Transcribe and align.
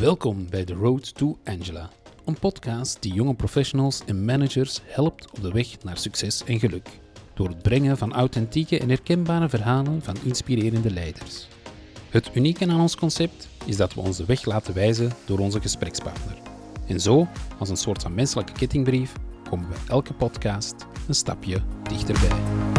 Welkom 0.00 0.46
bij 0.50 0.64
The 0.64 0.74
Road 0.74 1.14
to 1.14 1.38
Angela, 1.44 1.90
een 2.24 2.38
podcast 2.38 3.02
die 3.02 3.12
jonge 3.12 3.34
professionals 3.34 4.02
en 4.06 4.24
managers 4.24 4.80
helpt 4.84 5.30
op 5.30 5.42
de 5.42 5.52
weg 5.52 5.82
naar 5.82 5.98
succes 5.98 6.44
en 6.44 6.58
geluk. 6.58 6.88
Door 7.34 7.48
het 7.48 7.62
brengen 7.62 7.98
van 7.98 8.12
authentieke 8.12 8.78
en 8.78 8.88
herkenbare 8.88 9.48
verhalen 9.48 10.02
van 10.02 10.16
inspirerende 10.24 10.90
leiders. 10.90 11.48
Het 12.10 12.30
unieke 12.34 12.66
aan 12.68 12.80
ons 12.80 12.96
concept 12.96 13.48
is 13.64 13.76
dat 13.76 13.94
we 13.94 14.00
onze 14.00 14.24
weg 14.24 14.44
laten 14.44 14.74
wijzen 14.74 15.12
door 15.26 15.38
onze 15.38 15.60
gesprekspartner. 15.60 16.36
En 16.86 17.00
zo, 17.00 17.28
als 17.58 17.68
een 17.68 17.76
soort 17.76 18.02
van 18.02 18.14
menselijke 18.14 18.52
kettingbrief, 18.52 19.12
komen 19.50 19.68
we 19.68 19.76
elke 19.88 20.14
podcast 20.14 20.74
een 21.08 21.14
stapje 21.14 21.62
dichterbij. 21.82 22.69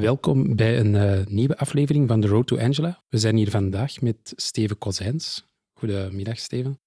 Welkom 0.00 0.56
bij 0.56 0.78
een 0.78 0.94
uh, 0.94 1.26
nieuwe 1.26 1.58
aflevering 1.58 2.08
van 2.08 2.20
The 2.20 2.26
Road 2.26 2.46
to 2.46 2.58
Angela. 2.58 3.02
We 3.08 3.18
zijn 3.18 3.36
hier 3.36 3.50
vandaag 3.50 4.00
met 4.00 4.32
Steven 4.36 4.78
Kozijns. 4.78 5.44
Goedemiddag, 5.78 6.38
Steven. 6.38 6.80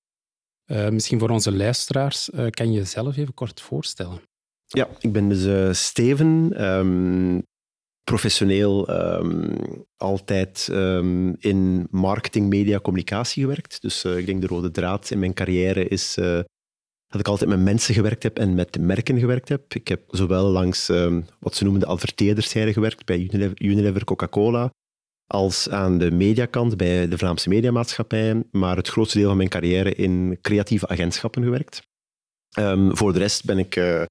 Uh, 0.66 0.90
misschien 0.90 1.20
voor 1.20 1.30
onze 1.30 1.56
luisteraars, 1.56 2.30
uh, 2.30 2.48
kan 2.50 2.72
je 2.72 2.78
jezelf 2.78 3.18
even 3.18 3.34
kort 3.34 3.62
voorstellen? 3.62 4.22
Ja, 4.66 4.88
ik 5.00 5.12
ben 5.12 5.30
dus 5.30 5.86
Steven, 5.86 6.64
um, 6.66 7.44
professioneel 8.04 8.90
um, 8.90 9.56
altijd 9.98 10.68
um, 10.72 11.36
in 11.40 11.88
marketing, 11.92 12.50
media, 12.50 12.80
communicatie 12.80 13.42
gewerkt. 13.42 13.82
Dus 13.82 14.06
ik 14.06 14.26
denk 14.26 14.42
de 14.42 14.48
rode 14.48 14.72
draad 14.72 15.12
in 15.12 15.20
mijn 15.20 15.34
carrière 15.34 15.88
is 15.88 16.18
dat 17.10 17.20
ik 17.20 17.28
altijd 17.28 17.50
met 17.50 17.60
mensen 17.60 17.94
gewerkt 17.94 18.24
heb 18.24 18.38
en 18.38 18.56
met 18.56 18.80
merken 18.80 19.20
gewerkt 19.20 19.50
heb. 19.50 19.74
Ik 19.74 19.88
heb 19.88 20.02
zowel 20.08 20.50
langs 20.50 20.90
um, 20.90 21.26
wat 21.40 21.56
ze 21.56 21.64
noemen 21.64 21.82
de 21.82 21.88
adverteerderszijde 21.88 22.74
gewerkt, 22.74 23.06
bij 23.06 23.18
Unilever, 23.20 23.62
Unilever 23.62 24.04
Coca-Cola, 24.04 24.72
als 25.28 25.70
aan 25.70 25.98
de 25.98 26.12
mediakant 26.12 26.78
bij 26.78 27.08
de 27.08 27.18
Vlaamse 27.18 27.50
mediamaatschappij, 27.50 28.44
maar 28.52 28.76
het 28.76 28.88
grootste 28.88 29.18
deel 29.18 29.28
van 29.28 29.38
mijn 29.38 29.50
carrière 29.50 29.96
in 29.96 30.38
creatieve 30.42 30.88
agentschappen 30.88 31.44
gewerkt. 31.44 31.82
Um, 32.60 32.98
voor 32.98 33.14
de 33.14 33.20
rest 33.20 33.46
ben 33.46 33.58
ik 33.58 33.76
uh, 33.76 34.04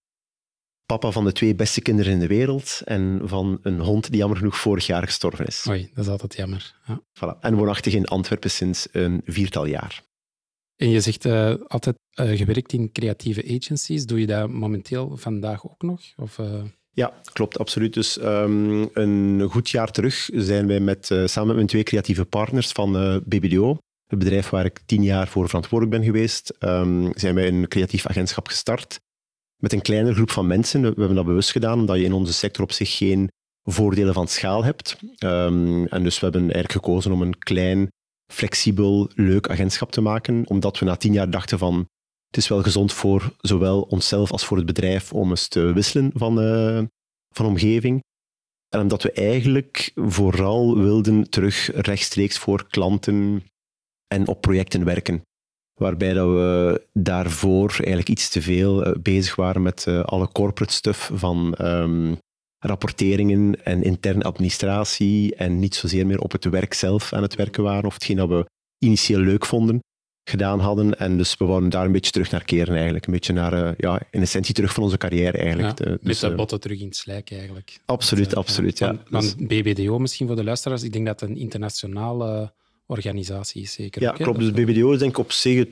papa 0.87 1.11
van 1.11 1.25
de 1.25 1.33
twee 1.33 1.55
beste 1.55 1.81
kinderen 1.81 2.12
in 2.12 2.19
de 2.19 2.27
wereld 2.27 2.81
en 2.85 3.21
van 3.25 3.59
een 3.62 3.81
hond 3.81 4.11
die 4.11 4.19
jammer 4.19 4.39
genoeg 4.39 4.57
vorig 4.57 4.87
jaar 4.87 5.03
gestorven 5.03 5.47
is. 5.47 5.67
Oei, 5.69 5.91
dat 5.95 6.05
is 6.05 6.11
altijd 6.11 6.35
jammer. 6.35 6.75
Ja. 6.87 7.01
Voilà. 7.01 7.41
En 7.41 7.55
woonachtig 7.55 7.95
in 7.95 8.07
Antwerpen 8.07 8.51
sinds 8.51 8.89
een 8.93 9.23
viertal 9.25 9.67
jaar. 9.67 10.03
En 10.79 10.91
je 10.91 11.01
zegt 11.01 11.27
uh, 11.27 11.55
altijd 11.67 11.97
uh, 12.21 12.37
gewerkt 12.37 12.73
in 12.73 12.93
creatieve 12.93 13.59
agencies. 13.59 14.07
Doe 14.07 14.21
je 14.21 14.27
dat 14.27 14.51
momenteel 14.51 15.17
vandaag 15.17 15.65
ook 15.65 15.83
nog? 15.83 16.01
Of, 16.17 16.39
uh... 16.39 16.62
Ja, 16.91 17.21
klopt, 17.33 17.59
absoluut. 17.59 17.95
Dus 17.95 18.23
um, 18.23 18.89
een 18.93 19.49
goed 19.51 19.71
jaar 19.71 19.91
terug 19.91 20.29
zijn 20.33 20.67
wij 20.67 20.81
met, 20.81 21.06
samen 21.06 21.47
met 21.47 21.56
mijn 21.56 21.67
twee 21.67 21.83
creatieve 21.83 22.25
partners 22.25 22.73
van 22.73 23.23
BBDO, 23.25 23.77
het 24.06 24.19
bedrijf 24.19 24.49
waar 24.49 24.65
ik 24.65 24.81
tien 24.87 25.03
jaar 25.03 25.29
voor 25.29 25.47
verantwoordelijk 25.47 25.97
ben 25.97 26.06
geweest, 26.06 26.55
um, 26.59 27.12
zijn 27.15 27.34
wij 27.34 27.49
een 27.49 27.69
creatief 27.69 28.06
agentschap 28.06 28.47
gestart. 28.47 29.01
Met 29.62 29.73
een 29.73 29.83
kleine 29.83 30.15
groep 30.15 30.31
van 30.31 30.47
mensen. 30.47 30.81
We 30.81 30.87
hebben 30.87 31.15
dat 31.15 31.27
bewust 31.27 31.51
gedaan, 31.51 31.79
omdat 31.79 31.97
je 31.97 32.05
in 32.05 32.12
onze 32.12 32.33
sector 32.33 32.62
op 32.62 32.73
zich 32.73 32.97
geen 32.97 33.29
voordelen 33.62 34.15
van 34.15 34.29
schaal 34.29 34.65
hebt. 34.65 34.97
Um, 35.19 35.87
en 35.87 36.03
dus 36.03 36.21
we 36.21 36.27
hebben 36.27 36.41
eigenlijk 36.41 36.73
gekozen 36.73 37.12
om 37.12 37.23
een 37.23 37.39
klein 37.39 37.89
flexibel, 38.33 39.11
leuk 39.15 39.48
agentschap 39.48 39.91
te 39.91 40.01
maken, 40.01 40.48
omdat 40.48 40.79
we 40.79 40.84
na 40.84 40.97
tien 40.97 41.12
jaar 41.12 41.31
dachten 41.31 41.59
van 41.59 41.89
het 42.29 42.37
is 42.37 42.48
wel 42.48 42.62
gezond 42.62 42.93
voor 42.93 43.33
zowel 43.41 43.83
onszelf 43.83 44.33
als 44.33 44.45
voor 44.45 44.57
het 44.57 44.67
bedrijf 44.67 45.12
om 45.12 45.31
eens 45.31 45.48
te 45.48 45.73
wisselen 45.73 46.11
van, 46.15 46.43
uh, 46.43 46.83
van 47.34 47.47
omgeving. 47.47 48.03
En 48.69 48.81
omdat 48.81 49.03
we 49.03 49.12
eigenlijk 49.12 49.93
vooral 49.95 50.79
wilden 50.79 51.31
terug 51.31 51.71
rechtstreeks 51.75 52.39
voor 52.39 52.67
klanten 52.69 53.43
en 54.06 54.27
op 54.27 54.41
projecten 54.41 54.84
werken. 54.84 55.23
Waarbij 55.81 56.12
dat 56.12 56.29
we 56.29 56.87
daarvoor 56.93 57.71
eigenlijk 57.71 58.09
iets 58.09 58.28
te 58.28 58.43
veel 58.43 58.84
eh, 58.84 58.93
bezig 59.03 59.34
waren 59.34 59.62
met 59.62 59.84
uh, 59.89 60.00
alle 60.00 60.28
corporate 60.33 60.72
stuff 60.72 61.10
van 61.15 61.55
um, 61.60 62.19
rapporteringen 62.59 63.65
en 63.65 63.83
interne 63.83 64.23
administratie 64.23 65.35
en 65.35 65.59
niet 65.59 65.75
zozeer 65.75 66.07
meer 66.07 66.21
op 66.21 66.33
het 66.33 66.45
werk 66.45 66.75
zelf 66.75 67.13
aan 67.13 67.23
het 67.23 67.35
werken 67.35 67.63
waren 67.63 67.85
of 67.85 67.95
hetgeen 67.95 68.17
dat 68.17 68.29
we 68.29 68.47
initieel 68.79 69.21
leuk 69.21 69.47
vonden 69.47 69.81
gedaan 70.25 70.61
hadden. 70.61 70.99
En 70.99 71.17
dus 71.17 71.37
we 71.37 71.45
wouden 71.45 71.69
daar 71.69 71.85
een 71.85 71.93
beetje 71.93 72.11
terug 72.11 72.31
naar 72.31 72.45
keren 72.45 72.75
eigenlijk. 72.75 73.07
Een 73.07 73.13
beetje 73.13 73.33
naar, 73.33 73.53
uh, 73.53 73.71
ja, 73.77 74.01
in 74.11 74.21
essentie 74.21 74.55
terug 74.55 74.73
van 74.73 74.83
onze 74.83 74.97
carrière 74.97 75.39
eigenlijk. 75.39 75.79
Ja, 75.79 75.85
dus, 75.85 75.99
met 76.03 76.21
de 76.21 76.35
botten 76.35 76.61
terug 76.61 76.81
in 76.81 76.87
het 76.87 76.97
slijk 76.97 77.31
eigenlijk. 77.31 77.81
Absoluut, 77.85 78.29
dat, 78.29 78.39
absoluut. 78.39 78.79
Ja. 78.79 79.03
Van, 79.11 79.23
van, 79.23 79.47
BBDO 79.47 79.99
misschien 79.99 80.27
voor 80.27 80.37
de 80.37 80.45
luisteraars. 80.45 80.83
Ik 80.83 80.93
denk 80.93 81.07
dat 81.07 81.21
het 81.21 81.31
een 81.31 81.37
internationale 81.37 82.53
organisatie 82.87 83.63
is, 83.63 83.73
zeker. 83.73 84.03
Ja, 84.03 84.13
klopt. 84.13 84.39
Dus 84.39 84.51
BBDO 84.51 84.93
is 84.93 84.99
denk 84.99 85.11
ik 85.11 85.19
op 85.19 85.33
zich 85.33 85.67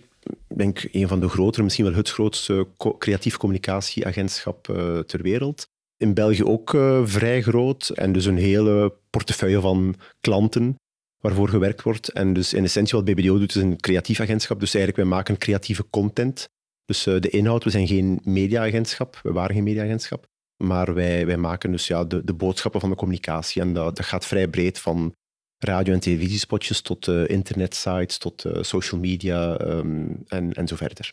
denk 0.54 0.88
een 0.92 1.08
van 1.08 1.20
de 1.20 1.28
grotere, 1.28 1.62
misschien 1.62 1.84
wel 1.84 1.94
het 1.94 2.10
grootste 2.10 2.66
creatief 2.98 3.36
communicatieagentschap 3.36 4.68
uh, 4.68 4.98
ter 4.98 5.22
wereld 5.22 5.68
in 5.96 6.14
België 6.14 6.44
ook 6.44 6.72
uh, 6.72 7.00
vrij 7.04 7.42
groot 7.42 7.88
en 7.88 8.12
dus 8.12 8.24
een 8.24 8.36
hele 8.36 8.94
portefeuille 9.10 9.60
van 9.60 9.94
klanten 10.20 10.76
waarvoor 11.18 11.48
gewerkt 11.48 11.82
wordt. 11.82 12.08
En 12.08 12.32
dus 12.32 12.54
in 12.54 12.64
essentie 12.64 12.96
wat 12.96 13.04
BBDO 13.04 13.38
doet 13.38 13.54
is 13.54 13.62
een 13.62 13.80
creatief 13.80 14.20
agentschap. 14.20 14.60
Dus 14.60 14.74
eigenlijk, 14.74 15.08
wij 15.08 15.16
maken 15.16 15.38
creatieve 15.38 15.90
content. 15.90 16.48
Dus 16.84 17.06
uh, 17.06 17.20
de 17.20 17.30
inhoud, 17.30 17.64
we 17.64 17.70
zijn 17.70 17.86
geen 17.86 18.20
mediaagentschap, 18.22 19.20
we 19.22 19.32
waren 19.32 19.54
geen 19.54 19.64
mediaagentschap. 19.64 20.26
Maar 20.64 20.94
wij, 20.94 21.26
wij 21.26 21.36
maken 21.36 21.70
dus 21.70 21.86
ja, 21.86 22.04
de, 22.04 22.24
de 22.24 22.34
boodschappen 22.34 22.80
van 22.80 22.90
de 22.90 22.96
communicatie. 22.96 23.62
En 23.62 23.72
dat, 23.72 23.96
dat 23.96 24.06
gaat 24.06 24.26
vrij 24.26 24.48
breed 24.48 24.78
van 24.78 25.14
radio- 25.58 25.92
en 25.92 26.00
televisiespotjes 26.00 26.80
tot 26.80 27.06
uh, 27.06 27.28
internetsites, 27.28 28.18
tot 28.18 28.44
social 28.60 29.00
media 29.00 29.60
um, 29.60 30.22
en, 30.26 30.52
en 30.52 30.68
zo 30.68 30.76
verder 30.76 31.12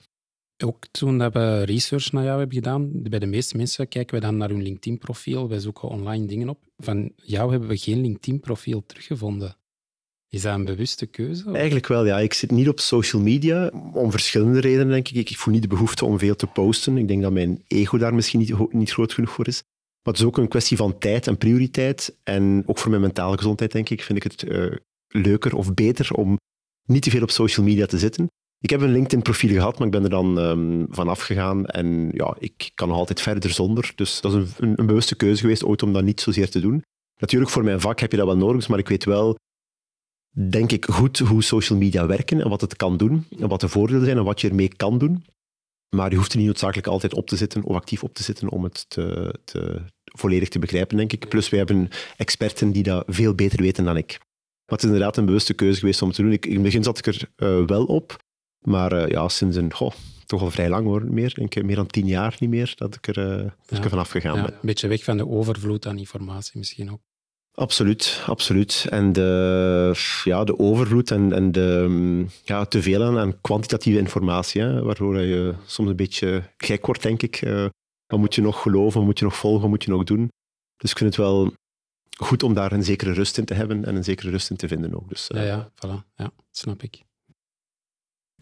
ook 0.57 0.87
toen 0.91 1.31
we 1.31 1.63
research 1.63 2.11
naar 2.11 2.23
jou 2.23 2.37
hebben 2.37 2.55
gedaan, 2.55 3.01
bij 3.01 3.19
de 3.19 3.25
meeste 3.25 3.57
mensen 3.57 3.87
kijken 3.87 4.15
we 4.15 4.21
dan 4.21 4.37
naar 4.37 4.49
hun 4.49 4.61
LinkedIn-profiel. 4.61 5.49
Wij 5.49 5.59
zoeken 5.59 5.87
online 5.87 6.25
dingen 6.25 6.49
op. 6.49 6.59
Van 6.77 7.11
jou 7.15 7.51
hebben 7.51 7.69
we 7.69 7.77
geen 7.77 8.01
LinkedIn-profiel 8.01 8.85
teruggevonden. 8.85 9.57
Is 10.29 10.41
dat 10.41 10.53
een 10.53 10.65
bewuste 10.65 11.05
keuze? 11.05 11.51
Eigenlijk 11.51 11.87
wel, 11.87 12.05
ja. 12.05 12.19
Ik 12.19 12.33
zit 12.33 12.51
niet 12.51 12.69
op 12.69 12.79
social 12.79 13.21
media, 13.21 13.71
om 13.93 14.11
verschillende 14.11 14.59
redenen, 14.59 14.87
denk 14.87 15.09
ik. 15.09 15.29
Ik 15.29 15.37
voel 15.37 15.53
niet 15.53 15.61
de 15.61 15.67
behoefte 15.67 16.05
om 16.05 16.19
veel 16.19 16.35
te 16.35 16.47
posten. 16.47 16.97
Ik 16.97 17.07
denk 17.07 17.21
dat 17.21 17.31
mijn 17.31 17.63
ego 17.67 17.97
daar 17.97 18.13
misschien 18.13 18.39
niet, 18.39 18.73
niet 18.73 18.91
groot 18.91 19.13
genoeg 19.13 19.31
voor 19.31 19.47
is. 19.47 19.61
Maar 20.03 20.13
het 20.13 20.21
is 20.21 20.27
ook 20.27 20.37
een 20.37 20.47
kwestie 20.47 20.77
van 20.77 20.97
tijd 20.97 21.27
en 21.27 21.37
prioriteit. 21.37 22.17
En 22.23 22.63
ook 22.65 22.77
voor 22.77 22.89
mijn 22.89 23.01
mentale 23.01 23.37
gezondheid, 23.37 23.71
denk 23.71 23.89
ik, 23.89 24.01
vind 24.01 24.25
ik 24.25 24.31
het 24.31 24.43
uh, 24.43 24.75
leuker 25.07 25.55
of 25.55 25.73
beter 25.73 26.13
om 26.13 26.37
niet 26.85 27.01
te 27.01 27.09
veel 27.09 27.21
op 27.21 27.31
social 27.31 27.65
media 27.65 27.85
te 27.85 27.97
zitten. 27.97 28.27
Ik 28.63 28.69
heb 28.69 28.81
een 28.81 28.91
LinkedIn-profiel 28.91 29.49
gehad, 29.49 29.77
maar 29.77 29.87
ik 29.87 29.93
ben 29.93 30.03
er 30.03 30.09
dan 30.09 30.37
um, 30.37 30.85
van 30.89 31.07
afgegaan. 31.07 31.65
En 31.65 32.09
ja, 32.13 32.35
ik 32.39 32.71
kan 32.75 32.87
nog 32.87 32.97
altijd 32.97 33.21
verder 33.21 33.49
zonder. 33.49 33.91
Dus 33.95 34.21
dat 34.21 34.33
is 34.33 34.57
een, 34.57 34.73
een, 34.79 34.85
bewuste 34.85 35.15
keuze 35.15 35.41
geweest 35.41 35.63
ooit 35.63 35.83
om 35.83 35.93
dat 35.93 36.03
niet 36.03 36.21
zozeer 36.21 36.49
te 36.49 36.59
doen. 36.59 36.83
Natuurlijk, 37.19 37.51
voor 37.51 37.63
mijn 37.63 37.81
vak 37.81 37.99
heb 37.99 38.11
je 38.11 38.17
dat 38.17 38.25
wel 38.25 38.37
nodig, 38.37 38.67
maar 38.67 38.79
ik 38.79 38.87
weet 38.87 39.05
wel, 39.05 39.37
denk 40.49 40.71
ik, 40.71 40.85
goed 40.85 41.19
hoe 41.19 41.43
social 41.43 41.79
media 41.79 42.05
werken 42.05 42.41
en 42.41 42.49
wat 42.49 42.61
het 42.61 42.75
kan 42.75 42.97
doen. 42.97 43.25
En 43.39 43.47
wat 43.47 43.61
de 43.61 43.67
voordelen 43.67 44.05
zijn 44.05 44.17
en 44.17 44.23
wat 44.23 44.41
je 44.41 44.49
ermee 44.49 44.75
kan 44.75 44.97
doen. 44.97 45.25
Maar 45.95 46.09
je 46.09 46.15
hoeft 46.15 46.31
er 46.31 46.37
niet 46.37 46.47
noodzakelijk 46.47 46.87
altijd 46.87 47.13
op 47.13 47.27
te 47.27 47.35
zitten 47.35 47.63
of 47.63 47.75
actief 47.75 48.03
op 48.03 48.13
te 48.13 48.23
zitten 48.23 48.49
om 48.49 48.63
het 48.63 48.85
te, 48.89 49.35
te, 49.43 49.81
volledig 50.03 50.49
te 50.49 50.59
begrijpen, 50.59 50.97
denk 50.97 51.13
ik. 51.13 51.29
Plus, 51.29 51.49
wij 51.49 51.59
hebben 51.59 51.89
experten 52.17 52.71
die 52.71 52.83
dat 52.83 53.03
veel 53.07 53.35
beter 53.35 53.61
weten 53.61 53.83
dan 53.83 53.97
ik. 53.97 54.17
Maar 54.65 54.77
het 54.77 54.83
is 54.83 54.85
inderdaad 54.85 55.17
een 55.17 55.25
bewuste 55.25 55.53
keuze 55.53 55.79
geweest 55.79 56.01
om 56.01 56.11
te 56.11 56.21
doen. 56.21 56.31
Ik, 56.31 56.45
in 56.45 56.53
het 56.53 56.63
begin 56.63 56.83
zat 56.83 56.97
ik 56.97 57.05
er 57.05 57.29
uh, 57.37 57.65
wel 57.65 57.85
op. 57.85 58.22
Maar 58.63 58.93
uh, 58.93 59.07
ja, 59.07 59.27
sinds 59.27 59.55
een, 59.55 59.73
goh, 59.73 59.91
toch 60.25 60.41
al 60.41 60.51
vrij 60.51 60.69
lang 60.69 60.85
hoor, 60.85 61.05
meer, 61.05 61.33
denk 61.33 61.55
ik, 61.55 61.63
meer 61.63 61.75
dan 61.75 61.87
tien 61.87 62.05
jaar 62.05 62.35
niet 62.39 62.49
meer, 62.49 62.73
dat 62.75 62.95
ik 62.95 63.07
er, 63.07 63.17
uh, 63.17 63.37
dat 63.37 63.53
ja. 63.67 63.77
ik 63.77 63.83
er 63.83 63.89
vanaf 63.89 64.09
gegaan 64.09 64.35
ja, 64.35 64.41
ben. 64.41 64.53
Een 64.53 64.59
beetje 64.61 64.87
weg 64.87 65.03
van 65.03 65.17
de 65.17 65.27
overvloed 65.27 65.87
aan 65.87 65.97
informatie 65.97 66.57
misschien 66.57 66.91
ook. 66.91 67.01
Absoluut, 67.55 68.23
absoluut. 68.25 68.85
En 68.89 69.13
de, 69.13 70.21
ja, 70.23 70.43
de 70.43 70.59
overvloed 70.59 71.11
en, 71.11 71.33
en 71.33 71.51
de, 71.51 72.25
ja, 72.43 72.65
te 72.65 72.81
veel 72.81 73.03
aan, 73.03 73.17
aan 73.17 73.41
kwantitatieve 73.41 73.99
informatie, 73.99 74.61
hè, 74.61 74.81
waardoor 74.81 75.19
je 75.19 75.53
soms 75.65 75.89
een 75.89 75.95
beetje 75.95 76.43
gek 76.57 76.85
wordt, 76.85 77.01
denk 77.01 77.21
ik. 77.21 77.41
Uh, 77.41 77.65
wat 78.05 78.19
moet 78.19 78.35
je 78.35 78.41
nog 78.41 78.61
geloven, 78.61 78.97
wat 78.97 79.07
moet 79.07 79.19
je 79.19 79.25
nog 79.25 79.35
volgen, 79.35 79.61
wat 79.61 79.69
moet 79.69 79.83
je 79.83 79.91
nog 79.91 80.03
doen? 80.03 80.31
Dus 80.77 80.91
ik 80.91 80.97
vind 80.97 81.15
het 81.15 81.25
wel 81.25 81.53
goed 82.17 82.43
om 82.43 82.53
daar 82.53 82.71
een 82.71 82.83
zekere 82.83 83.13
rust 83.13 83.37
in 83.37 83.45
te 83.45 83.53
hebben 83.53 83.85
en 83.85 83.95
een 83.95 84.03
zekere 84.03 84.29
rust 84.29 84.49
in 84.49 84.55
te 84.55 84.67
vinden 84.67 84.95
ook. 84.95 85.09
Dus, 85.09 85.29
uh, 85.29 85.41
ja, 85.41 85.47
ja, 85.47 85.71
voilà. 85.71 86.15
ja, 86.15 86.31
snap 86.51 86.83
ik. 86.83 87.03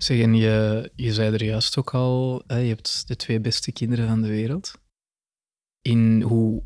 Zeg, 0.03 0.19
en 0.19 0.36
je, 0.36 0.92
je 0.95 1.13
zei 1.13 1.33
er 1.33 1.44
juist 1.44 1.77
ook 1.77 1.94
al, 1.94 2.44
hè, 2.48 2.57
je 2.57 2.68
hebt 2.68 3.07
de 3.07 3.15
twee 3.15 3.39
beste 3.39 3.71
kinderen 3.71 4.07
van 4.07 4.21
de 4.21 4.27
wereld. 4.27 4.74
In 5.81 6.21
hoe, 6.21 6.63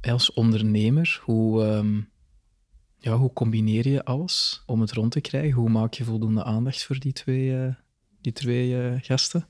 als 0.00 0.32
ondernemer, 0.32 1.20
hoe, 1.24 1.62
um, 1.64 2.10
ja, 2.98 3.16
hoe 3.16 3.32
combineer 3.32 3.88
je 3.88 4.04
alles 4.04 4.62
om 4.66 4.80
het 4.80 4.92
rond 4.92 5.12
te 5.12 5.20
krijgen? 5.20 5.52
Hoe 5.52 5.68
maak 5.68 5.94
je 5.94 6.04
voldoende 6.04 6.44
aandacht 6.44 6.84
voor 6.84 6.98
die 6.98 7.12
twee, 7.12 7.48
uh, 7.48 7.74
die 8.20 8.32
twee 8.32 8.70
uh, 8.70 8.98
gasten? 9.00 9.46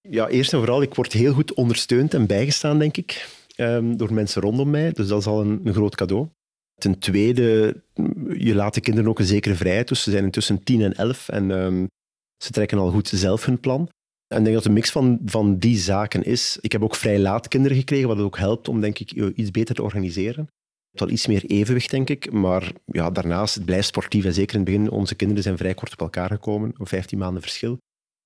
Ja, 0.00 0.28
eerst 0.28 0.52
en 0.52 0.58
vooral, 0.58 0.82
ik 0.82 0.94
word 0.94 1.12
heel 1.12 1.32
goed 1.32 1.54
ondersteund 1.54 2.14
en 2.14 2.26
bijgestaan, 2.26 2.78
denk 2.78 2.96
ik, 2.96 3.28
um, 3.56 3.96
door 3.96 4.12
mensen 4.12 4.42
rondom 4.42 4.70
mij. 4.70 4.92
Dus 4.92 5.08
dat 5.08 5.20
is 5.20 5.26
al 5.26 5.40
een, 5.40 5.72
groot 5.72 5.94
cadeau. 5.94 6.28
Ten 6.74 6.98
tweede, 6.98 7.82
je 8.36 8.54
laat 8.54 8.74
de 8.74 8.80
kinderen 8.80 9.10
ook 9.10 9.18
een 9.18 9.24
zekere 9.24 9.54
vrijheid. 9.54 9.88
Dus 9.88 10.02
ze 10.02 10.10
zijn 10.10 10.24
intussen 10.24 10.62
10 10.62 10.80
en 10.80 10.94
11 10.94 11.28
en 11.28 11.50
um, 11.50 11.88
ze 12.36 12.50
trekken 12.50 12.78
al 12.78 12.90
goed 12.90 13.08
zelf 13.08 13.44
hun 13.44 13.60
plan. 13.60 13.88
En 14.26 14.38
ik 14.38 14.44
denk 14.44 14.56
dat 14.56 14.64
een 14.64 14.72
mix 14.72 14.90
van, 14.90 15.18
van 15.24 15.58
die 15.58 15.78
zaken 15.78 16.22
is. 16.22 16.58
Ik 16.60 16.72
heb 16.72 16.82
ook 16.82 16.94
vrij 16.94 17.18
laat 17.18 17.48
kinderen 17.48 17.76
gekregen, 17.76 18.08
wat 18.08 18.18
ook 18.18 18.38
helpt 18.38 18.68
om 18.68 18.80
denk 18.80 18.98
ik, 18.98 19.10
iets 19.10 19.50
beter 19.50 19.74
te 19.74 19.82
organiseren. 19.82 20.48
Wel 20.90 21.08
iets 21.08 21.26
meer 21.26 21.44
evenwicht, 21.44 21.90
denk 21.90 22.10
ik. 22.10 22.32
Maar 22.32 22.72
ja, 22.84 23.10
daarnaast, 23.10 23.54
het 23.54 23.64
blijft 23.64 23.86
sportief. 23.86 24.24
En 24.24 24.34
zeker 24.34 24.54
in 24.54 24.60
het 24.60 24.70
begin, 24.70 24.90
onze 24.90 25.14
kinderen 25.14 25.42
zijn 25.42 25.56
vrij 25.56 25.74
kort 25.74 25.92
op 25.92 26.00
elkaar 26.00 26.28
gekomen. 26.28 26.72
15 26.78 27.18
maanden 27.18 27.42
verschil. 27.42 27.78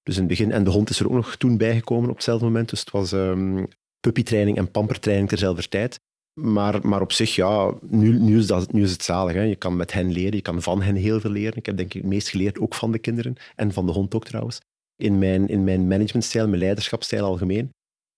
Dus 0.02 0.14
in 0.14 0.20
het 0.20 0.30
begin, 0.30 0.52
en 0.52 0.64
de 0.64 0.70
hond 0.70 0.90
is 0.90 1.00
er 1.00 1.06
ook 1.06 1.12
nog 1.12 1.36
toen 1.36 1.56
bijgekomen 1.56 2.08
op 2.08 2.14
hetzelfde 2.14 2.44
moment. 2.44 2.68
Dus 2.68 2.80
het 2.80 2.90
was 2.90 3.12
um, 3.12 3.68
puppytraining 4.00 4.56
en 4.56 4.70
pampertraining 4.70 5.28
terzelfde 5.28 5.68
tijd. 5.68 5.98
Maar, 6.34 6.86
maar 6.86 7.00
op 7.00 7.12
zich, 7.12 7.34
ja, 7.34 7.74
nu, 7.80 8.18
nu, 8.18 8.38
is, 8.38 8.46
dat, 8.46 8.72
nu 8.72 8.82
is 8.82 8.92
het 8.92 9.02
zalig. 9.02 9.34
Hè. 9.34 9.42
Je 9.42 9.56
kan 9.56 9.76
met 9.76 9.92
hen 9.92 10.12
leren, 10.12 10.36
je 10.36 10.42
kan 10.42 10.62
van 10.62 10.82
hen 10.82 10.94
heel 10.94 11.20
veel 11.20 11.30
leren. 11.30 11.56
Ik 11.56 11.66
heb 11.66 11.76
denk 11.76 11.94
ik 11.94 12.02
het 12.02 12.10
meest 12.10 12.28
geleerd, 12.28 12.58
ook 12.58 12.74
van 12.74 12.92
de 12.92 12.98
kinderen. 12.98 13.36
En 13.56 13.72
van 13.72 13.86
de 13.86 13.92
hond 13.92 14.14
ook 14.14 14.24
trouwens. 14.24 14.60
In 14.96 15.18
mijn, 15.18 15.48
in 15.48 15.64
mijn 15.64 15.88
managementstijl, 15.88 16.48
mijn 16.48 16.60
leiderschapstijl 16.60 17.24
algemeen. 17.24 17.70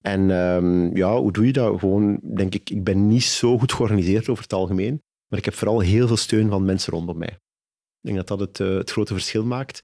En 0.05 0.31
um, 0.31 0.97
ja, 0.97 1.19
hoe 1.19 1.33
doe 1.33 1.47
je 1.47 1.53
dat? 1.53 1.79
Gewoon, 1.79 2.21
denk 2.23 2.55
ik, 2.55 2.71
ik 2.71 2.85
ben 2.85 3.09
niet 3.09 3.25
zo 3.25 3.59
goed 3.59 3.73
georganiseerd 3.73 4.29
over 4.29 4.43
het 4.43 4.53
algemeen. 4.53 5.01
Maar 5.29 5.39
ik 5.39 5.45
heb 5.45 5.55
vooral 5.55 5.81
heel 5.81 6.07
veel 6.07 6.17
steun 6.17 6.49
van 6.49 6.65
mensen 6.65 6.93
rondom 6.93 7.19
mij. 7.19 7.29
Ik 7.29 8.09
denk 8.11 8.17
dat 8.17 8.29
dat 8.29 8.41
het, 8.41 8.59
uh, 8.59 8.77
het 8.77 8.91
grote 8.91 9.13
verschil 9.13 9.45
maakt. 9.45 9.83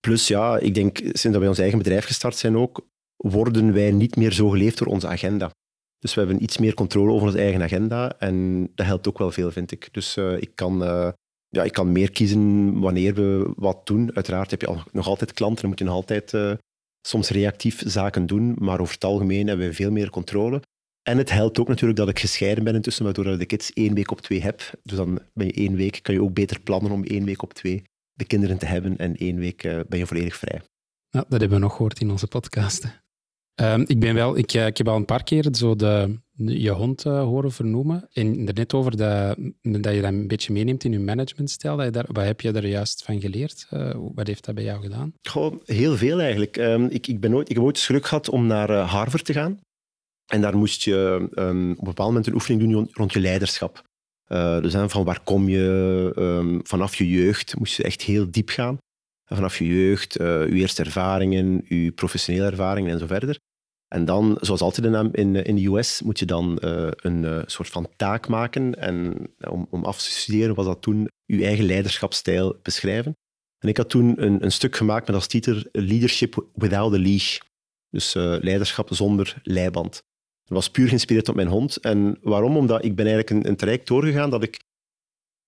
Plus, 0.00 0.28
ja, 0.28 0.58
ik 0.58 0.74
denk, 0.74 0.96
sinds 0.98 1.22
dat 1.22 1.38
wij 1.38 1.48
ons 1.48 1.58
eigen 1.58 1.78
bedrijf 1.78 2.04
gestart 2.04 2.36
zijn 2.36 2.56
ook, 2.56 2.86
worden 3.16 3.72
wij 3.72 3.90
niet 3.90 4.16
meer 4.16 4.32
zo 4.32 4.48
geleefd 4.48 4.78
door 4.78 4.86
onze 4.86 5.08
agenda. 5.08 5.50
Dus 6.02 6.14
we 6.14 6.20
hebben 6.20 6.42
iets 6.42 6.58
meer 6.58 6.74
controle 6.74 7.12
over 7.12 7.26
onze 7.26 7.38
eigen 7.38 7.62
agenda 7.62 8.18
en 8.18 8.68
dat 8.74 8.86
helpt 8.86 9.08
ook 9.08 9.18
wel 9.18 9.30
veel, 9.30 9.50
vind 9.50 9.72
ik. 9.72 9.88
Dus 9.92 10.16
uh, 10.16 10.36
ik, 10.36 10.50
kan, 10.54 10.82
uh, 10.82 11.08
ja, 11.48 11.62
ik 11.62 11.72
kan 11.72 11.92
meer 11.92 12.10
kiezen 12.10 12.78
wanneer 12.80 13.14
we 13.14 13.52
wat 13.56 13.86
doen. 13.86 14.14
Uiteraard 14.14 14.50
heb 14.50 14.60
je 14.60 14.76
nog 14.92 15.06
altijd 15.06 15.32
klanten 15.32 15.62
en 15.62 15.68
moet 15.68 15.78
je 15.78 15.84
nog 15.84 15.94
altijd 15.94 16.32
uh, 16.32 16.52
soms 17.06 17.28
reactief 17.30 17.82
zaken 17.86 18.26
doen, 18.26 18.56
maar 18.58 18.80
over 18.80 18.94
het 18.94 19.04
algemeen 19.04 19.46
hebben 19.46 19.66
we 19.66 19.74
veel 19.74 19.90
meer 19.90 20.10
controle. 20.10 20.62
En 21.02 21.18
het 21.18 21.30
helpt 21.30 21.58
ook 21.58 21.68
natuurlijk 21.68 21.98
dat 21.98 22.08
ik 22.08 22.18
gescheiden 22.18 22.64
ben 22.64 22.74
intussen, 22.74 23.04
waardoor 23.04 23.26
ik 23.26 23.38
de 23.38 23.46
kids 23.46 23.72
één 23.72 23.94
week 23.94 24.10
op 24.10 24.20
twee 24.20 24.42
heb. 24.42 24.70
Dus 24.82 24.96
dan 24.96 25.20
ben 25.34 25.46
je 25.46 25.52
één 25.52 25.76
week, 25.76 25.98
kan 26.02 26.14
je 26.14 26.22
ook 26.22 26.34
beter 26.34 26.60
plannen 26.60 26.92
om 26.92 27.04
één 27.04 27.24
week 27.24 27.42
op 27.42 27.52
twee 27.52 27.82
de 28.12 28.24
kinderen 28.24 28.58
te 28.58 28.66
hebben 28.66 28.96
en 28.96 29.16
één 29.16 29.36
week 29.36 29.62
ben 29.62 29.98
je 29.98 30.06
volledig 30.06 30.36
vrij. 30.36 30.60
Ja, 31.08 31.24
dat 31.28 31.40
hebben 31.40 31.58
we 31.58 31.64
nog 31.64 31.72
gehoord 31.76 32.00
in 32.00 32.10
onze 32.10 32.26
podcast. 32.26 33.01
Um, 33.60 33.84
ik, 33.86 34.00
ben 34.00 34.14
wel, 34.14 34.36
ik, 34.36 34.52
ik 34.52 34.76
heb 34.76 34.88
al 34.88 34.96
een 34.96 35.04
paar 35.04 35.22
keer 35.22 35.48
zo 35.52 35.76
de, 35.76 36.18
je 36.36 36.70
hond 36.70 37.04
uh, 37.04 37.22
horen 37.22 37.52
vernoemen. 37.52 38.08
En 38.12 38.46
er 38.46 38.54
net 38.54 38.74
over 38.74 38.96
dat, 38.96 39.36
dat 39.62 39.94
je 39.94 40.00
dat 40.00 40.12
een 40.12 40.28
beetje 40.28 40.52
meeneemt 40.52 40.84
in 40.84 40.92
je 40.92 40.98
managementstijl. 40.98 41.76
Dat 41.76 41.84
je 41.84 41.90
daar, 41.90 42.06
wat 42.12 42.24
heb 42.24 42.40
je 42.40 42.52
er 42.52 42.66
juist 42.66 43.02
van 43.04 43.20
geleerd? 43.20 43.66
Uh, 43.70 43.94
wat 44.14 44.26
heeft 44.26 44.44
dat 44.44 44.54
bij 44.54 44.64
jou 44.64 44.82
gedaan? 44.82 45.12
Goh, 45.28 45.54
heel 45.64 45.96
veel 45.96 46.20
eigenlijk. 46.20 46.56
Um, 46.56 46.86
ik, 46.86 47.06
ik, 47.06 47.20
ben 47.20 47.32
heb 47.32 47.58
ooit 47.58 47.76
eens 47.76 47.86
geluk 47.86 48.06
gehad 48.06 48.28
om 48.28 48.46
naar 48.46 48.70
Harvard 48.72 49.24
te 49.24 49.32
gaan. 49.32 49.60
En 50.26 50.40
daar 50.40 50.56
moest 50.56 50.82
je 50.82 51.28
um, 51.34 51.70
op 51.70 51.78
een 51.78 51.84
bepaald 51.84 52.08
moment 52.08 52.26
een 52.26 52.34
oefening 52.34 52.72
doen 52.72 52.88
rond 52.92 53.12
je 53.12 53.20
leiderschap. 53.20 53.82
dus 54.62 54.74
van 54.88 55.04
waar 55.04 55.20
kom 55.24 55.48
je? 55.48 56.60
vanaf 56.64 56.94
je 56.94 57.08
jeugd 57.08 57.58
moest 57.58 57.76
je 57.76 57.82
echt 57.82 58.02
heel 58.02 58.30
diep 58.30 58.48
gaan 58.48 58.78
vanaf 59.34 59.58
je 59.58 59.66
jeugd, 59.66 60.20
uh, 60.20 60.26
je 60.26 60.52
eerste 60.52 60.82
ervaringen, 60.82 61.64
je 61.64 61.92
professionele 61.92 62.46
ervaringen 62.46 62.92
en 62.92 62.98
zo 62.98 63.06
verder. 63.06 63.38
En 63.88 64.04
dan, 64.04 64.38
zoals 64.40 64.60
altijd 64.60 65.14
in, 65.14 65.34
in, 65.34 65.56
de 65.56 65.66
US, 65.66 66.02
moet 66.02 66.18
je 66.18 66.26
dan 66.26 66.58
uh, 66.64 66.88
een 66.96 67.22
uh, 67.22 67.42
soort 67.46 67.68
van 67.68 67.88
taak 67.96 68.28
maken. 68.28 68.74
En 68.74 69.16
om, 69.50 69.66
om 69.70 69.84
af 69.84 70.02
te 70.02 70.10
studeren 70.10 70.54
was 70.54 70.66
dat 70.66 70.82
toen 70.82 71.08
je 71.24 71.44
eigen 71.44 71.64
leiderschapsstijl 71.64 72.58
beschrijven. 72.62 73.16
En 73.58 73.68
ik 73.68 73.76
had 73.76 73.90
toen 73.90 74.22
een, 74.22 74.44
een 74.44 74.52
stuk 74.52 74.76
gemaakt 74.76 75.06
met 75.06 75.16
als 75.16 75.26
titel 75.26 75.62
Leadership 75.72 76.46
Without 76.54 76.94
a 76.94 76.98
Leash. 76.98 77.38
Dus 77.90 78.14
leiderschap 78.14 78.88
zonder 78.92 79.40
leiband. 79.42 79.92
Dat 80.44 80.56
was 80.56 80.70
puur 80.70 80.86
geïnspireerd 80.86 81.28
op 81.28 81.34
mijn 81.34 81.48
hond. 81.48 81.76
En 81.76 82.18
waarom? 82.22 82.56
Omdat 82.56 82.84
ik 82.84 82.96
ben 82.96 83.06
eigenlijk 83.06 83.30
een, 83.30 83.50
een 83.50 83.56
traject 83.56 83.86
doorgegaan 83.86 84.30
dat 84.30 84.42
ik 84.42 84.60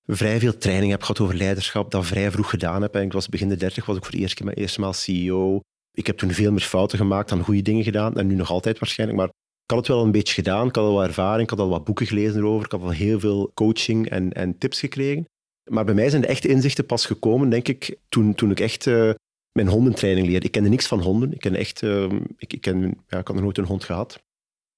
vrij 0.07 0.39
veel 0.39 0.59
training 0.59 0.91
heb 0.91 1.01
gehad 1.01 1.21
over 1.21 1.35
leiderschap, 1.35 1.91
dat 1.91 2.07
vrij 2.07 2.31
vroeg 2.31 2.51
gedaan 2.51 2.83
heb. 2.83 2.95
En 2.95 3.03
ik 3.03 3.13
was 3.13 3.29
begin 3.29 3.49
de 3.49 3.57
dertig, 3.57 3.87
was 3.87 3.97
ik 3.97 4.03
voor 4.03 4.13
de 4.13 4.19
eerste, 4.19 4.55
eerste 4.55 4.81
maal 4.81 4.93
CEO. 4.93 5.61
Ik 5.93 6.07
heb 6.07 6.17
toen 6.17 6.31
veel 6.31 6.53
meer 6.53 6.61
fouten 6.61 6.99
gemaakt 6.99 7.29
dan 7.29 7.43
goede 7.43 7.63
dingen 7.63 7.85
gedaan. 7.85 8.17
En 8.17 8.27
nu 8.27 8.35
nog 8.35 8.51
altijd 8.51 8.79
waarschijnlijk. 8.79 9.19
Maar 9.19 9.29
ik 9.29 9.71
had 9.71 9.79
het 9.79 9.89
wel 9.89 10.03
een 10.03 10.11
beetje 10.11 10.35
gedaan. 10.35 10.69
Ik 10.69 10.75
had 10.75 10.85
al 10.85 10.95
wat 10.95 11.07
ervaring. 11.07 11.43
Ik 11.43 11.51
had 11.51 11.59
al 11.59 11.69
wat 11.69 11.85
boeken 11.85 12.07
gelezen 12.07 12.37
erover. 12.37 12.65
Ik 12.65 12.73
had 12.73 12.83
al 12.83 12.91
heel 12.91 13.21
veel 13.21 13.51
coaching 13.55 14.09
en, 14.09 14.33
en 14.33 14.59
tips 14.59 14.81
gekregen. 14.81 15.25
Maar 15.71 15.85
bij 15.85 15.95
mij 15.95 16.11
zijn 16.11 16.23
de 16.23 16.29
echte 16.29 16.49
inzichten 16.49 16.87
pas 16.87 17.07
gekomen, 17.07 17.51
denk 17.51 17.69
ik, 17.69 17.99
toen, 18.09 18.35
toen 18.35 18.51
ik 18.51 18.61
echt 18.61 18.87
uh, 18.87 19.11
mijn 19.53 19.69
hondentraining 19.69 20.27
leerde. 20.27 20.47
Ik 20.47 20.53
kende 20.53 20.69
niks 20.69 20.87
van 20.87 21.01
honden. 21.01 21.33
Ik, 21.33 21.41
ken 21.41 21.55
echt, 21.55 21.83
uh, 21.83 22.13
ik, 22.37 22.53
ik, 22.53 22.61
ken, 22.61 22.81
ja, 22.81 23.19
ik 23.19 23.27
had 23.27 23.35
nog 23.35 23.45
nooit 23.45 23.59
een 23.59 23.65
hond 23.65 23.85
gehad. 23.85 24.23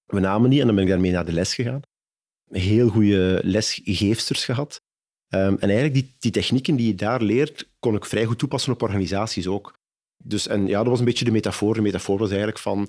We 0.06 0.20
namen 0.20 0.50
niet 0.50 0.60
en 0.60 0.66
dan 0.66 0.74
ben 0.74 0.84
ik 0.84 0.90
daarmee 0.90 1.12
naar 1.12 1.24
de 1.24 1.32
les 1.32 1.54
gegaan. 1.54 1.80
Heel 2.50 2.88
goede 2.88 3.40
lesgeefsters 3.42 4.44
gehad. 4.44 4.80
Um, 5.34 5.56
en 5.58 5.68
eigenlijk 5.68 5.94
die, 5.94 6.14
die 6.18 6.30
technieken 6.30 6.76
die 6.76 6.86
je 6.86 6.94
daar 6.94 7.22
leert, 7.22 7.68
kon 7.78 7.94
ik 7.94 8.04
vrij 8.04 8.24
goed 8.24 8.38
toepassen 8.38 8.72
op 8.72 8.82
organisaties 8.82 9.46
ook. 9.46 9.78
Dus, 10.24 10.46
en 10.46 10.66
ja, 10.66 10.78
dat 10.78 10.86
was 10.86 10.98
een 10.98 11.04
beetje 11.04 11.24
de 11.24 11.30
metafoor. 11.30 11.74
De 11.74 11.80
metafoor 11.80 12.18
was 12.18 12.28
eigenlijk 12.28 12.58
van, 12.58 12.88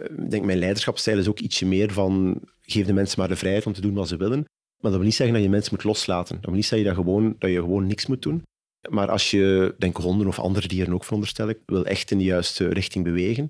uh, 0.00 0.24
ik 0.24 0.30
denk 0.30 0.44
mijn 0.44 0.58
leiderschapsstijl 0.58 1.18
is 1.18 1.28
ook 1.28 1.38
ietsje 1.38 1.66
meer 1.66 1.92
van, 1.92 2.40
geef 2.60 2.86
de 2.86 2.92
mensen 2.92 3.18
maar 3.18 3.28
de 3.28 3.36
vrijheid 3.36 3.66
om 3.66 3.72
te 3.72 3.80
doen 3.80 3.94
wat 3.94 4.08
ze 4.08 4.16
willen. 4.16 4.44
Maar 4.82 4.90
dat 4.90 5.00
wil 5.00 5.08
niet 5.08 5.14
zeggen 5.14 5.34
dat 5.34 5.44
je 5.44 5.50
mensen 5.50 5.74
moet 5.74 5.84
loslaten. 5.84 6.34
Dat 6.34 6.44
wil 6.44 6.54
niet 6.54 6.66
zeggen 6.66 6.88
dat, 6.88 6.96
gewoon, 6.96 7.36
dat 7.38 7.50
je 7.50 7.56
gewoon 7.56 7.86
niks 7.86 8.06
moet 8.06 8.22
doen. 8.22 8.42
Maar 8.88 9.10
als 9.10 9.30
je, 9.30 9.74
denk 9.78 9.96
honden 9.96 10.26
of 10.26 10.38
andere 10.38 10.68
dieren 10.68 10.94
ook 10.94 11.04
veronderstel 11.04 11.48
ik, 11.48 11.58
wil 11.66 11.84
echt 11.84 12.10
in 12.10 12.18
de 12.18 12.24
juiste 12.24 12.68
richting 12.68 13.04
bewegen, 13.04 13.48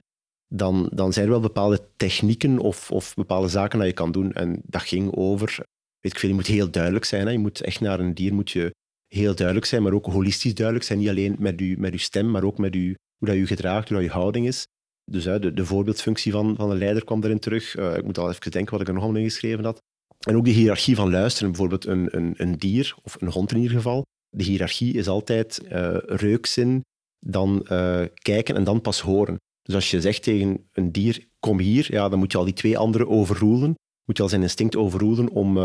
dan, 0.48 0.90
dan 0.92 1.12
zijn 1.12 1.24
er 1.24 1.30
wel 1.30 1.40
bepaalde 1.40 1.88
technieken 1.96 2.58
of, 2.58 2.90
of 2.90 3.14
bepaalde 3.14 3.48
zaken 3.48 3.78
dat 3.78 3.88
je 3.88 3.94
kan 3.94 4.12
doen. 4.12 4.32
En 4.32 4.62
dat 4.64 4.82
ging 4.82 5.12
over 5.12 5.66
weet 6.00 6.12
ik 6.12 6.18
veel, 6.18 6.28
je 6.28 6.34
moet 6.34 6.46
heel 6.46 6.70
duidelijk 6.70 7.04
zijn. 7.04 7.32
Je 7.32 7.38
moet 7.38 7.60
echt 7.60 7.80
naar 7.80 8.00
een 8.00 8.14
dier 8.14 8.34
moet 8.34 8.50
je 8.50 8.74
heel 9.06 9.34
duidelijk 9.34 9.66
zijn, 9.66 9.82
maar 9.82 9.92
ook 9.92 10.06
holistisch 10.06 10.54
duidelijk 10.54 10.86
zijn. 10.86 10.98
Niet 10.98 11.08
alleen 11.08 11.36
met 11.38 11.60
je, 11.60 11.78
met 11.78 11.92
uw 11.92 11.98
stem, 11.98 12.30
maar 12.30 12.44
ook 12.44 12.58
met 12.58 12.74
hoe 12.74 12.96
dat 13.18 13.36
je 13.36 13.46
gedraagt, 13.46 13.88
hoe 13.88 13.96
dat 13.96 14.06
je 14.06 14.12
houding 14.12 14.46
is. 14.46 14.66
Dus 15.04 15.24
hè, 15.24 15.38
de, 15.38 15.52
de 15.52 15.64
voorbeeldfunctie 15.64 16.32
van, 16.32 16.56
van 16.56 16.70
een 16.70 16.78
leider 16.78 17.04
kwam 17.04 17.22
erin 17.24 17.38
terug. 17.38 17.76
Uh, 17.76 17.96
ik 17.96 18.04
moet 18.04 18.18
al 18.18 18.30
even 18.30 18.50
denken 18.50 18.72
wat 18.72 18.80
ik 18.80 18.88
er 18.88 18.94
nog 18.94 19.02
allemaal 19.02 19.22
geschreven 19.22 19.64
had. 19.64 19.78
En 20.26 20.36
ook 20.36 20.44
de 20.44 20.50
hiërarchie 20.50 20.96
van 20.96 21.10
luisteren. 21.10 21.48
Bijvoorbeeld 21.48 21.86
een, 21.86 22.16
een, 22.16 22.34
een 22.36 22.58
dier, 22.58 22.94
of 23.02 23.20
een 23.20 23.30
hond 23.30 23.50
in 23.50 23.56
ieder 23.56 23.76
geval. 23.76 24.02
De 24.28 24.44
hiërarchie 24.44 24.94
is 24.94 25.08
altijd 25.08 25.62
uh, 25.64 25.96
reukzin, 26.00 26.80
dan 27.26 27.66
uh, 27.70 28.04
kijken 28.14 28.56
en 28.56 28.64
dan 28.64 28.80
pas 28.80 29.00
horen. 29.00 29.36
Dus 29.62 29.74
als 29.74 29.90
je 29.90 30.00
zegt 30.00 30.22
tegen 30.22 30.68
een 30.72 30.92
dier, 30.92 31.26
kom 31.38 31.58
hier, 31.58 31.86
ja, 31.90 32.08
dan 32.08 32.18
moet 32.18 32.32
je 32.32 32.38
al 32.38 32.44
die 32.44 32.52
twee 32.52 32.78
anderen 32.78 33.08
overroelen 33.08 33.74
moet 34.08 34.16
je 34.16 34.22
al 34.22 34.28
zijn 34.28 34.42
instinct 34.42 34.76
overroelen 34.76 35.28
om, 35.28 35.58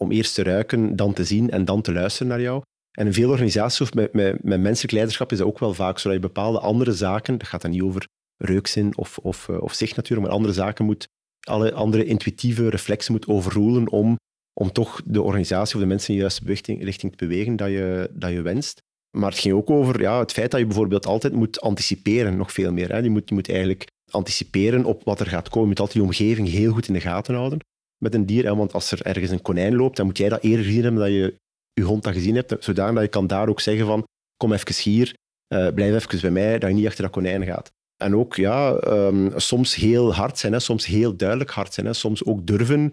om 0.00 0.10
eerst 0.10 0.34
te 0.34 0.42
ruiken, 0.42 0.96
dan 0.96 1.12
te 1.12 1.24
zien 1.24 1.50
en 1.50 1.64
dan 1.64 1.82
te 1.82 1.92
luisteren 1.92 2.28
naar 2.28 2.40
jou. 2.40 2.62
En 2.90 3.06
in 3.06 3.12
veel 3.12 3.30
organisaties 3.30 3.80
of 3.80 3.94
met, 3.94 4.12
met, 4.12 4.44
met 4.44 4.60
menselijk 4.60 4.92
leiderschap 4.92 5.32
is 5.32 5.38
dat 5.38 5.46
ook 5.46 5.58
wel 5.58 5.74
vaak 5.74 5.98
zo 5.98 6.08
dat 6.08 6.20
je 6.20 6.26
bepaalde 6.26 6.58
andere 6.58 6.92
zaken, 6.92 7.38
dat 7.38 7.48
gaat 7.48 7.62
dan 7.62 7.70
niet 7.70 7.82
over 7.82 8.06
reukzin 8.36 8.96
of, 8.96 9.18
of, 9.18 9.48
uh, 9.48 9.62
of 9.62 9.72
zicht 9.74 9.96
natuurlijk, 9.96 10.28
maar 10.28 10.36
andere 10.36 10.54
zaken 10.54 10.84
moet, 10.84 11.08
alle 11.40 11.72
andere 11.72 12.04
intuïtieve 12.04 12.68
reflexen 12.68 13.12
moet 13.12 13.28
overroelen 13.28 13.90
om, 13.90 14.16
om 14.60 14.72
toch 14.72 15.00
de 15.04 15.22
organisatie 15.22 15.74
of 15.74 15.80
de 15.80 15.86
mensen 15.86 16.08
in 16.08 16.14
de 16.14 16.20
juiste 16.20 16.44
richting, 16.44 16.82
richting 16.82 17.16
te 17.16 17.26
bewegen 17.26 17.56
dat 17.56 17.68
je, 17.68 18.10
dat 18.12 18.30
je 18.30 18.42
wenst. 18.42 18.78
Maar 19.16 19.30
het 19.30 19.40
ging 19.40 19.54
ook 19.54 19.70
over 19.70 20.00
ja, 20.00 20.18
het 20.18 20.32
feit 20.32 20.50
dat 20.50 20.60
je 20.60 20.66
bijvoorbeeld 20.66 21.06
altijd 21.06 21.32
moet 21.32 21.60
anticiperen, 21.60 22.36
nog 22.36 22.52
veel 22.52 22.72
meer. 22.72 22.92
Hè. 22.92 22.98
Je, 22.98 23.10
moet, 23.10 23.28
je 23.28 23.34
moet 23.34 23.48
eigenlijk 23.48 23.86
anticiperen 24.10 24.84
op 24.84 25.04
wat 25.04 25.20
er 25.20 25.26
gaat 25.26 25.48
komen. 25.48 25.62
Je 25.62 25.68
moet 25.68 25.80
altijd 25.80 25.98
die 25.98 26.06
omgeving 26.06 26.48
heel 26.48 26.72
goed 26.72 26.88
in 26.88 26.94
de 26.94 27.00
gaten 27.00 27.34
houden 27.34 27.58
met 28.02 28.14
een 28.14 28.26
dier. 28.26 28.56
Want 28.56 28.72
als 28.72 28.90
er 28.90 29.02
ergens 29.02 29.30
een 29.30 29.42
konijn 29.42 29.76
loopt, 29.76 29.96
dan 29.96 30.06
moet 30.06 30.18
jij 30.18 30.28
dat 30.28 30.42
eerder 30.42 30.64
zien 30.64 30.82
hebben 30.82 31.00
dat 31.00 31.10
je 31.10 31.36
je 31.72 31.82
hond 31.82 32.02
dat 32.02 32.12
gezien 32.12 32.34
hebt, 32.34 32.64
zodanig 32.64 32.94
dat 32.94 33.02
je 33.02 33.08
kan 33.08 33.26
daar 33.26 33.48
ook 33.48 33.60
zeggen 33.60 33.86
van 33.86 34.04
kom 34.36 34.52
even 34.52 34.82
hier, 34.82 35.14
uh, 35.54 35.68
blijf 35.74 35.94
even 35.94 36.20
bij 36.20 36.30
mij, 36.30 36.58
dat 36.58 36.68
je 36.68 36.74
niet 36.74 36.86
achter 36.86 37.02
dat 37.02 37.12
konijn 37.12 37.44
gaat. 37.44 37.70
En 37.96 38.16
ook 38.16 38.34
ja, 38.34 38.82
um, 38.86 39.32
soms 39.36 39.74
heel 39.74 40.14
hard 40.14 40.38
zijn, 40.38 40.52
hè, 40.52 40.58
soms 40.58 40.86
heel 40.86 41.16
duidelijk 41.16 41.50
hard 41.50 41.74
zijn, 41.74 41.94
soms 41.94 42.24
ook 42.24 42.46
durven 42.46 42.90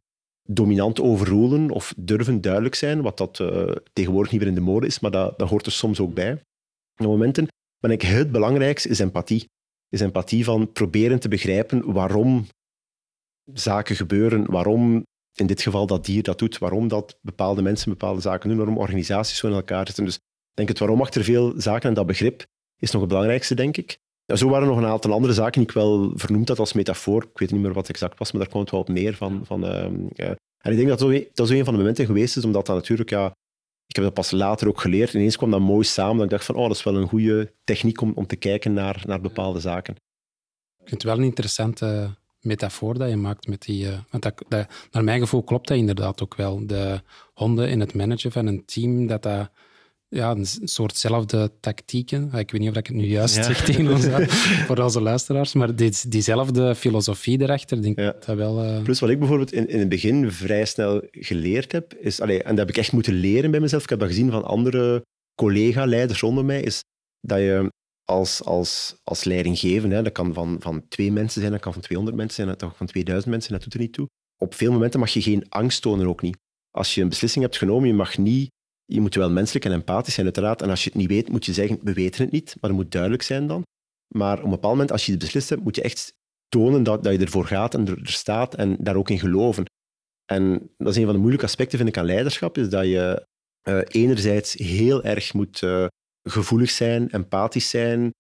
dominant 0.50 1.02
overroelen 1.02 1.70
of 1.72 1.94
durven 1.98 2.42
duidelijk 2.42 2.76
zijn, 2.76 3.02
wat 3.02 3.18
dat 3.18 3.40
uh, 3.40 3.72
tegenwoordig 3.94 4.32
niet 4.32 4.42
meer 4.42 4.50
in 4.50 4.56
de 4.56 4.62
mode 4.62 4.86
is, 4.86 5.00
maar 5.00 5.12
dat, 5.12 5.40
dat 5.40 5.50
hoort 5.50 5.66
er 5.66 5.72
soms 5.72 6.00
ook 6.00 6.14
bij. 6.14 6.32
Op 6.98 7.06
momenten 7.06 7.48
ben 7.80 7.92
ik 7.92 8.02
het 8.02 8.32
belangrijkste 8.32 8.90
is 8.90 9.00
empathie. 9.00 9.46
Is 9.90 10.02
empathie 10.02 10.44
van 10.44 10.72
proberen 10.72 11.20
te 11.20 11.28
begrijpen 11.28 11.94
waarom 11.94 12.46
zaken 13.54 13.96
gebeuren, 13.96 14.52
waarom 14.52 15.06
in 15.34 15.48
dit 15.48 15.62
geval 15.62 15.86
dat 15.86 16.06
dier 16.06 16.24
dat 16.24 16.40
doet, 16.40 16.58
waarom 16.58 16.88
dat 16.88 17.18
bepaalde 17.22 17.62
mensen 17.62 17.90
bepaalde 17.90 18.22
zaken 18.22 18.50
doen, 18.50 18.58
waarom 18.58 18.78
organisaties 18.78 19.38
zo 19.38 19.48
in 19.48 19.54
elkaar 19.54 19.86
zitten. 19.86 20.06
Dus 20.06 20.20
denk 20.54 20.70
het 20.70 20.80
waarom 20.80 21.02
achter 21.02 21.24
veel 21.24 21.54
zaken 21.58 21.90
en 21.90 21.96
dat 21.96 22.06
begrip 22.06 22.46
is 22.80 22.92
nog 22.92 23.02
het 23.02 23.10
belangrijkste, 23.10 23.56
denk 23.56 23.78
ik. 23.78 23.98
zo 24.26 24.50
waren 24.50 24.68
er 24.68 24.74
nog 24.74 24.84
een 24.84 24.90
aantal 24.90 25.12
andere 25.12 25.34
zaken 25.34 25.60
die 25.60 25.70
ik 25.70 25.72
wel 25.72 26.12
vernoemd 26.16 26.48
had 26.48 26.60
als 26.60 26.74
metafoor. 26.74 27.24
Ik 27.24 27.40
weet 27.40 27.52
niet 27.52 27.62
meer 27.62 27.74
wat 27.74 27.90
exact 27.90 28.20
was, 28.20 28.32
maar 28.32 28.42
daar 28.42 28.52
komt 28.52 28.64
het 28.64 28.72
wel 28.72 28.82
op 28.82 28.90
neer. 28.90 29.16
Van, 29.16 29.46
van, 29.46 29.66
uh, 29.66 29.84
En 30.58 30.72
ik 30.72 30.76
denk 30.76 30.88
dat 30.88 31.00
dat 31.00 31.26
dat 31.34 31.48
zo 31.48 31.54
een 31.54 31.64
van 31.64 31.74
de 31.74 31.80
momenten 31.80 32.06
geweest 32.06 32.38
is, 32.38 32.46
omdat 32.46 32.66
dat 32.66 32.76
natuurlijk, 32.76 33.10
ja, 33.10 33.26
ik 33.88 33.96
heb 33.96 34.04
dat 34.04 34.14
pas 34.14 34.32
later 34.32 34.68
ook 34.68 34.82
geleerd. 34.82 35.14
Ineens 35.14 35.38
kwam 35.38 35.52
dat 35.52 35.60
mooi 35.60 35.84
samen, 35.84 36.16
dat 36.16 36.26
ik 36.26 36.32
dacht 36.32 36.46
van, 36.46 36.56
oh, 36.56 36.68
dat 36.68 36.76
is 36.76 36.84
wel 36.84 36.96
een 36.96 37.08
goede 37.08 37.54
techniek 37.64 38.02
om, 38.02 38.12
om 38.16 38.28
te 38.28 38.36
kijken 38.36 38.74
naar, 38.74 39.04
naar 39.06 39.22
bepaalde 39.22 39.60
zaken. 39.60 39.96
Ik 40.80 40.88
vind 40.90 41.02
het 41.02 41.12
wel 41.12 41.18
een 41.18 41.30
interessante 41.30 42.16
metafoor 42.48 42.98
dat 42.98 43.10
je 43.10 43.16
maakt 43.16 43.48
met 43.48 43.62
die... 43.62 43.86
Uh, 43.86 43.98
want 44.10 44.24
dat, 44.24 44.44
dat, 44.48 44.68
naar 44.92 45.04
mijn 45.04 45.20
gevoel 45.20 45.44
klopt 45.44 45.68
dat 45.68 45.78
inderdaad 45.78 46.24
ook 46.24 46.36
wel. 46.36 46.68
De 46.68 47.02
honden 47.34 47.70
in 47.70 47.80
het 47.80 47.94
managen 47.94 48.32
van 48.32 48.46
een 48.46 48.66
team, 48.66 49.08
dat 49.08 49.24
dat 49.24 49.50
ja, 50.10 50.32
een 50.32 50.46
soortzelfde 50.46 51.52
tactieken. 51.60 52.24
Ik 52.34 52.52
weet 52.52 52.62
niet 52.62 52.70
of 52.70 52.76
ik 52.76 52.88
het 52.88 52.96
nu 52.96 53.06
juist 53.06 53.36
ja. 53.36 53.44
zeg 53.44 53.66
tegen 53.66 53.88
ons, 53.88 54.06
voor 54.68 54.78
onze 54.78 55.02
luisteraars, 55.02 55.54
maar 55.54 55.76
die, 55.76 55.94
diezelfde 56.08 56.76
filosofie 56.76 57.42
erachter, 57.42 57.82
denk 57.82 57.98
ik 57.98 58.26
dat 58.26 58.38
wel... 58.38 58.66
Uh... 58.66 58.82
Plus 58.82 59.00
wat 59.00 59.10
ik 59.10 59.20
bijvoorbeeld 59.20 59.52
in, 59.52 59.68
in 59.68 59.80
het 59.80 59.90
begin 59.90 60.32
vrij 60.32 60.66
snel 60.66 61.02
geleerd 61.12 61.72
heb, 61.72 61.94
is, 61.94 62.22
allee, 62.22 62.44
en 62.44 62.50
dat 62.50 62.58
heb 62.58 62.70
ik 62.70 62.78
echt 62.78 62.92
moeten 62.92 63.14
leren 63.14 63.52
bij 63.52 63.60
mezelf, 63.60 63.84
ik 63.84 63.90
heb 63.90 64.00
dat 64.00 64.08
gezien 64.08 64.32
van 64.32 64.44
andere 64.44 65.06
collega-leiders 65.36 66.20
rondom 66.20 66.46
mij, 66.46 66.62
is 66.62 66.84
dat 67.22 67.38
je 67.38 67.72
als, 68.12 68.44
als, 68.44 68.96
als 69.04 69.24
leidinggevende, 69.24 70.02
dat 70.02 70.12
kan 70.12 70.34
van, 70.34 70.58
van 70.60 70.88
twee 70.88 71.12
mensen 71.12 71.40
zijn, 71.42 71.54
dat 71.54 71.62
kan 71.62 71.74
van 71.74 71.82
200 71.82 72.18
mensen 72.18 72.36
zijn, 72.36 72.48
dat 72.48 72.58
kan 72.58 72.78
van 72.78 72.88
2000 72.88 73.32
mensen, 73.32 73.52
dat 73.52 73.64
doet 73.64 73.74
er 73.74 73.80
niet 73.80 73.94
toe. 73.94 74.08
Op 74.38 74.54
veel 74.54 74.72
momenten 74.72 75.00
mag 75.00 75.10
je 75.10 75.22
geen 75.22 75.50
angst 75.50 75.82
tonen, 75.82 76.08
ook 76.08 76.22
niet. 76.22 76.38
Als 76.72 76.96
je 76.96 77.02
een 77.02 77.10
beslissing 77.10 77.44
hebt 77.44 77.58
genomen, 77.58 77.88
je 77.88 77.94
mag 77.94 78.18
niet 78.18 78.50
je 78.88 79.02
moet 79.02 79.16
wel 79.16 79.30
menselijk 79.30 79.66
en 79.66 79.72
empathisch 79.72 80.14
zijn, 80.14 80.26
uiteraard. 80.26 80.62
En 80.62 80.70
als 80.70 80.84
je 80.84 80.90
het 80.90 80.98
niet 80.98 81.10
weet, 81.10 81.30
moet 81.30 81.46
je 81.46 81.54
zeggen, 81.54 81.80
we 81.82 81.94
weten 81.94 82.24
het 82.24 82.32
niet. 82.32 82.56
Maar 82.62 82.70
het 82.70 82.80
moet 82.80 82.92
duidelijk 82.92 83.24
zijn 83.24 83.48
dan. 83.48 83.64
Maar 84.16 84.38
op 84.38 84.44
een 84.44 84.50
bepaald 84.50 84.74
moment, 84.74 84.92
als 84.92 85.06
je 85.06 85.12
het 85.12 85.20
beslist 85.20 85.50
hebt, 85.50 85.64
moet 85.64 85.76
je 85.76 85.82
echt 85.82 86.14
tonen 86.48 86.84
dat, 86.84 87.04
dat 87.04 87.14
je 87.14 87.20
ervoor 87.20 87.46
gaat 87.46 87.74
en 87.74 87.88
er, 87.88 88.00
staat 88.04 88.56
en 88.56 88.78
daar 88.80 88.96
ook 88.96 89.10
in 89.10 89.20
geloven. 89.20 89.66
En 90.26 90.72
dat 90.78 90.88
is 90.88 90.96
een 90.96 91.04
van 91.04 91.14
de 91.14 91.20
moeilijke 91.20 91.46
aspecten, 91.46 91.78
vind 91.78 91.90
ik, 91.90 91.98
aan 91.98 92.06
leiderschap, 92.06 92.58
is 92.58 92.70
dat 92.70 92.86
je 92.86 93.28
uh, 93.70 93.82
enerzijds 93.88 94.54
heel 94.54 95.04
erg 95.04 95.34
moet 95.34 95.62
uh, 95.62 95.86
gevoelig 96.30 96.70
zijn, 96.70 97.10
empathisch 97.10 97.70
zijn, 97.70 98.12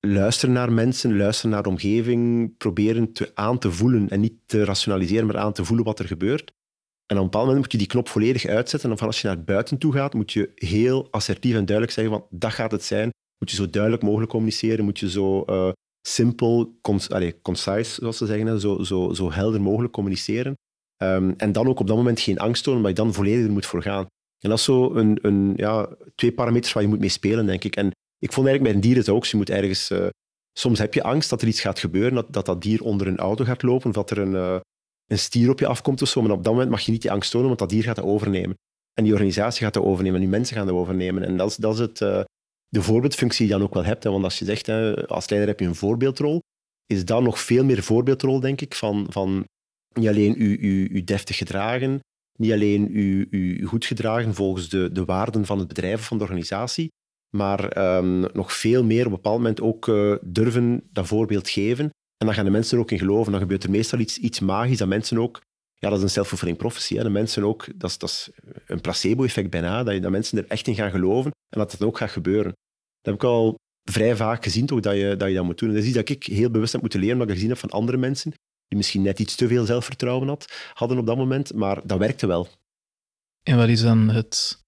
luisteren 0.00 0.54
naar 0.54 0.72
mensen, 0.72 1.16
luisteren 1.16 1.50
naar 1.50 1.62
de 1.62 1.68
omgeving, 1.68 2.56
proberen 2.56 3.12
te, 3.12 3.30
aan 3.34 3.58
te 3.58 3.72
voelen 3.72 4.08
en 4.08 4.20
niet 4.20 4.34
te 4.46 4.64
rationaliseren, 4.64 5.26
maar 5.26 5.38
aan 5.38 5.52
te 5.52 5.64
voelen 5.64 5.84
wat 5.84 5.98
er 5.98 6.06
gebeurt. 6.06 6.52
En 7.06 7.16
op 7.16 7.22
een 7.22 7.30
bepaald 7.30 7.44
moment 7.44 7.62
moet 7.62 7.72
je 7.72 7.78
die 7.78 7.86
knop 7.86 8.08
volledig 8.08 8.46
uitzetten. 8.46 8.90
En 8.90 8.98
als 8.98 9.20
je 9.20 9.26
naar 9.26 9.44
buiten 9.44 9.78
toe 9.78 9.92
gaat, 9.92 10.14
moet 10.14 10.32
je 10.32 10.52
heel 10.54 11.08
assertief 11.10 11.54
en 11.54 11.64
duidelijk 11.64 11.96
zeggen 11.96 12.14
van 12.14 12.26
dat 12.38 12.52
gaat 12.52 12.70
het 12.70 12.84
zijn. 12.84 13.10
Moet 13.38 13.50
je 13.50 13.56
zo 13.56 13.70
duidelijk 13.70 14.02
mogelijk 14.02 14.30
communiceren. 14.30 14.84
Moet 14.84 14.98
je 14.98 15.10
zo 15.10 15.44
uh, 15.46 15.70
simpel, 16.08 16.78
concise, 17.42 17.94
zoals 17.94 18.16
ze 18.16 18.26
zeggen, 18.26 18.60
zo, 18.60 18.82
zo, 18.82 19.12
zo 19.12 19.32
helder 19.32 19.60
mogelijk 19.60 19.92
communiceren. 19.92 20.54
Um, 21.02 21.34
en 21.36 21.52
dan 21.52 21.66
ook 21.68 21.80
op 21.80 21.86
dat 21.86 21.96
moment 21.96 22.20
geen 22.20 22.38
angst 22.38 22.64
tonen, 22.64 22.80
maar 22.80 22.90
je 22.90 22.96
dan 22.96 23.12
volledig 23.12 23.48
moet 23.48 23.66
voor 23.66 23.82
gaan. 23.82 24.06
En 24.38 24.48
dat 24.48 24.58
is 24.58 24.64
zo 24.64 24.94
een, 24.94 25.18
een, 25.22 25.52
ja, 25.56 25.96
twee 26.14 26.32
parameters 26.32 26.72
waar 26.72 26.82
je 26.82 26.88
moet 26.88 26.98
mee 26.98 27.08
spelen, 27.08 27.46
denk 27.46 27.64
ik. 27.64 27.76
En 27.76 27.90
ik 28.18 28.32
vond 28.32 28.46
eigenlijk 28.46 28.62
bij 28.62 28.72
een 28.72 28.80
dier 28.80 28.96
het 28.96 29.08
ook. 29.08 29.24
Je 29.24 29.36
moet 29.36 29.50
ergens, 29.50 29.90
uh, 29.90 30.06
soms 30.52 30.78
heb 30.78 30.94
je 30.94 31.02
angst 31.02 31.30
dat 31.30 31.42
er 31.42 31.48
iets 31.48 31.60
gaat 31.60 31.78
gebeuren, 31.78 32.14
dat 32.14 32.32
dat, 32.32 32.46
dat 32.46 32.62
dier 32.62 32.82
onder 32.82 33.06
een 33.06 33.18
auto 33.18 33.44
gaat 33.44 33.62
lopen, 33.62 33.88
of 33.88 33.94
dat 33.94 34.10
er 34.10 34.18
een, 34.18 34.32
uh, 34.32 34.58
een 35.06 35.18
stier 35.18 35.50
op 35.50 35.58
je 35.58 35.66
afkomt 35.66 36.02
of 36.02 36.08
zo. 36.08 36.22
Maar 36.22 36.30
op 36.30 36.44
dat 36.44 36.52
moment 36.52 36.70
mag 36.70 36.80
je 36.80 36.92
niet 36.92 37.02
die 37.02 37.10
angst 37.10 37.30
tonen, 37.30 37.46
want 37.46 37.58
dat 37.58 37.68
dier 37.68 37.82
gaat 37.82 37.96
dat 37.96 38.04
overnemen. 38.04 38.54
En 38.92 39.04
die 39.04 39.12
organisatie 39.12 39.64
gaat 39.64 39.74
dat 39.74 39.82
overnemen, 39.82 40.14
en 40.14 40.20
die 40.20 40.36
mensen 40.36 40.56
gaan 40.56 40.66
dat 40.66 40.74
overnemen. 40.74 41.22
En 41.22 41.36
dat 41.36 41.50
is, 41.50 41.56
dat 41.56 41.72
is 41.74 41.80
het, 41.80 42.00
uh, 42.00 42.20
de 42.68 42.82
voorbeeldfunctie 42.82 43.38
die 43.38 43.54
je 43.54 43.60
dan 43.60 43.68
ook 43.68 43.74
wel 43.74 43.84
hebt. 43.84 44.04
Hè. 44.04 44.10
Want 44.10 44.24
als 44.24 44.38
je 44.38 44.44
zegt, 44.44 44.66
hè, 44.66 45.06
als 45.06 45.28
leider 45.28 45.50
heb 45.50 45.60
je 45.60 45.66
een 45.66 45.74
voorbeeldrol, 45.74 46.40
is 46.86 47.04
dat 47.04 47.22
nog 47.22 47.40
veel 47.40 47.64
meer 47.64 47.82
voorbeeldrol, 47.82 48.40
denk 48.40 48.60
ik, 48.60 48.74
van, 48.74 49.06
van 49.10 49.44
niet 49.94 50.08
alleen 50.08 50.34
u 50.38 51.04
deftig 51.04 51.36
gedragen, 51.36 52.00
niet 52.38 52.52
alleen 52.52 52.88
u, 52.90 53.26
u 53.30 53.64
goed 53.64 53.84
gedragen 53.84 54.34
volgens 54.34 54.68
de, 54.68 54.92
de 54.92 55.04
waarden 55.04 55.46
van 55.46 55.58
het 55.58 55.68
bedrijf 55.68 55.98
of 55.98 56.06
van 56.06 56.16
de 56.18 56.22
organisatie, 56.24 56.88
maar 57.36 57.96
um, 57.96 58.20
nog 58.32 58.52
veel 58.52 58.84
meer 58.84 59.00
op 59.00 59.06
een 59.06 59.16
bepaald 59.16 59.36
moment 59.36 59.60
ook 59.60 59.86
uh, 59.86 60.14
durven 60.22 60.88
dat 60.92 61.06
voorbeeld 61.06 61.48
geven 61.48 61.84
en 62.18 62.26
dan 62.26 62.34
gaan 62.34 62.44
de 62.44 62.50
mensen 62.50 62.76
er 62.76 62.82
ook 62.82 62.90
in 62.90 62.98
geloven. 62.98 63.32
Dan 63.32 63.40
gebeurt 63.40 63.64
er 63.64 63.70
meestal 63.70 63.98
iets, 63.98 64.18
iets 64.18 64.40
magisch 64.40 64.78
dat 64.78 64.88
mensen 64.88 65.18
ook... 65.18 65.40
Ja, 65.74 65.88
dat 65.88 65.98
is 65.98 66.04
een 66.04 66.10
self-fulfilling 66.10 66.58
prophecy. 66.58 66.98
De 66.98 67.08
mensen 67.08 67.44
ook... 67.44 67.66
Dat 67.74 67.90
is, 67.90 67.98
dat 67.98 68.08
is 68.08 68.30
een 68.66 68.80
placebo-effect 68.80 69.50
bijna, 69.50 69.82
dat, 69.84 69.94
je, 69.94 70.00
dat 70.00 70.10
mensen 70.10 70.38
er 70.38 70.46
echt 70.48 70.66
in 70.66 70.74
gaan 70.74 70.90
geloven 70.90 71.30
en 71.30 71.58
dat 71.58 71.72
het 71.72 71.82
ook 71.82 71.98
gaat 71.98 72.10
gebeuren. 72.10 72.52
Dat 73.00 73.12
heb 73.12 73.14
ik 73.14 73.24
al 73.24 73.54
vrij 73.90 74.16
vaak 74.16 74.44
gezien, 74.44 74.66
toch, 74.66 74.80
dat, 74.80 74.96
je, 74.96 75.16
dat 75.16 75.28
je 75.28 75.34
dat 75.34 75.44
moet 75.44 75.58
doen. 75.58 75.68
En 75.68 75.74
dat 75.74 75.84
is 75.84 75.88
iets 75.88 75.98
dat 75.98 76.08
ik 76.08 76.24
heel 76.24 76.50
bewust 76.50 76.72
heb 76.72 76.80
moeten 76.80 77.00
leren, 77.00 77.14
omdat 77.14 77.28
ik 77.28 77.34
gezien 77.34 77.50
heb 77.50 77.58
van 77.58 77.70
andere 77.70 77.98
mensen 77.98 78.32
die 78.68 78.76
misschien 78.76 79.02
net 79.02 79.18
iets 79.18 79.34
te 79.34 79.48
veel 79.48 79.64
zelfvertrouwen 79.64 80.28
had, 80.28 80.70
hadden 80.74 80.98
op 80.98 81.06
dat 81.06 81.16
moment, 81.16 81.54
maar 81.54 81.86
dat 81.86 81.98
werkte 81.98 82.26
wel. 82.26 82.48
En 83.42 83.56
wat 83.56 83.68
is 83.68 83.80
dan 83.80 84.08
het, 84.08 84.64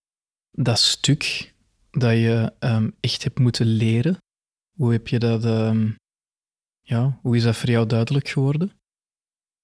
dat 0.50 0.78
stuk 0.78 1.54
dat 1.90 2.12
je 2.12 2.52
um, 2.60 2.96
echt 3.00 3.24
hebt 3.24 3.38
moeten 3.38 3.66
leren? 3.66 4.16
Hoe 4.76 4.92
heb 4.92 5.08
je 5.08 5.18
dat 5.18 5.44
um, 5.44 5.96
ja, 6.80 7.18
hoe 7.22 7.36
is 7.36 7.42
dat 7.42 7.56
voor 7.56 7.68
jou 7.68 7.86
duidelijk 7.86 8.28
geworden? 8.28 8.70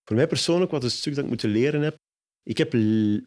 Voor 0.04 0.16
mij 0.16 0.26
persoonlijk, 0.26 0.70
wat 0.70 0.84
een 0.84 0.90
stuk 0.90 1.14
dat 1.14 1.22
ik 1.24 1.30
moeten 1.30 1.50
leren 1.50 1.80
heb, 1.80 1.96
ik 2.42 2.58
heb 2.58 2.72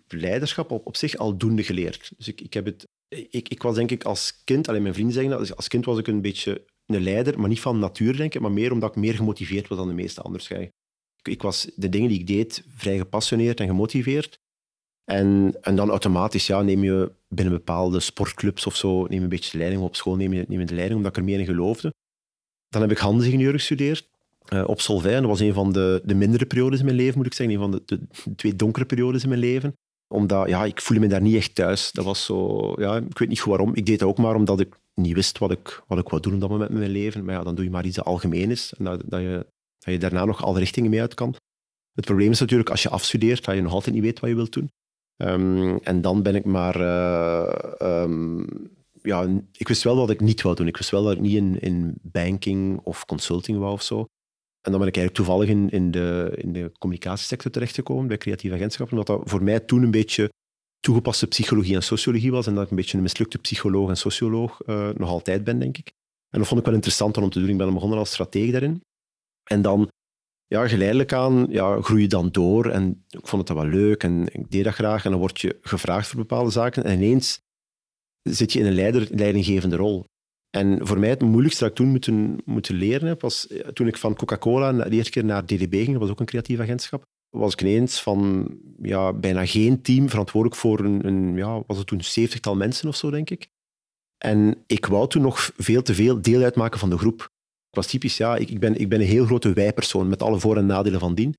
leiderschap 0.07 0.71
op, 0.71 0.85
op 0.85 0.95
zich 0.95 1.15
aldoende 1.15 1.63
geleerd. 1.63 2.11
Dus 2.17 2.27
ik, 2.27 2.41
ik, 2.41 2.53
heb 2.53 2.65
het, 2.65 2.87
ik, 3.07 3.49
ik 3.49 3.61
was 3.61 3.75
denk 3.75 3.91
ik 3.91 4.03
als 4.03 4.43
kind, 4.43 4.67
alleen 4.67 4.81
mijn 4.81 4.93
vrienden 4.93 5.13
zeggen 5.13 5.37
dat, 5.37 5.55
als 5.55 5.67
kind 5.67 5.85
was 5.85 5.97
ik 5.97 6.07
een 6.07 6.21
beetje 6.21 6.65
een 6.85 7.03
leider, 7.03 7.39
maar 7.39 7.49
niet 7.49 7.61
van 7.61 7.79
natuur 7.79 8.17
denk 8.17 8.33
ik, 8.33 8.41
maar 8.41 8.51
meer 8.51 8.71
omdat 8.71 8.89
ik 8.89 8.95
meer 8.95 9.15
gemotiveerd 9.15 9.67
was 9.67 9.77
dan 9.77 9.87
de 9.87 9.93
meeste 9.93 10.21
anders. 10.21 10.49
Ik, 11.23 11.41
was 11.41 11.69
de 11.75 11.89
dingen 11.89 12.09
die 12.09 12.19
ik 12.19 12.27
deed 12.27 12.63
vrij 12.75 12.97
gepassioneerd 12.97 13.59
en 13.59 13.67
gemotiveerd. 13.67 14.39
En, 15.05 15.57
en 15.61 15.75
dan 15.75 15.89
automatisch 15.89 16.47
ja, 16.47 16.61
neem 16.61 16.83
je 16.83 17.11
binnen 17.27 17.53
bepaalde 17.53 17.99
sportclubs 17.99 18.65
of 18.65 18.75
zo 18.75 19.01
neem 19.01 19.17
je 19.17 19.19
een 19.19 19.29
beetje 19.29 19.51
de 19.51 19.57
leiding. 19.57 19.81
Op 19.81 19.95
school 19.95 20.15
neem 20.15 20.33
je, 20.33 20.45
neem 20.47 20.65
de 20.65 20.73
leiding, 20.73 20.97
omdat 20.97 21.11
ik 21.11 21.17
er 21.17 21.23
meer 21.23 21.39
in 21.39 21.45
geloofde. 21.45 21.93
Dan 22.69 22.81
heb 22.81 22.91
ik 22.91 22.97
handelsingenieur 22.97 23.51
gestudeerd 23.51 24.09
uh, 24.53 24.63
op 24.67 24.81
Solvay. 24.81 25.13
Dat 25.13 25.25
was 25.25 25.39
een 25.39 25.53
van 25.53 25.71
de, 25.71 26.01
de 26.05 26.15
mindere 26.15 26.45
periodes 26.45 26.79
in 26.79 26.85
mijn 26.85 26.97
leven, 26.97 27.17
moet 27.17 27.25
ik 27.25 27.33
zeggen. 27.33 27.55
Een 27.55 27.61
van 27.61 27.71
de, 27.71 27.81
de, 27.85 28.35
twee 28.35 28.55
donkere 28.55 28.85
periodes 28.85 29.23
in 29.23 29.29
mijn 29.29 29.41
leven. 29.41 29.73
Omdat, 30.07 30.47
ja, 30.47 30.65
ik 30.65 30.81
voelde 30.81 31.03
me 31.03 31.09
daar 31.09 31.21
niet 31.21 31.35
echt 31.35 31.55
thuis. 31.55 31.91
Dat 31.91 32.05
was 32.05 32.25
zo, 32.25 32.73
ja, 32.77 32.97
ik 32.97 33.17
weet 33.17 33.29
niet 33.29 33.43
waarom. 33.43 33.75
Ik 33.75 33.85
deed 33.85 33.99
dat 33.99 34.09
ook 34.09 34.17
maar 34.17 34.35
omdat 34.35 34.59
ik 34.59 34.75
niet 34.93 35.13
wist 35.13 35.37
wat 35.37 35.51
ik, 35.51 35.83
wat 35.87 35.97
ik 35.97 36.09
wou 36.09 36.21
doen 36.21 36.33
op 36.33 36.39
dat 36.39 36.49
moment 36.49 36.69
met 36.69 36.79
mijn 36.79 36.91
leven. 36.91 37.25
Maar 37.25 37.35
ja, 37.35 37.43
dan 37.43 37.55
doe 37.55 37.63
je 37.63 37.71
maar 37.71 37.85
iets 37.85 37.95
dat 37.95 38.05
algemeen 38.05 38.51
is. 38.51 38.73
En 38.77 38.85
dat, 38.85 39.01
dat, 39.05 39.21
je, 39.21 39.45
dat 39.91 40.01
je 40.01 40.09
daarna 40.09 40.25
nog 40.25 40.43
alle 40.43 40.59
richtingen 40.59 40.89
mee 40.89 41.01
uit 41.01 41.13
kan. 41.13 41.35
Het 41.93 42.05
probleem 42.05 42.31
is 42.31 42.39
natuurlijk, 42.39 42.69
als 42.69 42.83
je 42.83 42.89
afstudeert, 42.89 43.45
dat 43.45 43.55
je 43.55 43.61
nog 43.61 43.73
altijd 43.73 43.95
niet 43.95 44.03
weet 44.03 44.19
wat 44.19 44.29
je 44.29 44.35
wilt 44.35 44.53
doen. 44.53 44.69
Um, 45.17 45.77
en 45.77 46.01
dan 46.01 46.21
ben 46.21 46.35
ik 46.35 46.45
maar 46.45 46.81
uh, 46.81 48.01
um, 48.03 48.45
ja, 49.01 49.27
ik 49.57 49.67
wist 49.67 49.83
wel 49.83 49.95
wat 49.95 50.09
ik 50.09 50.19
niet 50.19 50.41
wou 50.41 50.55
doen. 50.55 50.67
Ik 50.67 50.77
wist 50.77 50.89
wel 50.89 51.03
dat 51.03 51.13
ik 51.13 51.19
niet 51.19 51.35
in, 51.35 51.59
in 51.59 51.95
banking 52.01 52.79
of 52.83 53.05
consulting 53.05 53.57
wou 53.57 53.73
of 53.73 53.81
zo. 53.81 54.05
En 54.61 54.71
dan 54.71 54.79
ben 54.79 54.87
ik 54.89 54.95
eigenlijk 54.95 55.15
toevallig 55.15 55.49
in, 55.49 55.69
in, 55.69 55.91
de, 55.91 56.33
in 56.35 56.53
de 56.53 56.71
communicatiesector 56.79 57.51
terechtgekomen, 57.51 58.07
bij 58.07 58.17
creatieve 58.17 58.55
agentschappen, 58.55 58.97
omdat 58.97 59.17
dat 59.17 59.29
voor 59.29 59.43
mij 59.43 59.59
toen 59.59 59.83
een 59.83 59.91
beetje 59.91 60.29
toegepaste 60.79 61.27
psychologie 61.27 61.75
en 61.75 61.83
sociologie 61.83 62.31
was 62.31 62.47
en 62.47 62.53
dat 62.53 62.63
ik 62.63 62.69
een 62.69 62.75
beetje 62.75 62.97
een 62.97 63.03
mislukte 63.03 63.37
psycholoog 63.37 63.89
en 63.89 63.97
socioloog 63.97 64.61
uh, 64.65 64.89
nog 64.89 65.09
altijd 65.09 65.43
ben, 65.43 65.59
denk 65.59 65.77
ik. 65.77 65.91
En 66.29 66.39
dat 66.39 66.47
vond 66.47 66.59
ik 66.59 66.65
wel 66.65 66.75
interessant 66.75 67.17
om 67.17 67.29
te 67.29 67.39
doen. 67.39 67.49
Ik 67.49 67.57
ben 67.57 67.73
begonnen 67.73 67.97
als 67.97 68.11
stratege 68.11 68.51
daarin. 68.51 68.81
En 69.51 69.61
dan, 69.61 69.91
ja, 70.47 70.67
geleidelijk 70.67 71.13
aan, 71.13 71.45
ja, 71.49 71.81
groei 71.81 72.01
je 72.01 72.07
dan 72.07 72.29
door. 72.29 72.69
En 72.69 73.05
ik 73.09 73.27
vond 73.27 73.47
het 73.47 73.57
wel 73.57 73.67
leuk 73.67 74.03
en 74.03 74.33
ik 74.33 74.51
deed 74.51 74.63
dat 74.63 74.73
graag. 74.73 75.05
En 75.05 75.11
dan 75.11 75.19
word 75.19 75.41
je 75.41 75.57
gevraagd 75.61 76.07
voor 76.07 76.19
bepaalde 76.19 76.49
zaken. 76.49 76.83
En 76.83 76.93
ineens 76.93 77.41
zit 78.21 78.53
je 78.53 78.59
in 78.59 78.65
een 78.65 79.07
leidinggevende 79.15 79.75
rol. 79.75 80.05
En 80.49 80.87
voor 80.87 80.99
mij 80.99 81.09
het 81.09 81.21
moeilijkste 81.21 81.63
dat 81.63 81.71
ik 81.71 81.77
toen 81.77 81.87
moeten, 81.87 82.37
moeten 82.45 82.75
leren 82.75 83.07
heb, 83.07 83.21
was 83.21 83.47
eh, 83.47 83.67
toen 83.67 83.87
ik 83.87 83.97
van 83.97 84.15
Coca-Cola 84.15 84.71
de 84.71 84.89
eerste 84.89 85.11
keer 85.11 85.25
naar 85.25 85.45
DDB 85.45 85.73
ging, 85.73 85.91
dat 85.91 86.01
was 86.01 86.09
ook 86.09 86.19
een 86.19 86.25
creatief 86.25 86.59
agentschap, 86.59 87.03
was 87.29 87.53
ik 87.53 87.61
ineens 87.61 88.01
van 88.01 88.47
ja, 88.81 89.13
bijna 89.13 89.45
geen 89.45 89.81
team 89.81 90.09
verantwoordelijk 90.09 90.59
voor 90.59 90.79
een, 90.79 91.05
een 91.05 91.35
ja, 91.35 91.63
was 91.67 91.77
het 91.77 91.87
toen 91.87 92.03
zeventigtal 92.03 92.55
mensen 92.55 92.87
of 92.87 92.95
zo, 92.95 93.09
denk 93.09 93.29
ik. 93.29 93.49
En 94.17 94.63
ik 94.67 94.85
wou 94.85 95.07
toen 95.07 95.21
nog 95.21 95.51
veel 95.57 95.81
te 95.81 95.93
veel 95.93 96.21
deel 96.21 96.43
uitmaken 96.43 96.79
van 96.79 96.89
de 96.89 96.97
groep. 96.97 97.29
Was 97.69 97.87
typisch, 97.87 98.17
ja, 98.17 98.35
ik, 98.35 98.49
ik, 98.49 98.59
ben, 98.59 98.79
ik 98.79 98.89
ben 98.89 98.99
een 98.99 99.07
heel 99.07 99.25
grote 99.25 99.53
wij-persoon 99.53 100.07
met 100.07 100.21
alle 100.21 100.39
voor- 100.39 100.57
en 100.57 100.65
nadelen 100.65 100.99
van 100.99 101.15
dien. 101.15 101.33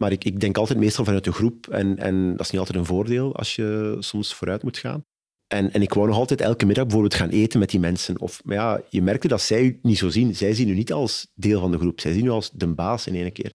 Maar 0.00 0.12
ik, 0.12 0.24
ik 0.24 0.40
denk 0.40 0.56
altijd 0.56 0.78
meestal 0.78 1.04
vanuit 1.04 1.24
de 1.24 1.32
groep 1.32 1.68
en, 1.68 1.98
en 1.98 2.30
dat 2.30 2.40
is 2.40 2.50
niet 2.50 2.60
altijd 2.60 2.78
een 2.78 2.84
voordeel 2.84 3.36
als 3.36 3.56
je 3.56 3.96
soms 3.98 4.34
vooruit 4.34 4.62
moet 4.62 4.78
gaan. 4.78 5.04
En, 5.46 5.72
en 5.72 5.82
ik 5.82 5.92
wou 5.92 6.06
nog 6.06 6.16
altijd 6.16 6.40
elke 6.40 6.66
middag 6.66 6.84
bijvoorbeeld 6.84 7.14
gaan 7.14 7.28
eten 7.28 7.58
met 7.58 7.70
die 7.70 7.80
mensen. 7.80 8.20
Of, 8.20 8.44
maar 8.44 8.56
ja, 8.56 8.80
je 8.88 9.02
merkte 9.02 9.28
dat 9.28 9.40
zij 9.40 9.62
u 9.64 9.78
niet 9.82 9.98
zo 9.98 10.08
zien. 10.08 10.34
Zij 10.34 10.54
zien 10.54 10.68
u 10.68 10.74
niet 10.74 10.92
als 10.92 11.26
deel 11.34 11.60
van 11.60 11.70
de 11.70 11.78
groep. 11.78 12.00
Zij 12.00 12.12
zien 12.12 12.24
u 12.24 12.30
als 12.30 12.50
de 12.50 12.66
baas 12.66 13.06
in 13.06 13.14
één 13.14 13.32
keer. 13.32 13.50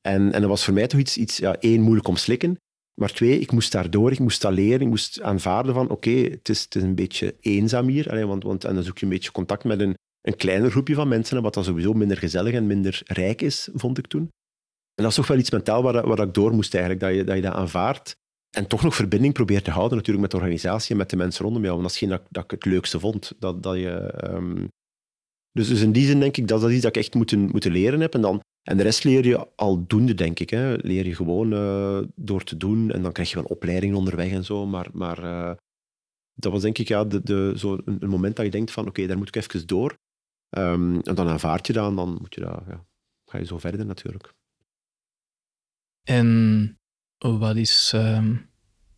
En, 0.00 0.32
en 0.32 0.40
dat 0.40 0.50
was 0.50 0.64
voor 0.64 0.74
mij 0.74 0.86
toch 0.86 1.00
iets, 1.00 1.16
iets 1.16 1.36
ja, 1.36 1.56
één, 1.56 1.80
moeilijk 1.80 2.08
om 2.08 2.16
slikken. 2.16 2.56
Maar 3.00 3.12
twee, 3.12 3.38
ik 3.38 3.52
moest 3.52 3.72
daardoor, 3.72 4.12
ik 4.12 4.18
moest 4.18 4.42
dat 4.42 4.52
leren. 4.52 4.80
Ik 4.80 4.88
moest 4.88 5.20
aanvaarden 5.20 5.74
van, 5.74 5.88
oké, 5.88 6.10
het, 6.10 6.48
is, 6.48 6.62
het 6.62 6.74
is 6.74 6.82
een 6.82 6.94
beetje 6.94 7.36
eenzaam 7.40 7.88
hier. 7.88 8.10
Allee, 8.10 8.26
want, 8.26 8.42
want, 8.42 8.64
en 8.64 8.74
dan 8.74 8.84
zoek 8.84 8.98
je 8.98 9.04
een 9.04 9.12
beetje 9.12 9.32
contact 9.32 9.64
met 9.64 9.80
een, 9.80 9.94
een 10.22 10.36
kleiner 10.36 10.70
groepje 10.70 10.94
van 10.94 11.08
mensen, 11.08 11.42
wat 11.42 11.54
dan 11.54 11.64
sowieso 11.64 11.92
minder 11.92 12.16
gezellig 12.16 12.54
en 12.54 12.66
minder 12.66 13.00
rijk 13.04 13.42
is, 13.42 13.68
vond 13.74 13.98
ik 13.98 14.06
toen. 14.06 14.28
En 14.94 15.02
dat 15.02 15.10
is 15.10 15.14
toch 15.14 15.26
wel 15.26 15.38
iets 15.38 15.50
mentaal 15.50 15.82
waar, 15.82 16.06
waar 16.06 16.20
ik 16.20 16.34
door 16.34 16.52
moest 16.52 16.74
eigenlijk, 16.74 17.04
dat 17.04 17.14
je 17.14 17.24
dat, 17.24 17.36
je 17.36 17.42
dat 17.42 17.54
aanvaardt. 17.54 18.14
En 18.56 18.66
toch 18.66 18.82
nog 18.82 18.94
verbinding 18.94 19.34
probeert 19.34 19.64
te 19.64 19.70
houden 19.70 19.96
natuurlijk 19.96 20.22
met 20.22 20.30
de 20.30 20.36
organisatie 20.36 20.90
en 20.90 20.96
met 20.96 21.10
de 21.10 21.16
mensen 21.16 21.44
rondom 21.44 21.62
jou. 21.62 21.74
Want 21.74 21.82
dat 21.82 21.92
is 21.92 22.08
geen 22.08 22.20
dat, 22.30 22.44
ik 22.44 22.50
het 22.50 22.64
leukste 22.64 23.00
vond. 23.00 23.32
Dat, 23.38 23.62
dat 23.62 23.76
je, 23.76 23.90
ehm, 23.90 24.66
dus, 25.52 25.68
dus 25.68 25.80
in 25.80 25.92
die 25.92 26.06
zin 26.06 26.20
denk 26.20 26.36
ik 26.36 26.48
dat 26.48 26.60
dat 26.60 26.70
iets 26.70 26.82
dat 26.82 26.96
ik 26.96 27.02
echt 27.02 27.14
moeten, 27.14 27.40
moeten 27.40 27.72
leren 27.72 28.00
heb. 28.00 28.14
En, 28.14 28.20
dan, 28.20 28.40
en 28.62 28.76
de 28.76 28.82
rest 28.82 29.04
leer 29.04 29.26
je 29.26 29.48
aldoende, 29.54 30.14
denk 30.14 30.40
ik. 30.40 30.50
Hè. 30.50 30.74
Leer 30.74 31.06
je 31.06 31.14
gewoon 31.14 31.52
uh, 31.52 31.98
door 32.14 32.44
te 32.44 32.56
doen. 32.56 32.90
En 32.90 33.02
dan 33.02 33.12
krijg 33.12 33.30
je 33.30 33.36
wel 33.36 33.44
opleidingen 33.44 33.96
onderweg 33.96 34.30
en 34.30 34.44
zo. 34.44 34.66
Maar, 34.66 34.88
maar 34.92 35.24
uh, 35.24 35.52
dat 36.34 36.52
was 36.52 36.62
denk 36.62 36.78
ik 36.78 36.88
ja, 36.88 37.04
de, 37.04 37.22
de, 37.22 37.52
zo 37.56 37.78
een, 37.84 38.08
moment 38.08 38.36
dat 38.36 38.44
je 38.44 38.50
denkt 38.50 38.70
van 38.70 38.86
oké, 38.86 39.06
daar 39.06 39.18
moet 39.18 39.28
ik 39.28 39.36
even 39.36 39.66
door. 39.66 39.96
Um, 40.56 41.00
en 41.00 41.14
dan 41.14 41.28
aanvaard 41.28 41.66
je 41.66 41.72
dat 41.72 41.88
en 41.88 41.96
dan 41.96 42.16
moet 42.20 42.34
je 42.34 42.40
dat, 42.40 42.62
ja, 42.68 42.84
ga 43.24 43.38
je 43.38 43.44
zo 43.44 43.58
verder 43.58 43.86
natuurlijk. 43.86 44.34
En 46.02 46.78
wat 47.18 47.56
is 47.56 47.92
uh, 47.94 48.28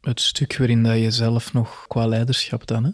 het 0.00 0.20
stuk 0.20 0.56
waarin 0.56 0.82
dat 0.82 0.98
je 0.98 1.10
zelf 1.10 1.52
nog 1.52 1.86
qua 1.86 2.06
leiderschap 2.06 2.66
dan, 2.66 2.84
hè? 2.84 2.90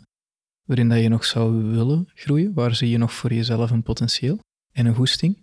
waarin 0.70 0.88
dat 0.88 1.00
je 1.00 1.08
nog 1.08 1.24
zou 1.24 1.64
willen 1.64 2.08
groeien? 2.14 2.54
Waar 2.54 2.74
zie 2.74 2.90
je 2.90 2.98
nog 2.98 3.12
voor 3.12 3.32
jezelf 3.32 3.70
een 3.70 3.82
potentieel 3.82 4.38
en 4.72 4.86
een 4.86 4.94
goesting? 4.94 5.42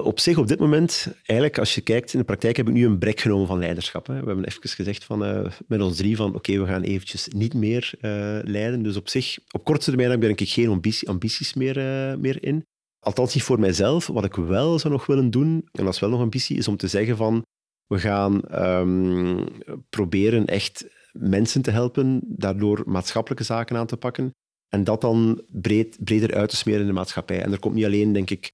Op 0.00 0.20
zich, 0.20 0.38
op 0.38 0.46
dit 0.46 0.58
moment, 0.58 1.06
eigenlijk 1.14 1.58
als 1.58 1.74
je 1.74 1.80
kijkt 1.80 2.12
in 2.12 2.18
de 2.18 2.24
praktijk, 2.24 2.56
heb 2.56 2.68
ik 2.68 2.74
nu 2.74 2.86
een 2.86 2.98
brek 2.98 3.20
genomen 3.20 3.46
van 3.46 3.58
leiderschap. 3.58 4.06
Hè. 4.06 4.20
We 4.20 4.26
hebben 4.26 4.44
even 4.44 4.68
gezegd 4.68 5.04
van, 5.04 5.24
uh, 5.24 5.50
met 5.66 5.80
ons 5.80 5.96
drie 5.96 6.16
van 6.16 6.34
oké, 6.34 6.58
we 6.58 6.66
gaan 6.66 6.82
eventjes 6.82 7.28
niet 7.28 7.54
meer 7.54 7.92
uh, 8.00 8.38
leiden. 8.42 8.82
Dus 8.82 8.96
op 8.96 9.08
zich, 9.08 9.38
op 9.50 9.64
korte 9.64 9.84
termijn 9.84 10.10
heb 10.10 10.24
ik 10.24 10.48
geen 10.48 10.68
ambitie, 10.68 11.08
ambities 11.08 11.54
meer, 11.54 11.76
uh, 11.76 12.16
meer 12.16 12.42
in. 12.42 12.64
Althans 12.98 13.34
niet 13.34 13.42
voor 13.42 13.60
mijzelf. 13.60 14.06
Wat 14.06 14.24
ik 14.24 14.34
wel 14.34 14.78
zou 14.78 14.92
nog 14.92 15.06
willen 15.06 15.30
doen, 15.30 15.68
en 15.72 15.84
dat 15.84 15.94
is 15.94 16.00
wel 16.00 16.10
nog 16.10 16.20
ambitie, 16.20 16.56
is 16.56 16.68
om 16.68 16.76
te 16.76 16.88
zeggen 16.88 17.16
van 17.16 17.42
we 17.86 17.98
gaan 17.98 18.40
um, 18.52 19.46
proberen 19.90 20.46
echt 20.46 20.86
mensen 21.12 21.62
te 21.62 21.70
helpen, 21.70 22.20
daardoor 22.24 22.82
maatschappelijke 22.86 23.44
zaken 23.44 23.76
aan 23.76 23.86
te 23.86 23.96
pakken. 23.96 24.30
En 24.68 24.84
dat 24.84 25.00
dan 25.00 25.42
breed, 25.48 25.96
breder 26.04 26.34
uit 26.34 26.48
te 26.48 26.56
smeren 26.56 26.80
in 26.80 26.86
de 26.86 26.92
maatschappij. 26.92 27.42
En 27.42 27.52
er 27.52 27.58
komt 27.58 27.74
niet 27.74 27.84
alleen, 27.84 28.12
denk 28.12 28.30
ik, 28.30 28.52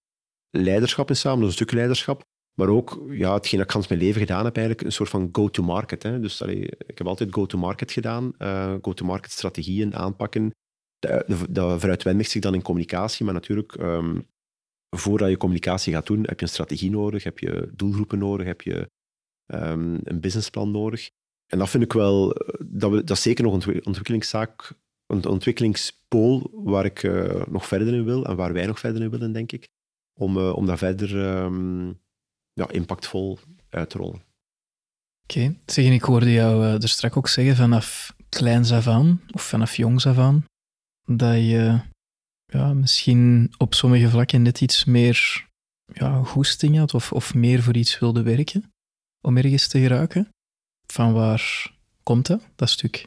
leiderschap 0.51 1.09
in 1.09 1.17
samen, 1.17 1.41
is 1.41 1.47
een 1.47 1.53
stuk 1.53 1.73
leiderschap, 1.73 2.23
maar 2.55 2.69
ook 2.69 3.05
ja, 3.11 3.35
hetgeen 3.35 3.59
dat 3.59 3.69
ik 3.69 3.73
gans 3.75 3.89
mijn 3.89 4.01
leven 4.01 4.21
gedaan 4.21 4.45
heb, 4.45 4.57
eigenlijk 4.57 4.87
een 4.87 4.93
soort 4.93 5.09
van 5.09 5.29
go-to-market. 5.33 6.03
Dus 6.03 6.41
ik 6.41 6.99
heb 6.99 7.07
altijd 7.07 7.35
go-to-market 7.35 7.93
gedaan, 7.93 8.33
uh, 8.39 8.75
go-to-market 8.83 9.31
strategieën 9.31 9.95
aanpakken. 9.95 10.51
Dat 11.49 11.81
veruitwendigt 11.81 12.31
zich 12.31 12.43
dan 12.43 12.55
in 12.55 12.63
communicatie, 12.63 13.25
maar 13.25 13.35
natuurlijk, 13.35 13.75
um, 13.81 14.27
voordat 14.97 15.29
je 15.29 15.37
communicatie 15.37 15.93
gaat 15.93 16.07
doen, 16.07 16.23
heb 16.23 16.39
je 16.39 16.45
een 16.45 16.53
strategie 16.53 16.91
nodig, 16.91 17.25
heb 17.25 17.39
je 17.39 17.71
doelgroepen 17.75 18.19
nodig, 18.19 18.47
heb 18.47 18.61
je 18.63 18.91
um, 19.47 20.01
een 20.05 20.21
businessplan 20.21 20.71
nodig. 20.71 21.11
En 21.47 21.59
dat 21.59 21.69
vind 21.69 21.83
ik 21.83 21.93
wel, 21.93 22.35
dat, 22.65 22.91
we, 22.91 23.05
dat 23.05 23.17
is 23.17 23.23
zeker 23.23 23.45
nog 23.45 23.67
een 23.67 23.87
ontwikkelingszaak, 23.87 24.73
een 25.07 25.27
ontwikkelingspool 25.27 26.51
waar 26.53 26.85
ik 26.85 27.03
uh, 27.03 27.47
nog 27.47 27.67
verder 27.67 27.95
in 27.95 28.05
wil 28.05 28.25
en 28.25 28.37
waar 28.37 28.53
wij 28.53 28.67
nog 28.67 28.79
verder 28.79 29.03
in 29.03 29.11
willen, 29.11 29.33
denk 29.33 29.53
ik. 29.53 29.69
Om, 30.19 30.37
uh, 30.37 30.57
om 30.57 30.67
dat 30.67 30.79
verder 30.79 31.43
um, 31.43 32.01
ja, 32.53 32.71
impactvol 32.71 33.39
uit 33.69 33.91
te 33.91 33.99
rollen. 33.99 34.23
Oké, 35.23 35.57
ik 35.75 36.03
hoorde 36.03 36.33
jou 36.33 36.65
uh, 36.65 36.83
er 36.83 36.89
straks 36.89 37.15
ook 37.15 37.29
zeggen 37.29 37.57
vanaf 37.57 38.17
kleins 38.29 38.73
af 38.73 38.87
of 39.31 39.43
vanaf 39.43 39.77
jongs 39.77 40.07
af 40.07 40.19
aan, 40.19 40.45
dat 41.05 41.35
je 41.35 41.81
ja, 42.45 42.75
misschien 42.75 43.53
op 43.59 43.75
sommige 43.75 44.09
vlakken 44.09 44.43
net 44.43 44.61
iets 44.61 44.85
meer 44.85 45.49
ja, 45.93 46.23
goesting 46.23 46.77
had 46.77 46.95
of, 46.95 47.13
of 47.13 47.35
meer 47.35 47.63
voor 47.63 47.77
iets 47.77 47.99
wilde 47.99 48.23
werken 48.23 48.73
om 49.21 49.37
ergens 49.37 49.69
te 49.69 49.79
geraken. 49.79 50.29
Van 50.87 51.13
waar 51.13 51.73
komt 52.03 52.27
dat, 52.27 52.43
dat 52.57 52.71
stuk? 52.71 53.07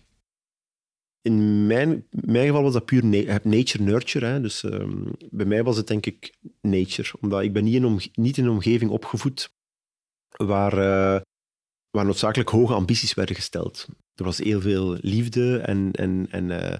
In 1.21 1.67
mijn, 1.67 2.07
mijn 2.09 2.45
geval 2.45 2.63
was 2.63 2.73
dat 2.73 2.85
puur 2.85 3.05
nature-nurture. 3.43 4.41
Dus 4.41 4.63
um, 4.63 5.11
bij 5.29 5.45
mij 5.45 5.63
was 5.63 5.77
het 5.77 5.87
denk 5.87 6.05
ik 6.05 6.37
nature. 6.61 7.13
Omdat 7.21 7.41
ik 7.41 7.53
ben 7.53 7.63
niet 7.63 7.75
in, 7.75 7.99
niet 8.13 8.37
in 8.37 8.43
een 8.43 8.51
omgeving 8.51 8.91
opgevoed 8.91 9.53
waar, 10.37 10.73
uh, 10.73 11.21
waar 11.89 12.05
noodzakelijk 12.05 12.49
hoge 12.49 12.73
ambities 12.73 13.13
werden 13.13 13.35
gesteld. 13.35 13.87
Er 14.15 14.23
was 14.23 14.37
heel 14.37 14.61
veel 14.61 14.97
liefde 15.01 15.57
en, 15.57 15.91
en, 15.91 16.27
en, 16.29 16.49
uh, 16.49 16.75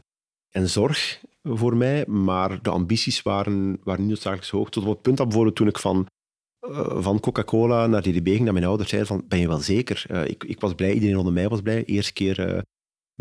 en 0.50 0.70
zorg 0.70 1.24
voor 1.44 1.78
mij, 1.78 2.06
maar 2.06 2.62
de 2.62 2.70
ambities 2.70 3.22
waren, 3.22 3.80
waren 3.84 4.02
niet 4.02 4.10
noodzakelijk 4.10 4.48
zo 4.48 4.58
hoog. 4.58 4.70
Tot 4.70 4.84
op 4.84 4.90
het 4.90 5.02
punt 5.02 5.18
dat 5.18 5.26
bijvoorbeeld 5.28 5.56
toen 5.56 5.68
ik 5.68 5.80
van 5.80 6.08
uh, 6.70 7.02
van 7.02 7.20
Coca-Cola 7.20 7.88
naar 7.88 8.02
DDB 8.02 8.28
ging, 8.28 8.44
dat 8.44 8.54
mijn 8.54 8.66
ouders 8.66 8.90
zeiden 8.90 9.10
van, 9.12 9.28
ben 9.28 9.40
je 9.40 9.48
wel 9.48 9.58
zeker? 9.58 10.28
Ik, 10.30 10.44
ik, 10.44 10.60
was 10.60 10.74
blij, 10.74 10.94
iedereen 10.94 11.18
onder 11.18 11.34
mij 11.34 11.50
was 11.50 11.62
blij. 11.62 11.86
Eerste 11.86 12.14
keer 12.14 12.64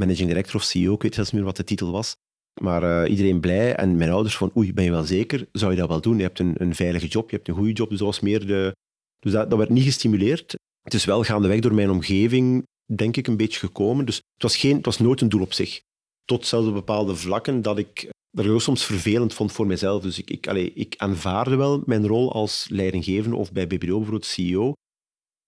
managing 0.00 0.28
director 0.28 0.54
of 0.54 0.62
CEO, 0.62 0.94
ik 0.94 1.02
weet 1.02 1.14
zelfs 1.14 1.30
niet 1.30 1.40
meer 1.40 1.48
wat 1.50 1.58
de 1.58 1.64
titel 1.64 1.90
was. 1.92 2.16
Maar 2.60 3.08
iedereen 3.08 3.40
blij 3.40 3.74
en 3.74 3.96
mijn 3.96 4.10
ouders 4.10 4.36
van, 4.36 4.52
oei, 4.56 4.72
ben 4.72 4.84
je 4.84 4.90
wel 4.90 5.04
zeker? 5.04 5.48
Zou 5.52 5.70
je 5.70 5.76
dat 5.76 5.88
wel 5.88 6.00
doen? 6.00 6.16
Je 6.16 6.22
hebt 6.22 6.38
een, 6.38 6.54
een 6.56 6.74
veilige 6.74 7.06
job, 7.06 7.30
je 7.30 7.36
hebt 7.36 7.48
een 7.48 7.54
goede 7.54 7.72
job, 7.72 7.88
dus 7.88 7.98
dat 7.98 8.06
was 8.06 8.20
meer 8.20 8.46
de... 8.46 8.76
Dus 9.18 9.32
dat, 9.32 9.50
dat 9.50 9.58
werd 9.58 9.70
niet 9.70 9.84
gestimuleerd. 9.84 10.54
Het 10.82 10.94
is 10.94 11.04
wel 11.04 11.22
gaandeweg 11.22 11.60
door 11.60 11.74
mijn 11.74 11.90
omgeving, 11.90 12.66
denk 12.94 13.16
ik, 13.16 13.26
een 13.26 13.36
beetje 13.36 13.58
gekomen. 13.58 14.04
Dus 14.04 14.16
het 14.16 14.42
was, 14.42 14.56
geen, 14.56 14.76
het 14.76 14.84
was 14.84 14.98
nooit 14.98 15.20
een 15.20 15.28
doel 15.28 15.40
op 15.40 15.52
zich. 15.52 15.80
Tot 16.24 16.46
zelfs 16.46 16.68
op 16.68 16.74
bepaalde 16.74 17.16
vlakken 17.16 17.62
dat 17.62 17.78
ik 17.78 18.10
dat 18.30 18.46
ook 18.46 18.60
soms 18.60 18.84
vervelend 18.84 19.34
vond 19.34 19.52
voor 19.52 19.66
mezelf. 19.66 20.02
Dus 20.02 20.18
ik, 20.18 20.30
ik, 20.30 20.48
allee, 20.48 20.72
ik 20.72 20.94
aanvaarde 20.96 21.56
wel 21.56 21.82
mijn 21.86 22.06
rol 22.06 22.32
als 22.32 22.66
leidinggevende 22.70 23.36
of 23.36 23.52
bij 23.52 23.66
BBDO 23.66 23.96
bijvoorbeeld 23.96 24.24
CEO. 24.24 24.72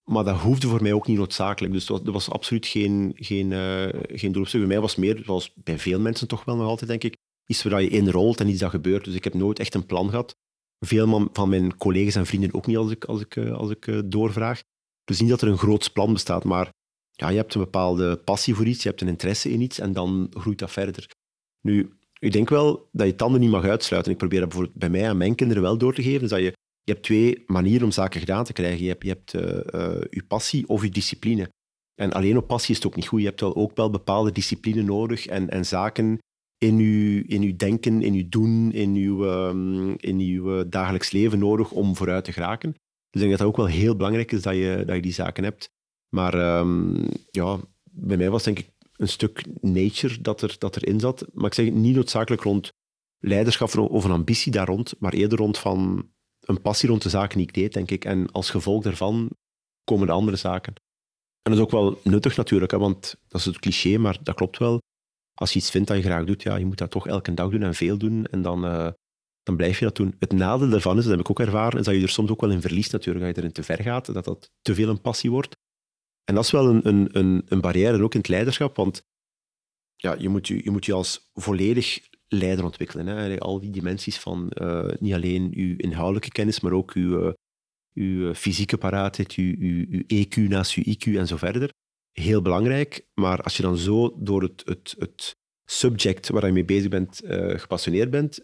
Maar 0.03 0.23
dat 0.23 0.39
hoefde 0.39 0.67
voor 0.67 0.81
mij 0.81 0.93
ook 0.93 1.07
niet 1.07 1.17
noodzakelijk. 1.17 1.73
Dus 1.73 1.85
dat 1.85 2.01
was, 2.03 2.29
absoluut 2.29 2.65
geen, 2.65 3.11
geen, 3.15 3.51
uh, 3.51 3.87
geen 4.07 4.31
doel 4.31 4.45
Bij 4.51 4.59
mij 4.59 4.79
was 4.79 4.95
meer, 4.95 5.21
zoals 5.25 5.53
bij 5.55 5.79
veel 5.79 5.99
mensen 5.99 6.27
toch 6.27 6.45
wel 6.45 6.55
nog 6.55 6.67
altijd, 6.67 6.89
denk 6.89 7.03
ik, 7.03 7.17
iets 7.45 7.63
waar 7.63 7.81
je 7.81 7.89
in 7.89 8.09
rolt 8.09 8.39
en 8.39 8.49
iets 8.49 8.59
dat 8.59 8.69
gebeurt. 8.69 9.05
Dus 9.05 9.15
ik 9.15 9.23
heb 9.23 9.33
nooit 9.33 9.59
echt 9.59 9.73
een 9.73 9.85
plan 9.85 10.09
gehad. 10.09 10.35
Veel 10.79 11.29
van 11.33 11.49
mijn 11.49 11.77
collega's 11.77 12.15
en 12.15 12.25
vrienden 12.25 12.53
ook 12.53 12.65
niet 12.65 12.77
als 12.77 12.91
ik, 12.91 13.05
als 13.05 13.21
ik, 13.21 13.35
eh, 13.35 13.53
als 13.53 13.69
ik 13.69 13.87
uh, 13.87 13.99
doorvraag. 14.05 14.61
Dus 15.03 15.19
niet 15.19 15.29
dat 15.29 15.41
er 15.41 15.47
een 15.47 15.57
groot 15.57 15.93
plan 15.93 16.13
bestaat, 16.13 16.43
maar 16.43 16.69
ja, 17.11 17.29
je 17.29 17.37
hebt 17.37 17.53
een 17.53 17.61
bepaalde 17.61 18.17
passie 18.17 18.55
voor 18.55 18.65
iets, 18.65 18.83
je 18.83 18.89
hebt 18.89 19.01
een 19.01 19.07
interesse 19.07 19.51
in 19.51 19.61
iets 19.61 19.79
en 19.79 19.93
dan 19.93 20.27
groeit 20.29 20.59
dat 20.59 20.71
verder. 20.71 21.09
Nu, 21.61 21.97
ik 22.19 22.31
denk 22.31 22.49
wel 22.49 22.89
dat 22.91 23.07
je 23.07 23.15
tanden 23.15 23.41
niet 23.41 23.49
mag 23.49 23.63
uitsluiten. 23.63 24.11
Ik 24.11 24.17
probeer 24.17 24.39
dat 24.39 24.49
bijvoorbeeld 24.49 24.79
bij 24.79 24.89
mij 24.89 25.03
en 25.03 25.17
mijn 25.17 25.35
kinderen 25.35 25.63
wel 25.63 25.77
door 25.77 25.93
te 25.93 26.03
geven. 26.03 26.27
Dat 26.27 26.39
je, 26.39 26.53
je 26.83 26.91
hebt 26.91 27.03
twee 27.03 27.43
manieren 27.47 27.83
om 27.83 27.91
zaken 27.91 28.19
gedaan 28.19 28.43
te 28.43 28.53
krijgen. 28.53 28.83
Je 28.83 28.87
hebt 28.87 29.03
je, 29.03 29.09
hebt, 29.09 29.33
uh, 29.33 29.41
je 30.09 30.23
passie 30.27 30.67
of 30.67 30.83
je 30.83 30.89
discipline. 30.89 31.49
En 31.95 32.13
alleen 32.13 32.37
op 32.37 32.47
passie 32.47 32.69
is 32.69 32.77
het 32.77 32.87
ook 32.87 32.95
niet 32.95 33.07
goed. 33.07 33.19
Je 33.19 33.25
hebt 33.25 33.39
wel 33.39 33.55
ook 33.55 33.75
wel 33.75 33.89
bepaalde 33.89 34.31
discipline 34.31 34.81
nodig 34.81 35.25
en, 35.25 35.49
en 35.49 35.65
zaken 35.65 36.19
in 36.57 36.77
je, 36.77 37.23
in 37.23 37.41
uw 37.41 37.55
denken, 37.55 38.01
in 38.01 38.13
je 38.13 38.29
doen, 38.29 38.71
in 38.71 38.95
je, 38.95 39.09
um, 39.09 39.95
in 39.97 40.19
uw 40.19 40.69
dagelijks 40.69 41.11
leven 41.11 41.39
nodig 41.39 41.71
om 41.71 41.95
vooruit 41.95 42.23
te 42.23 42.31
geraken. 42.31 42.71
Dus 42.71 43.21
ik 43.21 43.27
denk 43.27 43.29
dat 43.29 43.39
dat 43.39 43.47
ook 43.47 43.57
wel 43.57 43.65
heel 43.65 43.95
belangrijk 43.95 44.31
is 44.31 44.41
dat 44.41 44.55
je, 44.55 44.83
dat 44.85 44.95
je 44.95 45.01
die 45.01 45.13
zaken 45.13 45.43
hebt. 45.43 45.69
Maar 46.15 46.57
um, 46.59 47.07
ja, 47.31 47.59
bij 47.91 48.17
mij 48.17 48.29
was 48.29 48.43
denk 48.43 48.59
ik 48.59 48.69
een 48.95 49.07
stuk 49.07 49.45
nature 49.61 50.21
dat, 50.21 50.41
er, 50.41 50.55
dat 50.57 50.75
erin 50.75 50.99
zat. 50.99 51.25
Maar 51.33 51.45
ik 51.45 51.53
zeg 51.53 51.71
niet 51.71 51.95
noodzakelijk 51.95 52.41
rond 52.41 52.71
leiderschap 53.19 53.77
of 53.77 54.03
een 54.03 54.11
ambitie 54.11 54.51
daar 54.51 54.67
rond, 54.67 54.93
maar 54.99 55.13
eerder 55.13 55.37
rond 55.37 55.57
van 55.57 56.09
een 56.45 56.61
passie 56.61 56.89
rond 56.89 57.01
de 57.01 57.09
zaken 57.09 57.37
die 57.37 57.47
ik 57.47 57.53
deed, 57.53 57.73
denk 57.73 57.91
ik. 57.91 58.05
En 58.05 58.31
als 58.31 58.49
gevolg 58.49 58.83
daarvan 58.83 59.29
komen 59.83 60.07
de 60.07 60.13
andere 60.13 60.37
zaken. 60.37 60.73
En 61.41 61.51
dat 61.51 61.53
is 61.53 61.59
ook 61.59 61.71
wel 61.71 61.99
nuttig 62.03 62.35
natuurlijk, 62.35 62.71
hè, 62.71 62.77
want 62.77 63.15
dat 63.27 63.39
is 63.39 63.45
het 63.45 63.59
cliché, 63.59 63.97
maar 63.97 64.17
dat 64.23 64.35
klopt 64.35 64.57
wel. 64.57 64.81
Als 65.33 65.53
je 65.53 65.59
iets 65.59 65.69
vindt 65.69 65.87
dat 65.87 65.97
je 65.97 66.03
graag 66.03 66.25
doet, 66.25 66.43
ja, 66.43 66.55
je 66.55 66.65
moet 66.65 66.77
dat 66.77 66.91
toch 66.91 67.07
elke 67.07 67.33
dag 67.33 67.49
doen 67.49 67.63
en 67.63 67.73
veel 67.73 67.97
doen. 67.97 68.25
En 68.25 68.41
dan, 68.41 68.65
uh, 68.65 68.89
dan 69.43 69.55
blijf 69.55 69.79
je 69.79 69.85
dat 69.85 69.95
doen. 69.95 70.15
Het 70.19 70.31
nadeel 70.31 70.69
daarvan 70.69 70.97
is, 70.97 71.03
dat 71.03 71.11
heb 71.11 71.21
ik 71.21 71.29
ook 71.29 71.39
ervaren, 71.39 71.79
is 71.79 71.85
dat 71.85 71.95
je 71.95 72.01
er 72.01 72.09
soms 72.09 72.29
ook 72.29 72.41
wel 72.41 72.51
in 72.51 72.61
verliest 72.61 72.91
natuurlijk. 72.91 73.25
Dat 73.25 73.35
je 73.35 73.41
erin 73.41 73.53
te 73.53 73.63
ver 73.63 73.81
gaat, 73.83 74.13
dat 74.13 74.25
dat 74.25 74.51
te 74.61 74.75
veel 74.75 74.89
een 74.89 75.01
passie 75.01 75.31
wordt. 75.31 75.55
En 76.23 76.35
dat 76.35 76.43
is 76.43 76.51
wel 76.51 76.69
een, 76.69 76.87
een, 76.87 77.17
een, 77.17 77.41
een 77.45 77.61
barrière, 77.61 78.03
ook 78.03 78.13
in 78.13 78.19
het 78.19 78.29
leiderschap, 78.29 78.75
want 78.75 79.03
ja, 79.95 80.15
je, 80.17 80.29
moet 80.29 80.47
je, 80.47 80.63
je 80.63 80.71
moet 80.71 80.85
je 80.85 80.93
als 80.93 81.29
volledig 81.33 81.99
leider 82.33 82.65
ontwikkelen. 82.65 83.07
Hè. 83.07 83.39
Al 83.39 83.59
die 83.59 83.69
dimensies 83.69 84.17
van 84.17 84.51
uh, 84.61 84.89
niet 84.99 85.13
alleen 85.13 85.51
je 85.51 85.77
inhoudelijke 85.77 86.31
kennis, 86.31 86.59
maar 86.59 86.71
ook 86.71 86.93
je, 86.93 86.99
uh, 86.99 87.31
uw 87.93 88.33
fysieke 88.33 88.77
paraatheid, 88.77 89.33
je, 89.33 89.57
je 90.07 90.25
EQ 90.25 90.47
naast 90.47 90.71
je 90.71 90.97
IQ 90.97 91.17
en 91.17 91.27
zo 91.27 91.37
verder. 91.37 91.69
Heel 92.11 92.41
belangrijk, 92.41 93.05
maar 93.13 93.41
als 93.41 93.57
je 93.57 93.63
dan 93.63 93.77
zo 93.77 94.15
door 94.19 94.41
het, 94.41 94.61
het, 94.65 94.95
het 94.97 95.35
subject 95.65 96.29
waar 96.29 96.45
je 96.45 96.51
mee 96.51 96.65
bezig 96.65 96.89
bent 96.89 97.21
gepassioneerd 97.59 98.09
bent, 98.09 98.35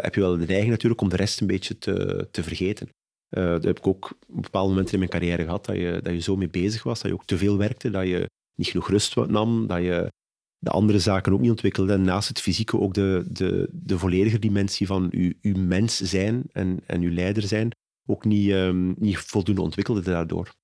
heb 0.00 0.14
je 0.14 0.20
wel 0.20 0.36
de 0.36 0.46
neiging 0.46 0.70
natuurlijk 0.70 1.00
om 1.00 1.08
de 1.08 1.16
rest 1.16 1.40
een 1.40 1.46
beetje 1.46 1.78
te, 1.78 2.28
te 2.30 2.42
vergeten. 2.42 2.88
Dat 3.28 3.64
heb 3.64 3.78
ik 3.78 3.86
ook 3.86 4.18
op 4.28 4.42
bepaalde 4.42 4.68
momenten 4.68 4.92
in 4.92 4.98
mijn 4.98 5.10
carrière 5.10 5.44
gehad, 5.44 5.64
dat 5.64 5.76
je, 5.76 6.00
dat 6.02 6.12
je 6.12 6.20
zo 6.20 6.36
mee 6.36 6.48
bezig 6.48 6.82
was, 6.82 7.00
dat 7.00 7.10
je 7.10 7.16
ook 7.16 7.24
te 7.24 7.38
veel 7.38 7.56
werkte, 7.58 7.90
dat 7.90 8.06
je 8.06 8.30
niet 8.54 8.68
genoeg 8.68 8.88
rust 8.88 9.16
nam, 9.16 9.66
dat 9.66 9.82
je 9.82 10.08
de 10.58 10.70
andere 10.70 10.98
zaken 10.98 11.32
ook 11.32 11.40
niet 11.40 11.50
ontwikkelde. 11.50 11.92
En 11.92 12.02
naast 12.02 12.28
het 12.28 12.40
fysieke 12.40 12.80
ook 12.80 12.94
de, 12.94 13.24
de, 13.28 13.68
de 13.72 13.98
volledige 13.98 14.38
dimensie 14.38 14.86
van 14.86 15.08
uw, 15.40 15.56
mens 15.56 15.96
zijn 15.96 16.42
en, 16.52 16.80
en 16.86 17.02
uw 17.02 17.12
leider 17.12 17.42
zijn 17.42 17.70
ook 18.06 18.24
niet, 18.24 18.50
um, 18.50 18.94
niet 18.98 19.18
voldoende 19.18 19.62
ontwikkelde 19.62 20.02
daardoor. 20.02 20.54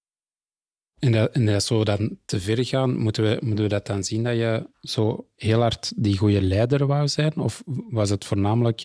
En 0.99 1.13
dat, 1.13 1.33
en 1.33 1.47
dat 1.47 1.65
zo 1.65 1.85
dan 1.85 2.19
te 2.25 2.41
ver 2.41 2.65
gaan, 2.65 2.99
moeten 2.99 3.23
we, 3.23 3.39
moeten 3.41 3.65
we 3.65 3.71
dat 3.71 3.87
dan 3.87 4.05
zien 4.05 4.23
dat 4.23 4.37
je 4.37 4.69
zo 4.81 5.29
heel 5.35 5.61
hard 5.61 5.93
die 5.97 6.19
goede 6.19 6.43
leider 6.43 6.87
wou 6.87 7.09
zijn? 7.09 7.37
Of 7.37 7.63
was 7.91 8.11
het 8.11 8.25
voornamelijk 8.25 8.85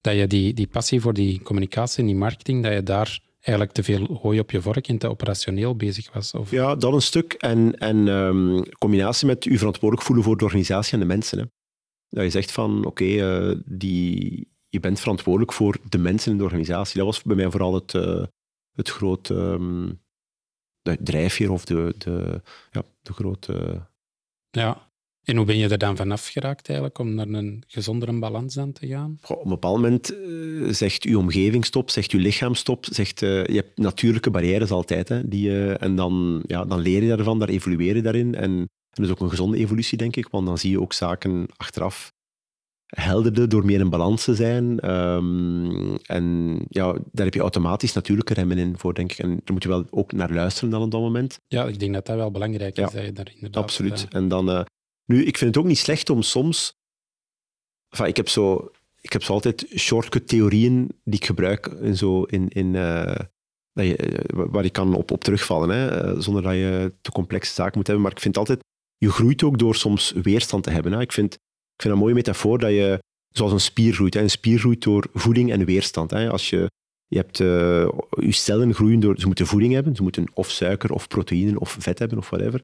dat 0.00 0.14
je 0.14 0.26
die, 0.26 0.54
die 0.54 0.66
passie 0.66 1.00
voor 1.00 1.14
die 1.14 1.42
communicatie 1.42 2.00
en 2.00 2.06
die 2.06 2.16
marketing, 2.16 2.62
dat 2.62 2.72
je 2.72 2.82
daar 2.82 3.20
eigenlijk 3.48 3.72
te 3.72 3.82
veel 3.82 4.18
hooi 4.22 4.40
op 4.40 4.50
je 4.50 4.62
vork 4.62 4.88
en 4.88 4.98
te 4.98 5.08
operationeel 5.08 5.76
bezig 5.76 6.12
was? 6.12 6.34
Of? 6.34 6.50
Ja, 6.50 6.74
dat 6.74 6.92
een 6.92 7.02
stuk. 7.02 7.32
En, 7.32 7.78
en 7.78 8.06
um, 8.06 8.68
combinatie 8.78 9.26
met 9.26 9.44
u 9.44 9.58
verantwoordelijk 9.58 10.06
voelen 10.06 10.24
voor 10.24 10.36
de 10.36 10.44
organisatie 10.44 10.92
en 10.92 10.98
de 10.98 11.04
mensen. 11.06 11.38
Hè. 11.38 11.44
Dat 12.08 12.24
je 12.24 12.30
zegt 12.30 12.52
van, 12.52 12.78
oké, 12.78 12.86
okay, 12.86 13.48
uh, 13.48 13.56
die 13.64 14.48
je 14.68 14.80
bent 14.80 15.00
verantwoordelijk 15.00 15.52
voor 15.52 15.78
de 15.88 15.98
mensen 15.98 16.32
in 16.32 16.38
de 16.38 16.44
organisatie. 16.44 16.96
Dat 16.96 17.06
was 17.06 17.22
bij 17.22 17.36
mij 17.36 17.50
vooral 17.50 17.74
het, 17.74 17.94
uh, 17.94 18.24
het 18.72 18.88
grote 18.88 19.34
um, 19.34 20.00
drijfveer 21.02 21.52
of 21.52 21.64
de, 21.64 21.94
de, 21.98 22.42
ja, 22.70 22.82
de 23.02 23.12
grote... 23.12 23.86
Ja, 24.50 24.87
en 25.28 25.36
hoe 25.36 25.46
ben 25.46 25.58
je 25.58 25.68
er 25.68 25.78
dan 25.78 25.96
vanaf 25.96 26.26
geraakt 26.26 26.68
eigenlijk, 26.68 26.98
om 26.98 27.14
naar 27.14 27.28
een 27.28 27.62
gezondere 27.66 28.18
balans 28.18 28.58
aan 28.58 28.72
te 28.72 28.86
gaan? 28.86 29.18
Goh, 29.20 29.36
op 29.36 29.44
een 29.44 29.50
bepaald 29.50 29.76
moment 29.76 30.12
uh, 30.12 30.72
zegt 30.72 31.02
je 31.02 31.18
omgeving 31.18 31.64
stop, 31.64 31.90
zegt 31.90 32.10
je 32.10 32.18
lichaam 32.18 32.54
stop, 32.54 32.86
zegt, 32.90 33.22
uh, 33.22 33.46
je 33.46 33.54
hebt 33.54 33.78
natuurlijke 33.78 34.30
barrières 34.30 34.70
altijd. 34.70 35.08
Hè, 35.08 35.28
die, 35.28 35.48
uh, 35.48 35.82
en 35.82 35.96
dan, 35.96 36.42
ja, 36.46 36.64
dan 36.64 36.80
leer 36.80 37.02
je 37.02 37.08
daarvan, 37.08 37.38
daar 37.38 37.48
evolueer 37.48 37.96
je 37.96 38.02
daarin. 38.02 38.34
En, 38.34 38.42
en 38.42 38.68
dat 38.90 39.04
is 39.04 39.10
ook 39.10 39.20
een 39.20 39.30
gezonde 39.30 39.56
evolutie, 39.56 39.98
denk 39.98 40.16
ik, 40.16 40.28
want 40.28 40.46
dan 40.46 40.58
zie 40.58 40.70
je 40.70 40.80
ook 40.80 40.92
zaken 40.92 41.46
achteraf 41.56 42.12
helderder 42.86 43.48
door 43.48 43.64
meer 43.64 43.80
in 43.80 43.90
balans 43.90 44.24
te 44.24 44.34
zijn. 44.34 44.90
Um, 44.90 45.96
en 45.96 46.56
ja, 46.68 46.92
daar 47.12 47.24
heb 47.24 47.34
je 47.34 47.40
automatisch 47.40 47.92
natuurlijke 47.92 48.34
remmen 48.34 48.58
in 48.58 48.78
voor, 48.78 48.94
denk 48.94 49.12
ik. 49.12 49.18
En 49.18 49.28
daar 49.28 49.52
moet 49.52 49.62
je 49.62 49.68
wel 49.68 49.84
ook 49.90 50.12
naar 50.12 50.32
luisteren 50.32 50.70
dan 50.70 50.82
op 50.82 50.90
dat 50.90 51.00
moment. 51.00 51.40
Ja, 51.48 51.64
ik 51.64 51.78
denk 51.78 51.94
dat 51.94 52.06
dat 52.06 52.16
wel 52.16 52.30
belangrijk 52.30 52.78
is. 52.78 52.92
Ja, 52.92 52.96
dat 52.96 53.04
je 53.04 53.12
daar 53.12 53.32
inderdaad, 53.34 53.62
absoluut. 53.62 54.06
En 54.10 54.28
dan, 54.28 54.48
uh, 54.48 54.60
nu, 55.08 55.24
ik 55.24 55.38
vind 55.38 55.54
het 55.54 55.64
ook 55.64 55.68
niet 55.68 55.78
slecht 55.78 56.10
om 56.10 56.22
soms... 56.22 56.76
Ik 58.04 58.16
heb 58.16 58.28
zo... 58.28 58.70
Ik 59.00 59.12
heb 59.12 59.22
zo 59.22 59.32
altijd 59.32 59.66
shortcut-theorieën 59.76 60.90
die 61.04 61.14
ik 61.14 61.24
gebruik 61.24 61.66
in 61.66 61.96
zo 61.96 62.22
in, 62.22 62.48
in, 62.48 62.74
uh, 62.74 63.14
dat 63.72 63.86
je, 63.86 64.24
waar 64.34 64.62
je 64.64 64.70
kan 64.70 64.94
op, 64.94 65.10
op 65.10 65.24
terugvallen, 65.24 65.70
hè, 65.70 66.20
zonder 66.20 66.42
dat 66.42 66.52
je 66.52 66.94
te 67.00 67.12
complexe 67.12 67.54
zaken 67.54 67.76
moet 67.76 67.86
hebben. 67.86 68.04
Maar 68.04 68.12
ik 68.12 68.20
vind 68.20 68.36
altijd, 68.36 68.60
je 68.96 69.10
groeit 69.10 69.42
ook 69.42 69.58
door 69.58 69.74
soms 69.74 70.12
weerstand 70.12 70.64
te 70.64 70.70
hebben. 70.70 70.92
Hè. 70.92 71.00
Ik 71.00 71.12
vind 71.12 71.34
ik 71.34 71.82
vind 71.82 71.94
een 71.94 72.00
mooie 72.00 72.14
metafoor 72.14 72.58
dat 72.58 72.70
je, 72.70 72.98
zoals 73.28 73.52
een 73.52 73.60
spier 73.60 73.94
groeit, 73.94 74.14
hè. 74.14 74.20
een 74.20 74.30
spier 74.30 74.58
groeit 74.58 74.82
door 74.82 75.08
voeding 75.12 75.52
en 75.52 75.64
weerstand. 75.64 76.10
Hè. 76.10 76.30
Als 76.30 76.50
je, 76.50 76.70
je 77.06 77.16
hebt, 77.16 77.36
je 77.36 78.32
cellen 78.32 78.74
groeien 78.74 79.00
door, 79.00 79.18
ze 79.18 79.26
moeten 79.26 79.46
voeding 79.46 79.72
hebben, 79.72 79.96
ze 79.96 80.02
moeten 80.02 80.30
of 80.34 80.50
suiker 80.50 80.92
of 80.92 81.08
proteïnen 81.08 81.58
of 81.58 81.76
vet 81.78 81.98
hebben 81.98 82.18
of 82.18 82.30
whatever. 82.30 82.60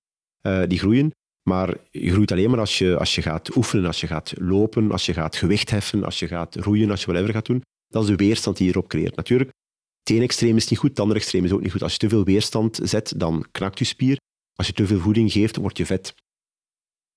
Die 0.69 0.79
groeien. 0.79 1.11
Maar 1.49 1.77
je 1.91 2.11
groeit 2.11 2.33
alleen 2.33 2.51
maar 2.51 2.59
als 2.59 2.79
je, 2.79 2.99
als 2.99 3.15
je 3.15 3.23
gaat 3.23 3.57
oefenen, 3.57 3.87
als 3.87 4.01
je 4.01 4.07
gaat 4.07 4.33
lopen, 4.39 4.91
als 4.91 5.07
je 5.07 5.13
gaat 5.13 5.37
gewicht 5.37 5.71
heffen, 5.71 6.05
als 6.05 6.19
je 6.19 6.27
gaat 6.27 6.55
roeien, 6.55 6.91
als 6.91 7.01
je 7.01 7.07
whatever 7.07 7.35
gaat 7.35 7.47
doen. 7.47 7.63
Dat 7.89 8.03
is 8.03 8.09
de 8.09 8.17
weerstand 8.17 8.57
die 8.57 8.67
je 8.67 8.73
erop 8.73 8.89
creëert. 8.89 9.17
Natuurlijk, 9.17 9.51
het 9.99 10.11
ene 10.11 10.25
extreem 10.25 10.57
is 10.57 10.69
niet 10.69 10.79
goed, 10.79 10.91
het 10.91 11.01
andere 11.01 11.19
extreem 11.19 11.45
is 11.45 11.53
ook 11.53 11.63
niet 11.63 11.73
goed. 11.73 11.83
Als 11.83 11.93
je 11.93 11.99
te 11.99 12.09
veel 12.09 12.25
weerstand 12.25 12.81
zet, 12.83 13.15
dan 13.17 13.47
knakt 13.51 13.79
je 13.79 13.85
spier. 13.85 14.17
Als 14.55 14.67
je 14.67 14.73
te 14.73 14.87
veel 14.87 14.99
voeding 14.99 15.33
geeft, 15.33 15.57
word 15.57 15.77
je 15.77 15.87
vet. 15.87 16.15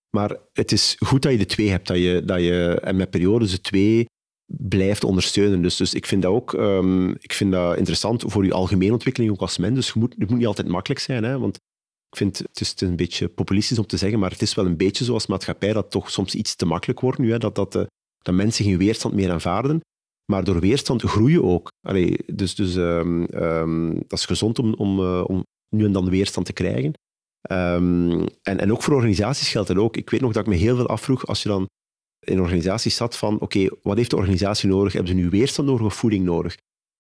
Maar 0.10 0.36
het 0.54 0.72
is 0.72 0.96
goed 1.00 1.22
dat 1.22 1.32
je 1.32 1.38
de 1.38 1.46
twee 1.46 1.70
hebt. 1.70 1.88
Dat 1.88 1.98
je, 1.98 2.22
dat 2.26 2.40
je, 2.40 2.80
en 2.84 2.96
met 2.96 3.10
periodes 3.10 3.52
de 3.52 3.62
twee 3.62 4.06
blijft 4.46 5.04
ondersteunen. 5.04 5.62
Dus, 5.62 5.76
dus 5.76 5.94
ik 5.94 6.06
vind 6.06 6.22
dat 6.22 6.32
ook 6.32 6.54
um, 6.54 7.10
ik 7.10 7.34
vind 7.34 7.52
dat 7.52 7.78
interessant 7.78 8.24
voor 8.28 8.46
je 8.46 8.54
algemene 8.54 8.92
ontwikkeling 8.92 9.32
ook 9.32 9.42
als 9.42 9.58
mens. 9.58 9.76
Dus 9.76 9.94
moet, 9.94 10.16
het 10.18 10.30
moet 10.30 10.38
niet 10.38 10.48
altijd 10.48 10.68
makkelijk 10.68 11.02
zijn. 11.02 11.24
Hè? 11.24 11.40
Want 11.40 11.60
ik 12.10 12.18
vind 12.18 12.38
het 12.38 12.62
is, 12.62 12.74
een 12.78 12.96
beetje 12.96 13.28
populistisch 13.28 13.80
om 13.80 13.86
te 13.86 13.98
zeggen, 13.98 14.20
maar 14.20 14.32
het 14.32 14.42
is 14.42 14.56
wel 14.56 14.66
een 14.66 14.78
beetje 14.78 15.04
zoals 15.04 15.28
maatschappij 15.28 15.74
dat 15.74 15.92
toch 15.92 16.12
soms 16.12 16.36
iets 16.36 16.56
te 16.56 16.66
makkelijk 16.66 17.00
wordt 17.00 17.18
nu. 17.20 17.32
Hè? 17.32 17.38
Dat, 17.38 17.56
dat, 17.56 17.76
uh, 17.76 17.84
dat 18.18 18.36
mensen 18.36 18.66
geen 18.66 18.78
weerstand 18.78 19.14
meer 19.14 19.32
aanvaarden. 19.32 19.82
Maar 20.32 20.44
door 20.44 20.60
weerstand 20.60 21.02
groeien 21.02 21.44
ook. 21.44 21.70
Dus 22.26 22.56
dus 22.56 22.76
um, 22.76 23.28
um, 23.34 23.94
dat 23.94 24.20
is 24.20 24.26
gezond 24.26 24.60
om, 24.60 24.74
om, 24.74 25.00
uh, 25.00 25.24
om 25.28 25.44
nu 25.76 25.86
en 25.86 25.92
dan 25.92 26.10
weerstand 26.10 26.46
te 26.46 26.54
krijgen. 26.54 26.94
Um, 27.52 28.26
en, 28.42 28.60
en 28.60 28.72
ook 28.72 28.84
voor 28.84 28.94
organisaties 28.94 29.50
geldt 29.50 29.68
dat 29.68 29.78
ook. 29.78 29.98
Ik 29.98 30.10
weet 30.10 30.22
nog 30.22 30.34
dat 30.34 30.46
ik 30.46 30.50
me 30.50 30.56
heel 30.56 30.76
veel 30.76 30.88
afvroeg 30.88 31.28
als 31.28 31.44
je 31.44 31.50
dan 31.50 31.66
in 32.20 32.42
organisaties 32.42 32.96
zat 32.96 33.18
van 33.18 33.40
oké, 33.40 33.70
wat 33.82 33.98
heeft 33.98 34.10
de 34.10 34.16
organisatie 34.16 34.70
nodig? 34.70 34.94
Hebben 34.94 35.12
ze 35.12 35.18
nu 35.18 35.30
weerstand 35.30 35.68
nodig 35.68 35.86
of 35.86 35.96
voeding 35.96 36.26
nodig? 36.26 36.58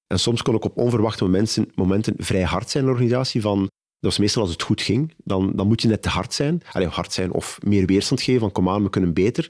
En 0.07 0.19
soms 0.19 0.41
kon 0.41 0.55
ik 0.55 0.63
op 0.63 0.77
onverwachte 0.77 1.23
momenten, 1.23 1.71
momenten 1.75 2.13
vrij 2.17 2.43
hard 2.43 2.69
zijn 2.69 2.83
in 2.83 2.89
de 2.89 2.95
organisatie 2.95 3.41
van 3.41 3.67
dat 3.99 4.11
was 4.11 4.17
meestal 4.17 4.41
als 4.41 4.51
het 4.51 4.61
goed 4.61 4.81
ging, 4.81 5.13
dan, 5.23 5.51
dan 5.55 5.67
moet 5.67 5.81
je 5.81 5.87
net 5.87 6.01
te 6.01 6.09
hard 6.09 6.33
zijn. 6.33 6.61
Allee, 6.71 6.87
hard 6.87 7.13
zijn 7.13 7.31
of 7.31 7.57
meer 7.63 7.85
weerstand 7.85 8.21
geven 8.21 8.39
van 8.39 8.51
kom 8.51 8.69
aan, 8.69 8.83
we 8.83 8.89
kunnen 8.89 9.13
beter. 9.13 9.49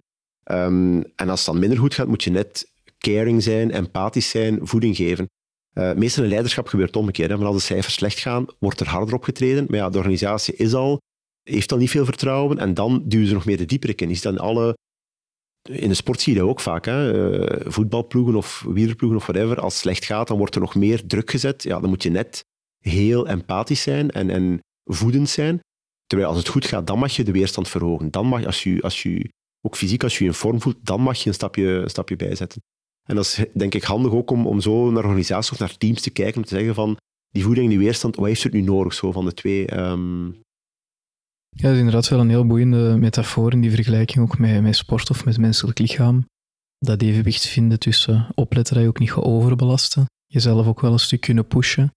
Um, 0.52 1.04
en 1.16 1.30
als 1.30 1.40
het 1.40 1.52
dan 1.52 1.60
minder 1.60 1.78
goed 1.78 1.94
gaat, 1.94 2.08
moet 2.08 2.24
je 2.24 2.32
net 2.32 2.72
caring 2.98 3.44
zijn, 3.44 3.72
empathisch 3.72 4.30
zijn, 4.30 4.60
voeding 4.68 4.96
geven. 4.96 5.30
Uh, 5.74 5.94
meestal 5.94 6.24
in 6.24 6.30
leiderschap 6.30 6.68
gebeurt 6.68 6.90
het 6.90 6.98
omgekeerd. 6.98 7.30
Hè. 7.30 7.38
als 7.38 7.56
de 7.56 7.62
cijfers 7.62 7.94
slecht 7.94 8.20
gaan, 8.20 8.46
wordt 8.60 8.80
er 8.80 8.88
harder 8.88 9.16
opgetreden. 9.16 9.66
Maar 9.68 9.78
ja, 9.78 9.90
de 9.90 9.98
organisatie 9.98 10.56
is 10.56 10.74
al, 10.74 11.02
heeft 11.44 11.72
al 11.72 11.78
niet 11.78 11.90
veel 11.90 12.06
vertrouwen. 12.06 12.58
En 12.58 12.74
dan 12.74 13.04
duwen 13.06 13.28
ze 13.28 13.34
nog 13.34 13.46
meer 13.46 13.58
de 13.58 13.66
diepere 13.66 13.96
in. 13.96 14.10
Is 14.10 14.22
dan 14.22 14.38
alle, 14.38 14.78
in 15.70 15.90
de 15.90 15.96
sport 15.96 16.22
zie 16.22 16.34
je 16.34 16.40
dat 16.40 16.50
ook 16.50 16.60
vaak. 16.60 16.86
Hè. 16.86 17.14
Uh, 17.40 17.72
voetbalploegen 17.72 18.36
of 18.36 18.66
wielerploegen 18.68 19.20
of 19.20 19.26
whatever. 19.26 19.60
Als 19.60 19.74
het 19.74 19.82
slecht 19.82 20.06
gaat, 20.06 20.28
dan 20.28 20.38
wordt 20.38 20.56
er 20.56 20.62
nog 20.62 20.76
meer 20.76 21.08
druk 21.08 21.32
gezet. 21.32 21.64
Ja, 21.64 21.80
dan 21.80 21.90
moet 21.90 22.04
je 22.04 22.10
net 22.10 22.46
heel 22.89 23.28
empathisch 23.28 23.82
zijn 23.82 24.12
en, 24.12 24.30
en 24.30 24.60
voedend 24.84 25.30
zijn. 25.30 25.60
Terwijl 26.06 26.30
als 26.30 26.38
het 26.38 26.47
goed 26.47 26.65
gaat, 26.65 26.88
dan 26.88 27.00
mag 27.00 27.15
je 27.15 27.23
de 27.23 27.32
weerstand 27.32 27.67
verhogen. 27.67 28.12
Dan 28.12 28.26
mag, 28.26 28.45
als 28.45 28.63
je, 28.63 28.82
als 28.82 29.04
je 29.04 29.30
ook 29.62 29.76
fysiek, 29.76 30.04
als 30.04 30.17
je 30.17 30.23
je 30.23 30.30
in 30.30 30.36
vorm 30.36 30.62
voelt, 30.62 30.78
dan 30.82 31.02
mag 31.02 31.17
je 31.17 31.28
een 31.28 31.36
stapje, 31.36 31.84
stapje 31.86 32.15
bijzetten. 32.15 32.62
En 33.10 33.15
dat 33.15 33.26
is 33.26 33.45
denk 33.54 33.73
ik 33.73 33.84
handig 33.84 34.12
ook 34.12 34.32
om, 34.32 34.47
om 34.47 34.62
zo 34.62 34.91
naar 34.91 35.04
organisaties 35.04 35.52
of 35.52 35.60
naar 35.60 35.78
teams 35.78 36.02
te 36.02 36.10
kijken, 36.10 36.38
om 36.38 36.47
te 36.47 36.56
zeggen 36.56 36.76
van 36.76 36.97
die 37.30 37.43
voeding 37.43 37.69
die 37.69 37.80
weerstand, 37.80 38.15
wat 38.15 38.26
heeft 38.26 38.43
het 38.43 38.54
nu 38.54 38.62
nodig, 38.62 38.93
zo 38.93 39.12
van 39.12 39.26
de 39.26 39.34
twee? 39.34 39.78
Um... 39.78 40.26
Ja, 41.50 41.63
dat 41.63 41.71
is 41.71 41.78
inderdaad 41.78 42.08
wel 42.08 42.19
een 42.19 42.30
heel 42.30 42.45
boeiende 42.45 42.97
metafoor 42.97 43.52
in 43.52 43.62
die 43.62 43.71
vergelijking 43.71 44.23
ook 44.23 44.38
met, 44.38 44.62
met 44.62 44.76
sport 44.76 45.10
of 45.10 45.26
met 45.26 45.38
menselijk 45.38 45.80
lichaam. 45.80 46.26
Dat 46.78 47.02
evenwicht 47.02 47.47
vinden 47.47 47.80
tussen 47.80 48.28
opletten 48.36 48.73
dat 48.73 48.84
je 48.84 48.89
ook 48.89 49.00
niet 49.00 49.12
gaat 49.12 49.23
overbelasten, 49.23 50.06
jezelf 50.26 50.67
ook 50.67 50.82
wel 50.82 50.91
een 50.91 51.00
stuk 51.00 51.21
kunnen 51.21 51.47
pushen 51.47 51.91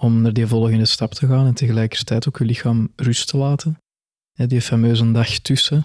om 0.00 0.20
naar 0.20 0.32
die 0.32 0.46
volgende 0.46 0.86
stap 0.86 1.14
te 1.14 1.26
gaan 1.26 1.46
en 1.46 1.54
tegelijkertijd 1.54 2.28
ook 2.28 2.38
je 2.38 2.44
lichaam 2.44 2.92
rust 2.96 3.28
te 3.28 3.36
laten. 3.36 3.78
Die 4.32 4.60
fameuze 4.60 5.12
dag 5.12 5.38
tussen 5.38 5.84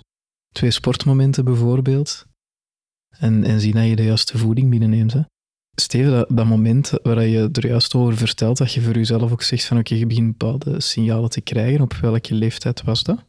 twee 0.51 0.71
sportmomenten 0.71 1.45
bijvoorbeeld, 1.45 2.25
en, 3.19 3.43
en 3.43 3.59
zien 3.59 3.73
dat 3.73 3.87
je 3.87 3.95
de 3.95 4.03
juiste 4.03 4.37
voeding 4.37 4.69
binnenneemt. 4.69 5.15
Steven, 5.75 6.35
dat, 6.35 6.45
moment 6.45 6.91
waar 7.03 7.25
je 7.25 7.49
er 7.51 7.67
juist 7.67 7.95
over 7.95 8.17
vertelt, 8.17 8.57
dat 8.57 8.73
je 8.73 8.81
voor 8.81 8.93
jezelf 8.93 9.31
ook 9.31 9.41
zegt 9.41 9.65
van 9.65 9.77
oké, 9.77 9.95
je 9.95 10.05
begint 10.05 10.37
bepaalde 10.37 10.81
signalen 10.81 11.29
te 11.29 11.41
krijgen, 11.41 11.81
op 11.81 11.93
welke 11.93 12.33
leeftijd 12.33 12.83
was 12.83 13.03
dat? 13.03 13.25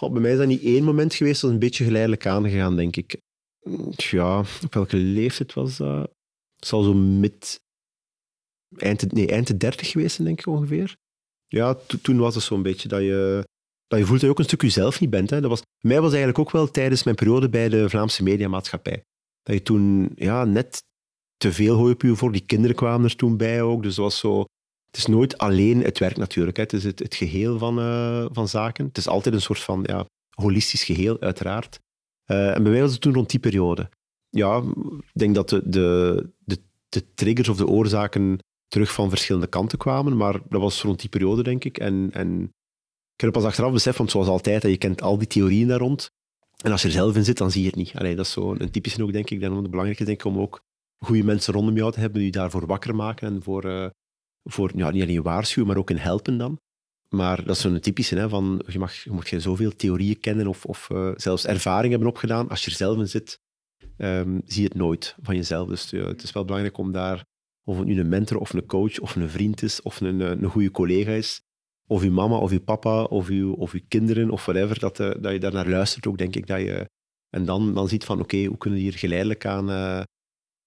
Bij 0.00 0.20
mij 0.20 0.32
is 0.32 0.38
dat 0.38 0.46
niet 0.46 0.62
één 0.62 0.84
moment 0.84 1.14
geweest, 1.14 1.40
dat 1.40 1.50
is 1.50 1.54
een 1.54 1.62
beetje 1.62 1.84
geleidelijk 1.84 2.26
aangegaan, 2.26 2.76
denk 2.76 2.96
ik. 2.96 3.20
Ja, 3.96 4.38
op 4.38 4.74
welke 4.74 4.96
leeftijd 4.96 5.52
was 5.52 5.76
dat? 5.76 6.10
Het 6.56 6.66
zal 6.66 6.82
zo 6.82 6.94
mid... 6.94 7.62
Eind, 8.76 9.12
nee, 9.12 9.26
eind 9.26 9.46
de 9.46 9.56
dertig 9.56 9.90
geweest 9.90 10.24
denk 10.24 10.38
ik 10.38 10.46
ongeveer. 10.46 10.96
Ja, 11.46 11.76
toen 12.02 12.18
was 12.18 12.34
het 12.34 12.44
zo'n 12.44 12.62
beetje 12.62 12.88
dat 12.88 13.00
je 13.00 13.44
dat 13.86 13.98
je 13.98 14.04
voelt 14.04 14.20
dat 14.20 14.28
je 14.28 14.34
ook 14.34 14.38
een 14.38 14.44
stuk 14.44 14.62
jezelf 14.62 15.00
niet 15.00 15.10
bent. 15.10 15.30
Hè. 15.30 15.40
Dat 15.40 15.50
was, 15.50 15.62
mij 15.80 16.00
was 16.00 16.08
eigenlijk 16.08 16.38
ook 16.38 16.50
wel 16.50 16.70
tijdens 16.70 17.02
mijn 17.02 17.16
periode 17.16 17.48
bij 17.48 17.68
de 17.68 17.88
Vlaamse 17.88 18.22
Mediamaatschappij. 18.22 19.02
Dat 19.42 19.54
je 19.54 19.62
toen 19.62 20.12
ja, 20.14 20.44
net 20.44 20.82
te 21.36 21.52
veel 21.52 21.76
hooi 21.76 21.92
op 21.92 22.02
je 22.02 22.16
voor. 22.16 22.32
Die 22.32 22.46
kinderen 22.46 22.76
kwamen 22.76 23.08
er 23.08 23.16
toen 23.16 23.36
bij 23.36 23.62
ook. 23.62 23.82
Dus 23.82 23.96
was 23.96 24.18
zo... 24.18 24.38
Het 24.86 24.96
is 24.96 25.06
nooit 25.06 25.38
alleen 25.38 25.82
het 25.82 25.98
werk 25.98 26.16
natuurlijk. 26.16 26.56
Hè. 26.56 26.62
Het 26.62 26.72
is 26.72 26.84
het, 26.84 26.98
het 26.98 27.14
geheel 27.14 27.58
van, 27.58 27.78
uh, 27.78 28.26
van 28.32 28.48
zaken. 28.48 28.86
Het 28.86 28.98
is 28.98 29.08
altijd 29.08 29.34
een 29.34 29.40
soort 29.40 29.60
van 29.60 29.80
ja, 29.82 30.06
holistisch 30.30 30.84
geheel, 30.84 31.20
uiteraard. 31.20 31.78
Uh, 32.30 32.54
en 32.54 32.62
bij 32.62 32.72
mij 32.72 32.80
was 32.80 32.92
het 32.92 33.00
toen 33.00 33.14
rond 33.14 33.30
die 33.30 33.40
periode. 33.40 33.88
Ja, 34.28 34.62
ik 35.00 35.10
denk 35.12 35.34
dat 35.34 35.48
de, 35.48 35.62
de, 36.38 36.60
de 36.88 37.14
triggers 37.14 37.48
of 37.48 37.56
de 37.56 37.66
oorzaken 37.66 38.38
terug 38.74 38.92
van 38.92 39.08
verschillende 39.08 39.46
kanten 39.46 39.78
kwamen, 39.78 40.16
maar 40.16 40.40
dat 40.48 40.60
was 40.60 40.82
rond 40.82 41.00
die 41.00 41.08
periode, 41.08 41.42
denk 41.42 41.64
ik. 41.64 41.78
En, 41.78 42.08
en 42.12 42.42
ik 43.14 43.20
heb 43.20 43.32
pas 43.32 43.44
achteraf 43.44 43.72
besef, 43.72 43.96
want 43.96 44.10
zoals 44.10 44.26
altijd, 44.26 44.62
je 44.62 44.76
kent 44.76 45.02
al 45.02 45.18
die 45.18 45.26
theorieën 45.26 45.68
daar 45.68 45.78
rond. 45.78 46.10
En 46.62 46.72
als 46.72 46.82
je 46.82 46.88
er 46.88 46.94
zelf 46.94 47.16
in 47.16 47.24
zit, 47.24 47.38
dan 47.38 47.50
zie 47.50 47.60
je 47.60 47.66
het 47.66 47.76
niet. 47.76 47.92
Allee, 47.94 48.16
dat 48.16 48.24
is 48.24 48.32
zo 48.32 48.54
een 48.58 48.70
typische 48.70 49.02
ook, 49.02 49.12
denk 49.12 49.30
ik. 49.30 49.40
Dan 49.40 49.56
het 49.56 49.70
belangrijk 49.70 50.00
is 50.00 50.06
denk 50.06 50.18
ik, 50.18 50.26
om 50.26 50.38
ook 50.38 50.60
goede 51.04 51.24
mensen 51.24 51.52
rondom 51.52 51.76
jou 51.76 51.92
te 51.92 52.00
hebben 52.00 52.18
die 52.18 52.26
je 52.26 52.36
daarvoor 52.36 52.66
wakker 52.66 52.94
maken 52.94 53.28
en 53.28 53.42
voor, 53.42 53.64
uh, 53.64 53.86
voor 54.44 54.70
ja, 54.74 54.90
niet 54.90 55.02
alleen 55.02 55.22
waarschuwen, 55.22 55.68
maar 55.68 55.78
ook 55.78 55.90
in 55.90 55.96
helpen 55.96 56.38
dan. 56.38 56.58
Maar 57.08 57.44
dat 57.44 57.56
is 57.56 57.62
zo'n 57.62 57.80
typische, 57.80 58.16
hè, 58.16 58.28
van 58.28 58.64
je, 58.66 58.78
mag, 58.78 58.94
je 58.94 59.10
moet 59.10 59.28
geen 59.28 59.40
zoveel 59.40 59.76
theorieën 59.76 60.20
kennen 60.20 60.46
of, 60.46 60.64
of 60.64 60.88
uh, 60.92 61.10
zelfs 61.16 61.46
ervaring 61.46 61.90
hebben 61.90 62.08
opgedaan. 62.08 62.48
Als 62.48 62.64
je 62.64 62.70
er 62.70 62.76
zelf 62.76 62.98
in 62.98 63.08
zit, 63.08 63.40
um, 63.96 64.42
zie 64.44 64.62
je 64.62 64.68
het 64.68 64.76
nooit 64.76 65.16
van 65.22 65.36
jezelf. 65.36 65.68
Dus 65.68 65.90
het 65.90 66.22
is 66.22 66.32
wel 66.32 66.44
belangrijk 66.44 66.78
om 66.78 66.92
daar, 66.92 67.24
of 67.64 67.78
het 67.78 67.86
nu 67.86 68.00
een 68.00 68.08
mentor 68.08 68.38
of 68.38 68.52
een 68.52 68.66
coach 68.66 68.98
of 68.98 69.16
een 69.16 69.30
vriend 69.30 69.62
is 69.62 69.82
of 69.82 70.00
een, 70.00 70.20
een 70.20 70.50
goede 70.50 70.70
collega 70.70 71.10
is, 71.10 71.42
of 71.86 72.02
uw 72.02 72.10
mama 72.10 72.36
of 72.36 72.50
uw 72.50 72.60
papa 72.60 73.02
of 73.02 73.28
uw, 73.28 73.52
of 73.52 73.72
uw 73.72 73.80
kinderen 73.88 74.30
of 74.30 74.44
whatever, 74.44 74.78
dat, 74.78 75.00
uh, 75.00 75.14
dat 75.20 75.32
je 75.32 75.38
daar 75.38 75.52
naar 75.52 75.68
luistert 75.68 76.06
ook, 76.06 76.18
denk 76.18 76.36
ik. 76.36 76.46
Dat 76.46 76.60
je, 76.60 76.88
en 77.30 77.44
dan, 77.44 77.74
dan 77.74 77.88
ziet 77.88 78.04
van, 78.04 78.20
oké, 78.20 78.44
hoe 78.44 78.58
kunnen 78.58 78.78
we 78.78 78.84
hier 78.84 78.98
geleidelijk 78.98 79.46
aan 79.46 79.70
uh, 79.70 80.02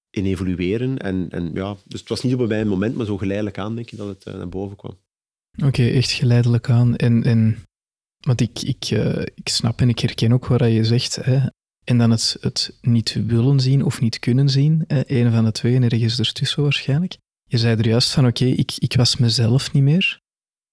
in 0.10 0.25
evolueren? 0.25 0.97
En, 0.97 1.29
en 1.29 1.51
ja, 1.53 1.75
dus 1.86 1.99
het 1.99 2.10
was 2.10 2.23
niet 2.23 2.33
op 2.33 2.49
een 2.49 2.67
moment, 2.67 2.95
maar 2.95 3.05
zo 3.05 3.17
geleidelijk 3.17 3.57
aan, 3.57 3.75
denk 3.75 3.91
ik, 3.91 3.97
dat 3.97 4.07
het 4.07 4.36
naar 4.36 4.49
boven 4.49 4.77
kwam. 4.77 4.97
Oké, 5.63 5.88
echt 5.88 6.12
geleidelijk 6.12 6.69
aan. 6.69 6.95
En, 6.95 7.23
en 7.23 7.57
want 8.19 8.41
ik, 8.41 8.62
ik, 8.62 8.89
ik 9.33 9.49
snap 9.49 9.81
en 9.81 9.89
ik 9.89 9.99
herken 9.99 10.33
ook 10.33 10.45
wat 10.45 10.60
je 10.62 10.83
zegt. 10.83 11.15
Hè. 11.15 11.39
En 11.89 11.97
dan 11.97 12.12
het, 12.12 12.38
het 12.39 12.78
niet 12.82 13.26
willen 13.28 13.60
zien 13.60 13.84
of 13.84 14.02
niet 14.02 14.19
kunnen 14.19 14.50
zien. 14.50 14.84
Hè. 14.88 15.12
Een 15.12 15.32
van 15.32 15.43
de 15.43 15.52
twee 15.52 15.76
en 15.76 15.84
ergens 15.84 16.19
ertussen 16.19 16.63
waarschijnlijk. 16.63 17.17
Je 17.43 17.58
zei 17.58 17.78
er 17.78 17.88
juist 17.88 18.12
van, 18.12 18.28
oké, 18.28 18.45
ik, 18.45 18.71
ik 18.78 18.93
was 18.95 19.17
mezelf 19.17 19.73
niet 19.73 19.84
meer. 19.84 20.19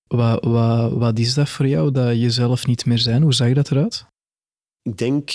Wat, 0.07 0.45
wat, 0.45 0.93
wat 0.93 1.19
is 1.19 1.35
dat 1.35 1.49
voor 1.49 1.67
jou, 1.67 1.91
dat 1.91 2.21
je 2.21 2.31
zelf 2.31 2.67
niet 2.67 2.87
meer 2.87 2.99
zijn? 2.99 3.23
Hoe 3.23 3.35
zag 3.35 3.53
dat 3.53 3.71
eruit? 3.71 4.07
Ik 4.83 4.97
denk 4.97 5.31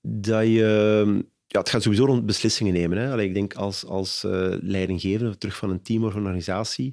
dat 0.00 0.44
je... 0.44 1.24
Ja, 1.46 1.58
het 1.58 1.68
gaat 1.68 1.82
sowieso 1.82 2.04
rond 2.04 2.26
beslissingen 2.26 2.72
nemen. 2.72 2.98
Hè. 2.98 3.12
Allee, 3.12 3.28
ik 3.28 3.34
denk 3.34 3.54
als, 3.54 3.84
als 3.84 4.24
uh, 4.24 4.56
leidinggevende, 4.60 5.38
terug 5.38 5.56
van 5.56 5.70
een 5.70 5.82
team 5.82 6.04
of 6.04 6.14
een 6.14 6.20
organisatie, 6.20 6.92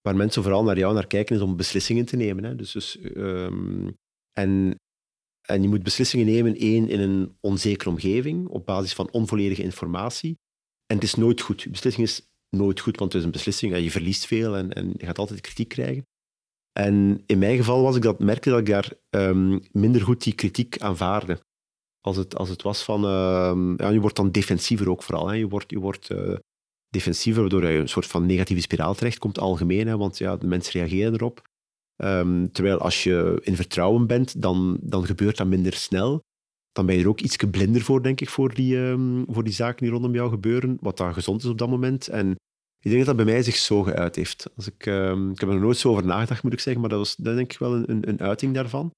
waar 0.00 0.16
mensen 0.16 0.42
vooral 0.42 0.64
naar 0.64 0.78
jou 0.78 0.94
naar 0.94 1.06
kijken, 1.06 1.36
is 1.36 1.42
om 1.42 1.56
beslissingen 1.56 2.04
te 2.04 2.16
nemen. 2.16 2.44
Hè. 2.44 2.56
Dus, 2.56 2.72
dus, 2.72 2.98
um, 3.16 3.94
en, 4.32 4.74
en 5.46 5.62
je 5.62 5.68
moet 5.68 5.82
beslissingen 5.82 6.26
nemen, 6.26 6.56
één, 6.56 6.88
in 6.88 7.00
een 7.00 7.36
onzekere 7.40 7.90
omgeving, 7.90 8.48
op 8.48 8.66
basis 8.66 8.92
van 8.92 9.10
onvolledige 9.10 9.62
informatie. 9.62 10.38
En 10.86 10.94
het 10.94 11.04
is 11.04 11.14
nooit 11.14 11.40
goed. 11.40 11.62
Je 11.62 11.70
beslissing 11.70 12.06
is 12.06 12.28
nooit 12.50 12.80
goed, 12.80 12.98
want 12.98 13.12
het 13.12 13.20
is 13.20 13.26
een 13.26 13.32
beslissing. 13.32 13.76
Je 13.76 13.90
verliest 13.90 14.26
veel 14.26 14.56
en, 14.56 14.72
en 14.72 14.94
je 14.96 15.06
gaat 15.06 15.18
altijd 15.18 15.40
kritiek 15.40 15.68
krijgen. 15.68 16.06
En 16.72 17.22
in 17.26 17.38
mijn 17.38 17.56
geval 17.56 17.82
was 17.82 17.96
ik 17.96 18.02
dat, 18.02 18.18
merkte 18.18 18.50
dat 18.50 18.58
ik 18.58 18.66
daar 18.66 18.92
um, 19.10 19.60
minder 19.72 20.00
goed 20.00 20.22
die 20.22 20.34
kritiek 20.34 20.78
aanvaarde. 20.78 21.40
Als 22.00 22.16
het, 22.16 22.36
als 22.36 22.48
het 22.48 22.62
was 22.62 22.82
van... 22.82 23.04
Uh, 23.04 23.74
ja, 23.76 23.88
je 23.88 24.00
wordt 24.00 24.16
dan 24.16 24.30
defensiever 24.30 24.90
ook 24.90 25.02
vooral. 25.02 25.28
Hè. 25.28 25.34
Je 25.34 25.48
wordt, 25.48 25.70
je 25.70 25.78
wordt 25.78 26.10
uh, 26.10 26.36
defensiever, 26.88 27.40
waardoor 27.40 27.64
je 27.70 27.78
een 27.78 27.88
soort 27.88 28.06
van 28.06 28.26
negatieve 28.26 28.62
spiraal 28.62 28.94
terechtkomt, 28.94 29.38
algemeen. 29.38 29.86
Hè, 29.86 29.96
want 29.96 30.18
ja, 30.18 30.36
de 30.36 30.46
mensen 30.46 30.72
reageren 30.72 31.12
erop. 31.12 31.42
Um, 31.96 32.52
terwijl 32.52 32.78
als 32.78 33.02
je 33.02 33.40
in 33.42 33.56
vertrouwen 33.56 34.06
bent, 34.06 34.42
dan, 34.42 34.78
dan 34.80 35.06
gebeurt 35.06 35.36
dat 35.36 35.46
minder 35.46 35.72
snel. 35.72 36.20
Dan 36.72 36.86
ben 36.86 36.94
je 36.94 37.02
er 37.02 37.08
ook 37.08 37.20
iets 37.20 37.36
blinder 37.36 37.82
voor, 37.82 38.02
denk 38.02 38.20
ik, 38.20 38.28
voor 38.28 38.54
die, 38.54 38.76
um, 38.76 39.24
voor 39.28 39.44
die 39.44 39.52
zaken 39.52 39.82
die 39.82 39.92
rondom 39.92 40.14
jou 40.14 40.30
gebeuren. 40.30 40.76
Wat 40.80 40.96
dan 40.96 41.14
gezond 41.14 41.42
is 41.42 41.48
op 41.48 41.58
dat 41.58 41.68
moment. 41.68 42.08
En 42.08 42.30
ik 42.80 42.90
denk 42.90 42.96
dat 42.96 43.16
dat 43.16 43.24
bij 43.24 43.34
mij 43.34 43.42
zich 43.42 43.56
zo 43.56 43.82
geuit 43.82 44.16
heeft. 44.16 44.50
Als 44.56 44.66
ik, 44.66 44.86
um, 44.86 45.30
ik 45.30 45.40
heb 45.40 45.48
er 45.48 45.60
nooit 45.60 45.76
zo 45.76 45.90
over 45.90 46.06
nagedacht, 46.06 46.42
moet 46.42 46.52
ik 46.52 46.60
zeggen, 46.60 46.80
maar 46.80 46.90
dat 46.90 46.98
was 46.98 47.16
dat 47.16 47.36
denk 47.36 47.52
ik 47.52 47.58
wel 47.58 47.74
een, 47.74 48.08
een 48.08 48.20
uiting 48.20 48.54
daarvan. 48.54 48.90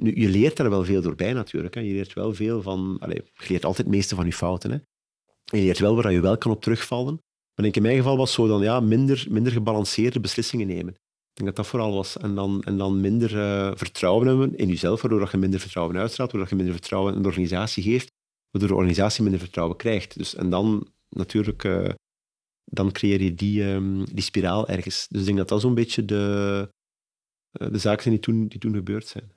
Nu, 0.00 0.20
je 0.20 0.28
leert 0.28 0.56
daar 0.56 0.70
wel 0.70 0.84
veel 0.84 1.02
doorbij 1.02 1.32
natuurlijk. 1.32 1.74
Hè. 1.74 1.80
Je 1.80 1.92
leert 1.92 2.12
wel 2.12 2.34
veel 2.34 2.62
van... 2.62 2.96
Allez, 2.98 3.20
je 3.34 3.48
leert 3.48 3.64
altijd 3.64 3.86
het 3.86 3.96
meeste 3.96 4.14
van 4.14 4.26
je 4.26 4.32
fouten. 4.32 4.70
Hè. 4.70 4.76
En 5.52 5.58
je 5.58 5.64
leert 5.64 5.78
wel 5.78 5.94
waar 5.94 6.12
je 6.12 6.20
wel 6.20 6.38
kan 6.38 6.50
op 6.50 6.62
terugvallen. 6.62 7.18
Maar 7.54 7.66
in 7.74 7.82
mijn 7.82 7.96
geval 7.96 8.16
was 8.16 8.32
zo 8.32 8.46
dan 8.46 8.62
ja, 8.62 8.80
minder, 8.80 9.26
minder 9.30 9.52
gebalanceerde 9.52 10.20
beslissingen 10.20 10.66
nemen. 10.66 10.94
Denk 11.36 11.48
dat 11.48 11.56
dat 11.56 11.66
vooral 11.66 11.94
was. 11.94 12.16
En 12.16 12.34
dan, 12.34 12.62
en 12.62 12.76
dan 12.76 13.00
minder 13.00 13.34
uh, 13.34 13.70
vertrouwen 13.74 14.26
hebben 14.26 14.56
in 14.56 14.68
jezelf, 14.68 15.02
waardoor 15.02 15.28
je 15.32 15.36
minder 15.36 15.60
vertrouwen 15.60 15.96
uitstraalt, 15.96 16.32
waardoor 16.32 16.50
je 16.50 16.56
minder 16.56 16.74
vertrouwen 16.74 17.14
in 17.14 17.22
de 17.22 17.28
organisatie 17.28 17.82
geeft, 17.82 18.12
waardoor 18.50 18.70
de 18.70 18.76
organisatie 18.76 19.22
minder 19.22 19.40
vertrouwen 19.40 19.76
krijgt. 19.76 20.18
Dus, 20.18 20.34
en 20.34 20.50
dan 20.50 20.88
natuurlijk 21.08 21.64
uh, 21.64 21.88
dan 22.64 22.92
creëer 22.92 23.22
je 23.22 23.34
die, 23.34 23.64
um, 23.64 24.04
die 24.04 24.22
spiraal 24.22 24.68
ergens. 24.68 25.06
Dus 25.08 25.20
ik 25.20 25.26
denk 25.26 25.38
dat 25.38 25.48
dat 25.48 25.60
zo'n 25.60 25.74
beetje 25.74 26.04
de, 26.04 26.68
uh, 27.60 27.68
de 27.70 27.78
zaken 27.78 28.02
zijn 28.02 28.14
die 28.14 28.22
toen, 28.22 28.46
die 28.46 28.58
toen 28.58 28.74
gebeurd 28.74 29.06
zijn. 29.06 29.32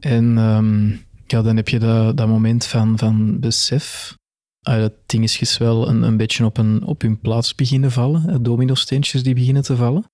En 0.00 0.38
um, 0.38 1.06
ja, 1.26 1.42
dan 1.42 1.56
heb 1.56 1.68
je 1.68 1.78
dat, 1.78 2.16
dat 2.16 2.28
moment 2.28 2.66
van, 2.66 2.98
van 2.98 3.40
besef. 3.40 4.16
Ah, 4.62 4.80
dat 4.80 4.92
ding 5.06 5.24
is 5.24 5.58
wel 5.58 5.88
een, 5.88 6.02
een 6.02 6.16
beetje 6.16 6.44
op, 6.44 6.56
een, 6.56 6.82
op 6.82 7.00
hun 7.00 7.20
plaats 7.20 7.54
beginnen 7.54 7.90
vallen. 7.90 8.42
Domino-steentjes 8.42 9.22
die 9.22 9.34
beginnen 9.34 9.62
te 9.62 9.76
vallen. 9.76 10.04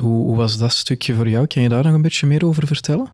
Hoe, 0.00 0.24
hoe, 0.24 0.36
was 0.36 0.58
dat 0.58 0.72
stukje 0.72 1.14
voor 1.14 1.28
jou? 1.28 1.46
Kan 1.46 1.62
je 1.62 1.68
daar 1.68 1.84
nog 1.84 1.94
een 1.94 2.02
beetje 2.02 2.26
meer 2.26 2.44
over 2.44 2.66
vertellen? 2.66 3.10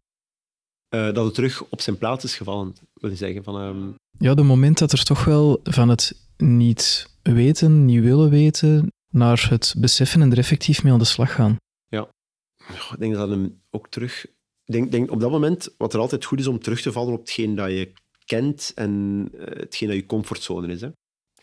Uh, 0.94 1.14
dat 1.14 1.24
het 1.24 1.34
terug 1.34 1.64
op 1.64 1.80
zijn 1.80 1.98
plaats 1.98 2.24
is 2.24 2.36
gevallen, 2.36 2.74
wil 2.94 3.10
je 3.10 3.16
zeggen. 3.16 3.44
Van, 3.44 3.60
um... 3.60 3.94
Ja, 4.18 4.34
de 4.34 4.42
moment 4.42 4.78
dat 4.78 4.92
er 4.92 5.04
toch 5.04 5.24
wel 5.24 5.60
van 5.62 5.88
het 5.88 6.28
niet 6.36 7.08
weten, 7.22 7.84
niet 7.84 8.02
willen 8.02 8.30
weten, 8.30 8.88
naar 9.12 9.46
het 9.50 9.74
beseffen 9.78 10.22
en 10.22 10.30
er 10.30 10.38
effectief 10.38 10.82
mee 10.82 10.92
aan 10.92 10.98
de 10.98 11.04
slag 11.04 11.34
gaan. 11.34 11.56
Ja, 11.88 12.08
ik 12.92 12.98
denk 12.98 13.14
dat 13.14 13.28
hem 13.28 13.62
ook 13.70 13.88
terug... 13.88 14.26
Ik 14.64 14.76
denk, 14.76 14.90
denk 14.90 15.10
op 15.10 15.20
dat 15.20 15.30
moment, 15.30 15.74
wat 15.78 15.94
er 15.94 16.00
altijd 16.00 16.24
goed 16.24 16.40
is 16.40 16.46
om 16.46 16.58
terug 16.58 16.80
te 16.80 16.92
vallen 16.92 17.12
op 17.12 17.20
hetgeen 17.20 17.54
dat 17.54 17.70
je 17.70 17.92
kent 18.24 18.72
en 18.74 19.28
uh, 19.34 19.40
hetgeen 19.44 19.88
dat 19.88 19.96
je 19.96 20.06
comfortzone 20.06 20.72
is. 20.72 20.80
Hè. 20.80 20.88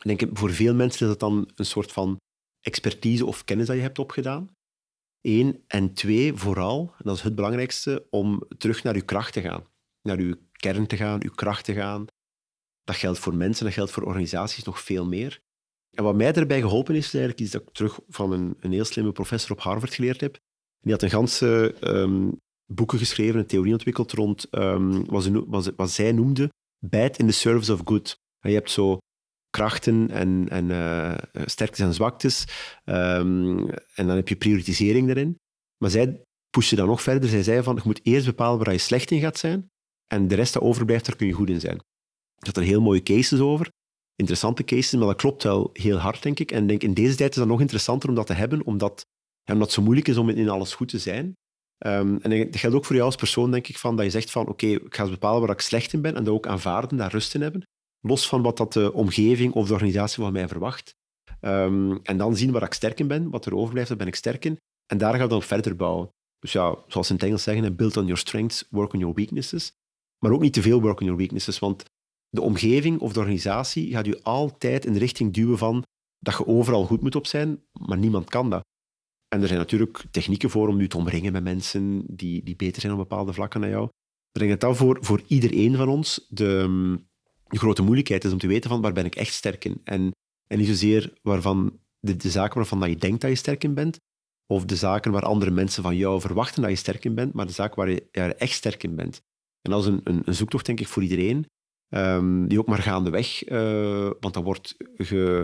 Ik 0.02 0.18
denk, 0.18 0.38
voor 0.38 0.52
veel 0.52 0.74
mensen 0.74 1.02
is 1.02 1.08
dat 1.08 1.20
dan 1.20 1.52
een 1.56 1.66
soort 1.66 1.92
van 1.92 2.18
expertise 2.62 3.26
of 3.26 3.44
kennis 3.44 3.68
dat 3.68 3.76
je 3.76 3.82
hebt 3.82 4.00
opgedaan. 4.00 4.50
Eén. 5.28 5.64
En 5.68 5.94
twee, 5.94 6.34
vooral, 6.34 6.94
en 6.98 7.04
dat 7.04 7.16
is 7.16 7.22
het 7.22 7.36
belangrijkste, 7.36 8.08
om 8.10 8.44
terug 8.58 8.84
naar 8.84 8.96
je 8.96 9.02
kracht 9.02 9.34
te 9.34 9.42
gaan. 9.42 9.64
Naar 10.02 10.22
je 10.22 10.38
kern 10.52 10.88
te 10.88 10.98
gaan, 10.98 11.20
je 11.20 11.36
kracht 11.36 11.66
te 11.66 11.74
gaan. 11.74 12.06
Dat 12.84 12.96
geldt 12.96 13.20
voor 13.20 13.36
mensen, 13.36 13.66
dat 13.66 13.74
geldt 13.74 13.92
voor 13.92 14.04
organisaties 14.04 14.64
nog 14.64 14.82
veel 14.82 15.06
meer. 15.06 15.42
En 15.98 16.04
wat 16.04 16.16
mij 16.16 16.32
daarbij 16.32 16.62
geholpen 16.62 16.96
is, 16.96 17.06
is 17.06 17.14
eigenlijk 17.14 17.42
iets 17.42 17.52
dat 17.52 17.62
ik 17.62 17.70
terug 17.74 18.00
van 18.08 18.32
een, 18.32 18.58
een 18.60 18.72
heel 18.72 18.86
slimme 18.86 19.12
professor 19.12 19.52
op 19.52 19.60
Harvard 19.60 19.94
geleerd 19.94 20.22
heb. 20.22 20.38
Die 20.82 20.92
had 20.92 21.02
een 21.02 21.10
ganse 21.10 21.76
um, 21.82 22.40
boeken 22.66 22.98
geschreven, 22.98 23.40
een 23.40 23.46
theorie 23.46 23.74
ontwikkeld 23.74 24.12
rond 24.12 24.48
um, 24.52 25.06
wat, 25.06 25.28
wat, 25.28 25.74
wat, 25.76 25.90
zij 25.92 26.12
noemde 26.12 26.50
bad 26.86 27.18
in 27.18 27.28
the 27.28 27.34
service 27.34 27.74
of 27.74 27.82
good. 27.84 28.16
En 28.40 28.50
je 28.50 28.56
hebt 28.56 28.72
zo 28.72 28.98
krachten 29.50 30.10
en, 30.10 30.50
en 30.50 30.70
uh, 30.70 31.16
sterktes 31.46 31.86
en 31.86 31.94
zwaktes. 31.94 32.46
Um, 32.86 33.70
en 33.70 34.08
dan 34.08 34.16
heb 34.16 34.28
je 34.28 34.36
prioritisering 34.36 35.06
daarin. 35.06 35.40
Maar 35.78 35.90
zij 35.90 36.22
pushte 36.50 36.76
dan 36.76 36.88
nog 36.88 37.02
verder. 37.02 37.30
Zij 37.30 37.44
zei 37.44 37.64
van, 37.64 37.76
je 37.76 37.82
moet 37.86 38.00
eerst 38.04 38.26
bepalen 38.26 38.64
waar 38.64 38.74
je 38.74 38.80
slecht 38.80 39.12
in 39.12 39.20
gaat 39.20 39.38
zijn. 39.38 39.70
En 40.08 40.28
de 40.28 40.36
rest 40.36 40.54
dat 40.54 40.64
overblijft, 40.64 41.06
daar 41.06 41.16
kun 41.16 41.28
je 41.28 41.34
goed 41.34 41.50
in 41.50 41.60
zijn. 41.60 41.76
Ik 42.38 42.46
had 42.46 42.58
er 42.58 42.64
heel 42.64 42.82
mooie 42.82 43.04
cases 43.04 43.40
over 43.40 43.70
interessante 44.18 44.64
cases, 44.64 45.00
maar 45.00 45.08
dat 45.08 45.16
klopt 45.16 45.44
wel 45.44 45.70
heel 45.74 45.98
hard, 45.98 46.24
denk 46.24 46.40
ik. 46.40 46.52
En 46.52 46.68
denk, 46.68 46.84
in 46.84 46.94
deze 46.94 47.16
tijd 47.16 47.30
is 47.30 47.36
dat 47.36 47.48
nog 47.48 47.62
interessanter 47.62 48.10
om 48.10 48.16
dat 48.16 48.28
te 48.28 48.34
hebben, 48.34 48.66
omdat, 48.66 49.06
omdat 49.46 49.64
het 49.64 49.72
zo 49.72 49.82
moeilijk 49.82 50.08
is 50.08 50.18
om 50.18 50.30
in 50.30 50.50
alles 50.50 50.74
goed 50.74 50.90
te 50.90 51.00
zijn. 51.00 51.38
Um, 51.86 52.18
en 52.22 52.52
dat 52.52 52.60
geldt 52.60 52.76
ook 52.76 52.86
voor 52.86 52.96
jou 52.96 53.08
als 53.08 53.16
persoon, 53.16 53.52
denk 53.52 53.68
ik, 53.68 53.78
van, 53.78 53.96
dat 53.96 54.06
je 54.06 54.12
zegt 54.12 54.32
van 54.32 54.48
oké, 54.48 54.66
ik 54.66 54.96
ga 54.96 55.02
eens 55.02 55.12
bepalen 55.12 55.42
waar 55.42 55.50
ik 55.50 55.62
slecht 55.62 55.94
in 55.94 56.02
ben 56.02 56.16
en 56.16 56.24
dat 56.24 56.34
ook 56.34 56.48
aanvaarden, 56.48 56.98
daar 56.98 57.12
rust 57.12 57.36
in 57.36 57.42
hebben. 57.42 57.64
Los 58.08 58.28
van 58.28 58.42
wat 58.42 58.58
dat 58.58 58.74
de 58.74 58.94
omgeving 58.94 59.54
of 59.54 59.68
de 59.68 59.74
organisatie 59.74 60.24
van 60.24 60.34
mij 60.34 60.48
verwacht. 60.48 60.96
Um, 61.42 62.00
en 62.04 62.18
dan 62.18 62.36
zien 62.36 62.52
waar 62.52 62.64
ik 62.64 62.74
sterk 62.74 63.00
in 63.00 63.08
ben, 63.08 63.30
wat 63.30 63.46
er 63.46 63.56
overblijft, 63.56 63.90
daar 63.90 63.98
ben 63.98 64.08
ik 64.08 64.16
sterk 64.16 64.46
in. 64.46 64.58
En 64.86 64.98
daar 64.98 65.16
ga 65.16 65.24
ik 65.24 65.30
dan 65.30 65.42
verder 65.42 65.76
bouwen. 65.76 66.10
Dus 66.40 66.52
ja, 66.52 66.76
zoals 66.88 67.10
in 67.10 67.16
het 67.16 67.24
Engels 67.24 67.44
zeggen, 67.44 67.76
build 67.76 67.98
on 67.98 68.04
your 68.04 68.18
strengths, 68.18 68.68
work 68.70 68.94
on 68.94 69.00
your 69.00 69.16
weaknesses. 69.16 69.72
Maar 70.20 70.32
ook 70.32 70.42
niet 70.42 70.54
te 70.54 70.62
veel 70.62 70.82
work 70.82 71.00
on 71.00 71.06
your 71.06 71.20
weaknesses, 71.20 71.60
want 71.60 71.84
de 72.30 72.42
omgeving 72.42 73.00
of 73.00 73.14
de 73.14 73.20
organisatie 73.20 73.92
gaat 73.92 74.06
je 74.06 74.24
altijd 74.24 74.86
in 74.86 74.94
de 74.94 75.00
richting 75.00 75.34
duwen 75.34 75.58
van 75.58 75.84
dat 76.20 76.38
je 76.38 76.48
overal 76.48 76.86
goed 76.86 77.02
moet 77.02 77.16
op 77.16 77.28
zijn, 77.28 77.64
maar 77.72 77.98
niemand 77.98 78.30
kan 78.30 78.50
dat. 78.50 78.62
En 79.28 79.42
er 79.42 79.48
zijn 79.48 79.60
natuurlijk 79.60 80.06
technieken 80.12 80.50
voor 80.50 80.68
om 80.68 80.82
je 80.82 80.88
te 80.88 80.98
omringen 80.98 81.32
met 81.32 81.44
mensen 81.44 82.04
die, 82.08 82.44
die 82.44 82.56
beter 82.56 82.82
zijn 82.82 82.94
op 82.94 83.00
bepaalde 83.00 83.34
vlakken 83.34 83.62
dan 83.62 83.70
jou. 83.70 83.90
Ik 84.32 84.50
dat 84.50 84.60
dat 84.60 84.78
voor, 84.78 84.98
voor 85.02 85.22
iedereen 85.28 85.76
van 85.76 85.90
ons 85.90 86.26
de, 86.30 86.68
de, 87.50 87.58
grote 87.58 87.82
moeilijkheid 87.82 88.24
is 88.24 88.32
om 88.32 88.38
te 88.38 88.48
weten 88.48 88.70
van 88.70 88.82
waar 88.82 88.94
ben 88.94 89.06
ik 89.06 89.16
echt 89.16 89.34
sterk 89.34 89.66
in. 89.66 89.82
En, 89.84 90.12
en 90.48 90.58
niet 90.58 90.68
zozeer 90.68 91.14
waarvan 91.22 91.80
de, 92.00 92.16
de 92.16 92.30
zaken 92.30 92.56
waarvan 92.56 92.80
dat 92.80 92.90
je 92.90 92.96
denkt 92.96 93.22
dat 93.22 93.30
je 93.30 93.36
sterk 93.36 93.64
in 93.64 93.74
bent, 93.74 93.98
of 94.54 94.66
de 94.66 94.76
zaken 94.76 95.12
waar 95.12 95.22
andere 95.22 95.52
mensen 95.52 95.84
van 95.84 95.96
jou 95.96 96.22
verwachten 96.22 96.62
dat 96.62 96.72
je 96.72 96.78
sterk 96.78 97.06
in 97.06 97.16
bent, 97.16 97.34
maar 97.34 97.46
de 97.46 97.52
zaken 97.52 97.76
waar 97.76 97.90
je, 97.90 98.08
er 98.12 98.36
echt 98.36 98.54
sterk 98.54 98.84
in 98.84 98.96
bent. 98.96 99.22
En 99.62 99.72
dat 99.72 99.82
is 99.82 99.88
een, 99.88 100.02
een, 100.04 100.36
zoektocht, 100.36 100.66
denk 100.66 100.80
ik, 100.80 100.88
voor 100.88 101.04
iedereen. 101.04 101.46
Um, 101.90 102.48
die 102.48 102.60
ook 102.60 102.68
maar 102.68 102.82
gaandeweg, 102.82 103.50
uh, 103.50 104.12
want 104.20 104.34
dat 104.34 104.44
wordt 104.44 104.76
ge, 104.96 105.44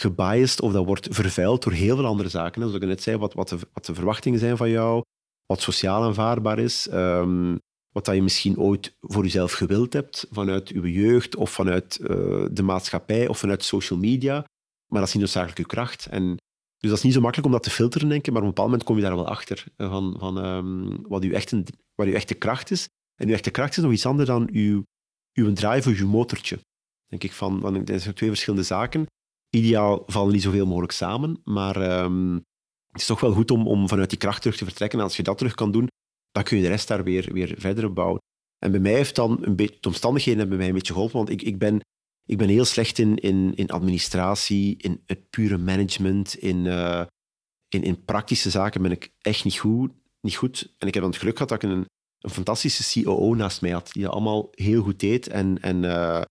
gebiased 0.00 0.60
of 0.60 0.72
dat 0.72 0.84
wordt 0.84 1.08
vervuild 1.10 1.62
door 1.62 1.72
heel 1.72 1.96
veel 1.96 2.06
andere 2.06 2.28
zaken. 2.28 2.60
Zoals 2.60 2.76
ik 2.76 2.84
net 2.84 3.02
zei, 3.02 3.16
wat, 3.16 3.34
wat, 3.34 3.48
de, 3.48 3.58
wat 3.72 3.84
de 3.84 3.94
verwachtingen 3.94 4.38
zijn 4.38 4.56
van 4.56 4.70
jou, 4.70 5.02
wat 5.46 5.60
sociaal 5.60 6.02
aanvaardbaar 6.02 6.58
is, 6.58 6.88
um, 6.92 7.58
wat 7.96 8.04
dat 8.04 8.14
je 8.14 8.22
misschien 8.22 8.58
ooit 8.58 8.96
voor 9.00 9.22
jezelf 9.22 9.52
gewild 9.52 9.92
hebt 9.92 10.26
vanuit 10.30 10.68
je 10.68 10.92
jeugd 10.92 11.36
of 11.36 11.50
vanuit 11.50 11.98
uh, 12.00 12.08
de 12.50 12.62
maatschappij 12.62 13.28
of 13.28 13.38
vanuit 13.38 13.64
social 13.64 13.98
media. 13.98 14.44
Maar 14.86 15.00
dat 15.00 15.08
is 15.08 15.14
niet 15.14 15.22
noodzakelijk 15.22 15.58
je 15.58 15.66
kracht. 15.66 16.06
En 16.06 16.36
dus 16.78 16.90
dat 16.90 16.98
is 16.98 17.02
niet 17.02 17.12
zo 17.12 17.20
makkelijk 17.20 17.46
om 17.46 17.52
dat 17.52 17.62
te 17.62 17.70
filteren, 17.70 18.08
denk 18.08 18.26
ik, 18.26 18.32
maar 18.32 18.42
op 18.42 18.48
een 18.48 18.54
bepaald 18.54 18.68
moment 18.68 18.86
kom 18.86 18.96
je 18.96 19.02
daar 19.02 19.16
wel 19.16 19.28
achter 19.28 19.64
eh, 19.76 19.90
van, 19.90 20.16
van 20.18 20.44
um, 20.44 21.08
wat, 21.08 21.22
je 21.22 22.14
echte, 22.14 22.34
kracht 22.34 22.70
is. 22.70 22.88
En 23.14 23.28
je 23.28 23.34
echte 23.34 23.50
kracht 23.50 23.76
is 23.76 23.82
nog 23.82 23.92
iets 23.92 24.06
anders 24.06 24.28
dan 24.28 24.48
uw 24.52 25.52
drive 25.52 25.90
of 25.90 25.98
uw 25.98 26.08
motortje. 26.08 26.58
Denk 27.06 27.22
ik 27.24 27.32
van, 27.32 27.60
want 27.60 27.90
er 27.90 28.00
zijn 28.00 28.14
twee 28.14 28.28
verschillende 28.28 28.64
zaken. 28.64 29.06
Ideaal 29.50 30.02
vallen 30.06 30.32
die 30.32 30.40
zoveel 30.40 30.66
mogelijk 30.66 30.92
samen, 30.92 31.40
maar, 31.44 32.02
um, 32.02 32.34
het 32.88 33.00
is 33.00 33.06
toch 33.06 33.20
wel 33.20 33.32
goed 33.32 33.50
om, 33.50 33.66
om 33.66 33.88
vanuit 33.88 34.10
die 34.10 34.18
kracht 34.18 34.42
terug 34.42 34.56
te 34.56 34.64
vertrekken. 34.64 34.98
En 34.98 35.04
als 35.04 35.16
je 35.16 35.22
dat 35.22 35.38
terug 35.38 35.54
kan 35.54 35.70
doen, 35.70 35.88
dan 36.36 36.44
kun 36.44 36.56
je 36.56 36.62
de 36.62 36.68
rest 36.68 36.88
daar 36.88 37.04
weer, 37.04 37.32
weer 37.32 37.54
verder 37.58 37.84
op 37.84 37.94
bouwen. 37.94 38.20
En 38.58 38.70
bij 38.70 38.80
mij 38.80 38.94
heeft 38.94 39.14
dan 39.14 39.38
een 39.40 39.56
beetje, 39.56 39.76
de 39.80 39.88
omstandigheden 39.88 40.40
hebben 40.40 40.58
mij 40.58 40.66
een 40.66 40.74
beetje 40.74 40.92
geholpen, 40.92 41.16
want 41.16 41.30
ik, 41.30 41.42
ik, 41.42 41.58
ben, 41.58 41.80
ik 42.24 42.38
ben 42.38 42.48
heel 42.48 42.64
slecht 42.64 42.98
in, 42.98 43.16
in, 43.16 43.54
in 43.54 43.70
administratie, 43.70 44.76
in 44.76 45.02
het 45.06 45.30
pure 45.30 45.58
management, 45.58 46.34
in, 46.34 46.64
uh, 46.64 47.04
in, 47.68 47.82
in 47.82 48.04
praktische 48.04 48.50
zaken 48.50 48.82
ben 48.82 48.90
ik 48.90 49.12
echt 49.20 49.44
niet 49.44 49.58
goed, 49.58 49.92
niet 50.20 50.36
goed. 50.36 50.74
En 50.78 50.86
ik 50.86 50.94
heb 50.94 51.02
dan 51.02 51.12
het 51.12 51.20
geluk 51.20 51.36
gehad 51.36 51.48
dat 51.48 51.62
ik 51.62 51.70
een, 51.70 51.86
een 52.18 52.30
fantastische 52.30 53.02
COO 53.02 53.34
naast 53.34 53.60
mij 53.60 53.70
had, 53.70 53.92
die 53.92 54.02
dat 54.02 54.12
allemaal 54.12 54.48
heel 54.50 54.82
goed 54.82 55.00
deed. 55.00 55.28
En, 55.28 55.62
en, 55.62 55.82
uh, 55.82 56.22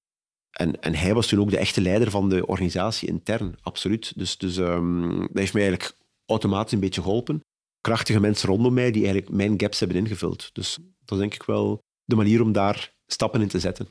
en, 0.51 0.81
en 0.81 0.95
hij 0.95 1.13
was 1.13 1.27
toen 1.27 1.39
ook 1.39 1.49
de 1.49 1.57
echte 1.57 1.81
leider 1.81 2.11
van 2.11 2.29
de 2.29 2.45
organisatie 2.45 3.07
intern, 3.07 3.55
absoluut. 3.61 4.17
Dus, 4.17 4.37
dus 4.37 4.57
um, 4.57 5.19
dat 5.19 5.37
heeft 5.37 5.53
mij 5.53 5.67
eigenlijk 5.67 5.97
automatisch 6.25 6.71
een 6.71 6.79
beetje 6.79 7.01
geholpen. 7.01 7.41
Krachtige 7.85 8.19
mensen 8.19 8.49
rondom 8.49 8.73
mij 8.73 8.91
die 8.91 9.03
eigenlijk 9.03 9.33
mijn 9.35 9.59
gaps 9.59 9.79
hebben 9.79 9.97
ingevuld. 9.97 10.49
Dus 10.53 10.77
dat 10.99 11.11
is 11.11 11.17
denk 11.17 11.33
ik 11.33 11.43
wel 11.43 11.83
de 12.03 12.15
manier 12.15 12.41
om 12.41 12.51
daar 12.51 12.93
stappen 13.05 13.41
in 13.41 13.47
te 13.47 13.59
zetten. 13.59 13.87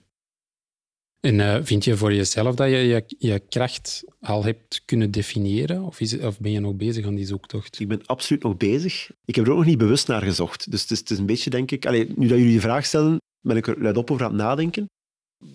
En 1.21 1.39
uh, 1.39 1.59
vind 1.63 1.85
je 1.85 1.97
voor 1.97 2.15
jezelf 2.15 2.55
dat 2.55 2.71
je, 2.71 2.77
je 2.77 3.05
je 3.19 3.39
kracht 3.39 4.05
al 4.21 4.45
hebt 4.45 4.83
kunnen 4.85 5.11
definiëren? 5.11 5.83
Of, 5.83 6.01
is, 6.01 6.19
of 6.19 6.41
ben 6.41 6.53
je 6.53 6.61
nog 6.61 6.75
bezig 6.75 7.07
aan 7.07 7.15
die 7.15 7.27
zoektocht? 7.27 7.81
Ik 7.81 7.89
ben 7.89 8.07
absoluut 8.07 8.43
nog 8.43 8.57
bezig. 8.57 9.11
Ik 9.25 9.35
heb 9.35 9.45
er 9.45 9.51
ook 9.51 9.59
nog 9.59 9.67
niet 9.67 9.79
bewust 9.79 10.09
naar 10.09 10.23
gezocht. 10.23 10.71
Dus 10.71 10.83
het 10.83 10.91
is, 10.91 10.99
het 10.99 11.11
is 11.11 11.19
een 11.19 11.27
beetje, 11.27 11.51
denk 11.51 11.71
ik... 11.71 11.85
Nu 11.91 12.27
dat 12.27 12.39
jullie 12.39 12.45
die 12.45 12.61
vraag 12.61 12.85
stellen, 12.85 13.19
ben 13.41 13.57
ik 13.57 13.67
er 13.67 13.83
luidop 13.83 14.11
over 14.11 14.25
aan 14.25 14.33
het 14.33 14.41
nadenken. 14.41 14.87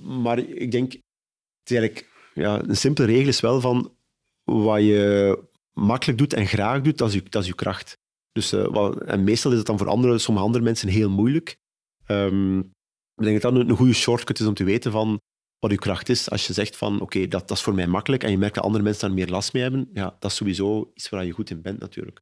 Maar 0.03 0.39
ik 0.39 0.71
denk... 0.71 0.91
Het 0.91 1.71
is 1.71 1.77
eigenlijk, 1.77 2.09
ja, 2.33 2.61
een 2.63 2.77
simpele 2.77 3.07
regel 3.07 3.27
is 3.27 3.39
wel 3.39 3.61
van... 3.61 3.95
Wat 4.43 4.81
je 4.81 5.43
makkelijk 5.73 6.17
doet 6.17 6.33
en 6.33 6.47
graag 6.47 6.81
doet, 6.81 6.97
dat 6.97 7.07
is 7.07 7.13
je, 7.13 7.23
dat 7.29 7.41
is 7.41 7.47
je 7.47 7.55
kracht. 7.55 7.97
Dus, 8.31 8.53
uh, 8.53 8.67
wat, 8.67 9.01
en 9.01 9.23
meestal 9.23 9.51
is 9.51 9.57
het 9.57 9.67
dan 9.67 9.77
voor 9.77 9.87
andere, 9.87 10.17
sommige 10.17 10.45
andere 10.45 10.63
mensen 10.63 10.87
heel 10.87 11.09
moeilijk. 11.09 11.57
Um, 12.07 12.59
ik 13.15 13.25
denk 13.25 13.41
dat 13.41 13.53
dat 13.53 13.61
een, 13.61 13.75
goede 13.75 13.93
shortcut 13.93 14.39
is 14.39 14.45
om 14.45 14.53
te 14.53 14.63
weten 14.63 14.91
van 14.91 15.19
wat 15.59 15.71
je 15.71 15.77
kracht 15.77 16.09
is. 16.09 16.29
Als 16.29 16.47
je 16.47 16.53
zegt 16.53 16.77
van 16.77 17.01
oké, 17.01 17.27
dat, 17.27 17.47
dat 17.47 17.57
is 17.57 17.63
voor 17.63 17.73
mij 17.73 17.87
makkelijk 17.87 18.23
en 18.23 18.31
je 18.31 18.37
merkt 18.37 18.55
dat 18.55 18.63
andere 18.63 18.83
mensen 18.83 19.07
daar 19.07 19.17
meer 19.17 19.27
last 19.27 19.53
mee 19.53 19.61
hebben, 19.61 19.89
ja, 19.93 20.15
dat 20.19 20.31
is 20.31 20.37
sowieso 20.37 20.91
iets 20.93 21.09
waar 21.09 21.25
je 21.25 21.31
goed 21.31 21.49
in 21.49 21.61
bent 21.61 21.79
natuurlijk. 21.79 22.19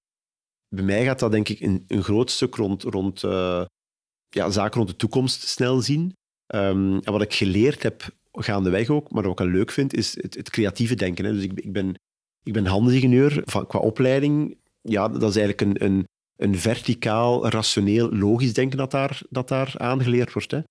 Bij 0.75 0.83
mij 0.83 1.03
gaat 1.03 1.19
dat 1.19 1.31
denk 1.31 1.49
ik 1.49 1.59
een, 1.59 1.83
een 1.87 2.03
groot 2.03 2.31
stuk 2.31 2.55
rond, 2.55 2.83
rond 2.83 3.23
uh, 3.23 3.65
ja, 4.29 4.49
zaken 4.49 4.77
rond 4.77 4.89
de 4.89 4.95
toekomst 4.95 5.47
snel 5.47 5.81
zien. 5.81 6.13
Um, 6.55 6.99
en 6.99 7.11
wat 7.11 7.21
ik 7.21 7.33
geleerd 7.33 7.83
heb 7.83 8.09
gaandeweg 8.31 8.89
ook, 8.89 9.11
maar 9.11 9.23
wat 9.23 9.31
ik 9.31 9.37
wel 9.37 9.47
leuk 9.47 9.71
vind, 9.71 9.93
is 9.93 10.21
het, 10.21 10.35
het 10.35 10.49
creatieve 10.49 10.95
denken. 10.95 11.25
Hè. 11.25 11.33
Dus 11.33 11.43
ik, 11.43 11.59
ik, 11.59 11.73
ben, 11.73 11.95
ik 12.43 12.53
ben 12.53 12.65
handelsingenieur 12.65 13.41
van, 13.45 13.67
qua 13.67 13.79
opleiding. 13.79 14.57
Ja, 14.89 15.07
dat 15.07 15.29
is 15.29 15.35
eigenlijk 15.35 15.61
een, 15.61 15.85
een, 15.85 16.07
een 16.35 16.59
verticaal, 16.59 17.49
rationeel, 17.49 18.13
logisch 18.13 18.53
denken 18.53 18.77
dat 18.77 18.91
daar, 18.91 19.21
dat 19.29 19.47
daar 19.47 19.73
aangeleerd 19.77 20.33
wordt. 20.33 20.51
Hè. 20.51 20.61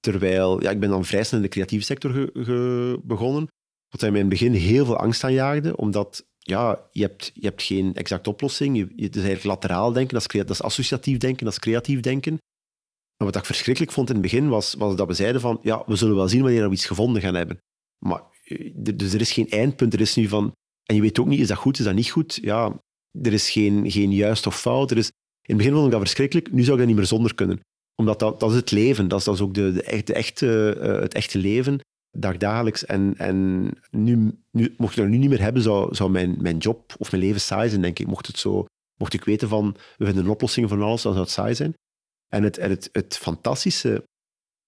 Terwijl, 0.00 0.62
ja, 0.62 0.70
ik 0.70 0.80
ben 0.80 0.90
dan 0.90 1.04
vrij 1.04 1.24
snel 1.24 1.40
in 1.40 1.46
de 1.46 1.52
creatieve 1.52 1.84
sector 1.84 2.30
begonnen, 3.06 3.48
wat 3.88 4.00
mij 4.00 4.10
in 4.10 4.16
het 4.16 4.28
begin 4.28 4.52
heel 4.52 4.84
veel 4.84 4.96
angst 4.96 5.24
aanjaagde, 5.24 5.76
omdat 5.76 6.24
ja, 6.38 6.88
je, 6.90 7.02
hebt, 7.02 7.30
je 7.34 7.46
hebt 7.46 7.62
geen 7.62 7.94
exacte 7.94 8.30
oplossing. 8.30 8.76
Je, 8.76 8.82
het 8.82 9.16
is 9.16 9.22
eigenlijk 9.22 9.44
lateraal 9.44 9.92
denken, 9.92 10.14
dat 10.14 10.34
is, 10.34 10.40
dat 10.40 10.50
is 10.50 10.62
associatief 10.62 11.18
denken, 11.18 11.44
dat 11.44 11.52
is 11.52 11.58
creatief 11.58 12.00
denken. 12.00 12.38
En 13.16 13.26
wat 13.26 13.36
ik 13.36 13.44
verschrikkelijk 13.44 13.92
vond 13.92 14.08
in 14.08 14.14
het 14.14 14.22
begin, 14.22 14.48
was, 14.48 14.74
was 14.74 14.96
dat 14.96 15.06
we 15.06 15.14
zeiden 15.14 15.40
van, 15.40 15.58
ja, 15.62 15.82
we 15.86 15.96
zullen 15.96 16.16
wel 16.16 16.28
zien 16.28 16.42
wanneer 16.42 16.68
we 16.68 16.74
iets 16.74 16.86
gevonden 16.86 17.22
gaan 17.22 17.34
hebben. 17.34 17.58
Maar, 17.98 18.22
eh, 18.44 18.70
dus 18.74 19.12
er 19.14 19.20
is 19.20 19.32
geen 19.32 19.48
eindpunt, 19.48 19.94
er 19.94 20.00
is 20.00 20.14
nu 20.14 20.28
van... 20.28 20.52
En 20.84 20.94
je 20.94 21.00
weet 21.00 21.18
ook 21.18 21.26
niet, 21.26 21.40
is 21.40 21.48
dat 21.48 21.56
goed, 21.56 21.78
is 21.78 21.84
dat 21.84 21.94
niet 21.94 22.10
goed? 22.10 22.38
Ja, 22.42 22.80
er 23.22 23.32
is 23.32 23.50
geen, 23.50 23.90
geen 23.90 24.12
juist 24.12 24.46
of 24.46 24.60
fout. 24.60 24.90
Er 24.90 24.96
is, 24.96 25.06
in 25.06 25.12
het 25.42 25.56
begin 25.56 25.72
vond 25.72 25.84
ik 25.84 25.90
dat 25.90 26.00
verschrikkelijk, 26.00 26.52
nu 26.52 26.62
zou 26.62 26.72
ik 26.72 26.78
dat 26.78 26.86
niet 26.86 26.96
meer 26.96 27.06
zonder 27.06 27.34
kunnen 27.34 27.60
omdat 27.94 28.18
dat, 28.18 28.40
dat 28.40 28.50
is 28.50 28.56
het 28.56 28.70
leven, 28.70 29.08
dat 29.08 29.18
is, 29.18 29.24
dat 29.24 29.34
is 29.34 29.40
ook 29.40 29.54
de, 29.54 29.72
de, 29.72 30.12
echte, 30.12 30.76
uh, 30.78 31.00
het 31.00 31.14
echte 31.14 31.38
leven, 31.38 31.80
dagdagelijks. 32.10 32.84
En, 32.84 33.14
en 33.16 33.70
nu, 33.90 34.38
nu, 34.50 34.74
mocht 34.76 34.96
ik 34.96 35.02
dat 35.02 35.08
nu 35.08 35.16
niet 35.16 35.28
meer 35.28 35.40
hebben, 35.40 35.62
zou, 35.62 35.94
zou 35.94 36.10
mijn, 36.10 36.36
mijn 36.40 36.56
job 36.56 36.94
of 36.98 37.10
mijn 37.10 37.22
leven 37.22 37.40
saai 37.40 37.68
zijn, 37.68 37.82
denk 37.82 37.98
ik. 37.98 38.06
Mocht, 38.06 38.26
het 38.26 38.38
zo, 38.38 38.66
mocht 39.00 39.12
ik 39.14 39.24
weten 39.24 39.48
van, 39.48 39.76
we 39.96 40.04
vinden 40.04 40.24
een 40.24 40.30
oplossing 40.30 40.68
voor 40.68 40.82
alles, 40.82 41.02
dan 41.02 41.12
zou 41.12 41.24
het 41.24 41.34
saai 41.34 41.54
zijn. 41.54 41.74
En 42.28 42.42
het, 42.42 42.56
het, 42.56 42.88
het 42.92 43.16
fantastische 43.16 44.04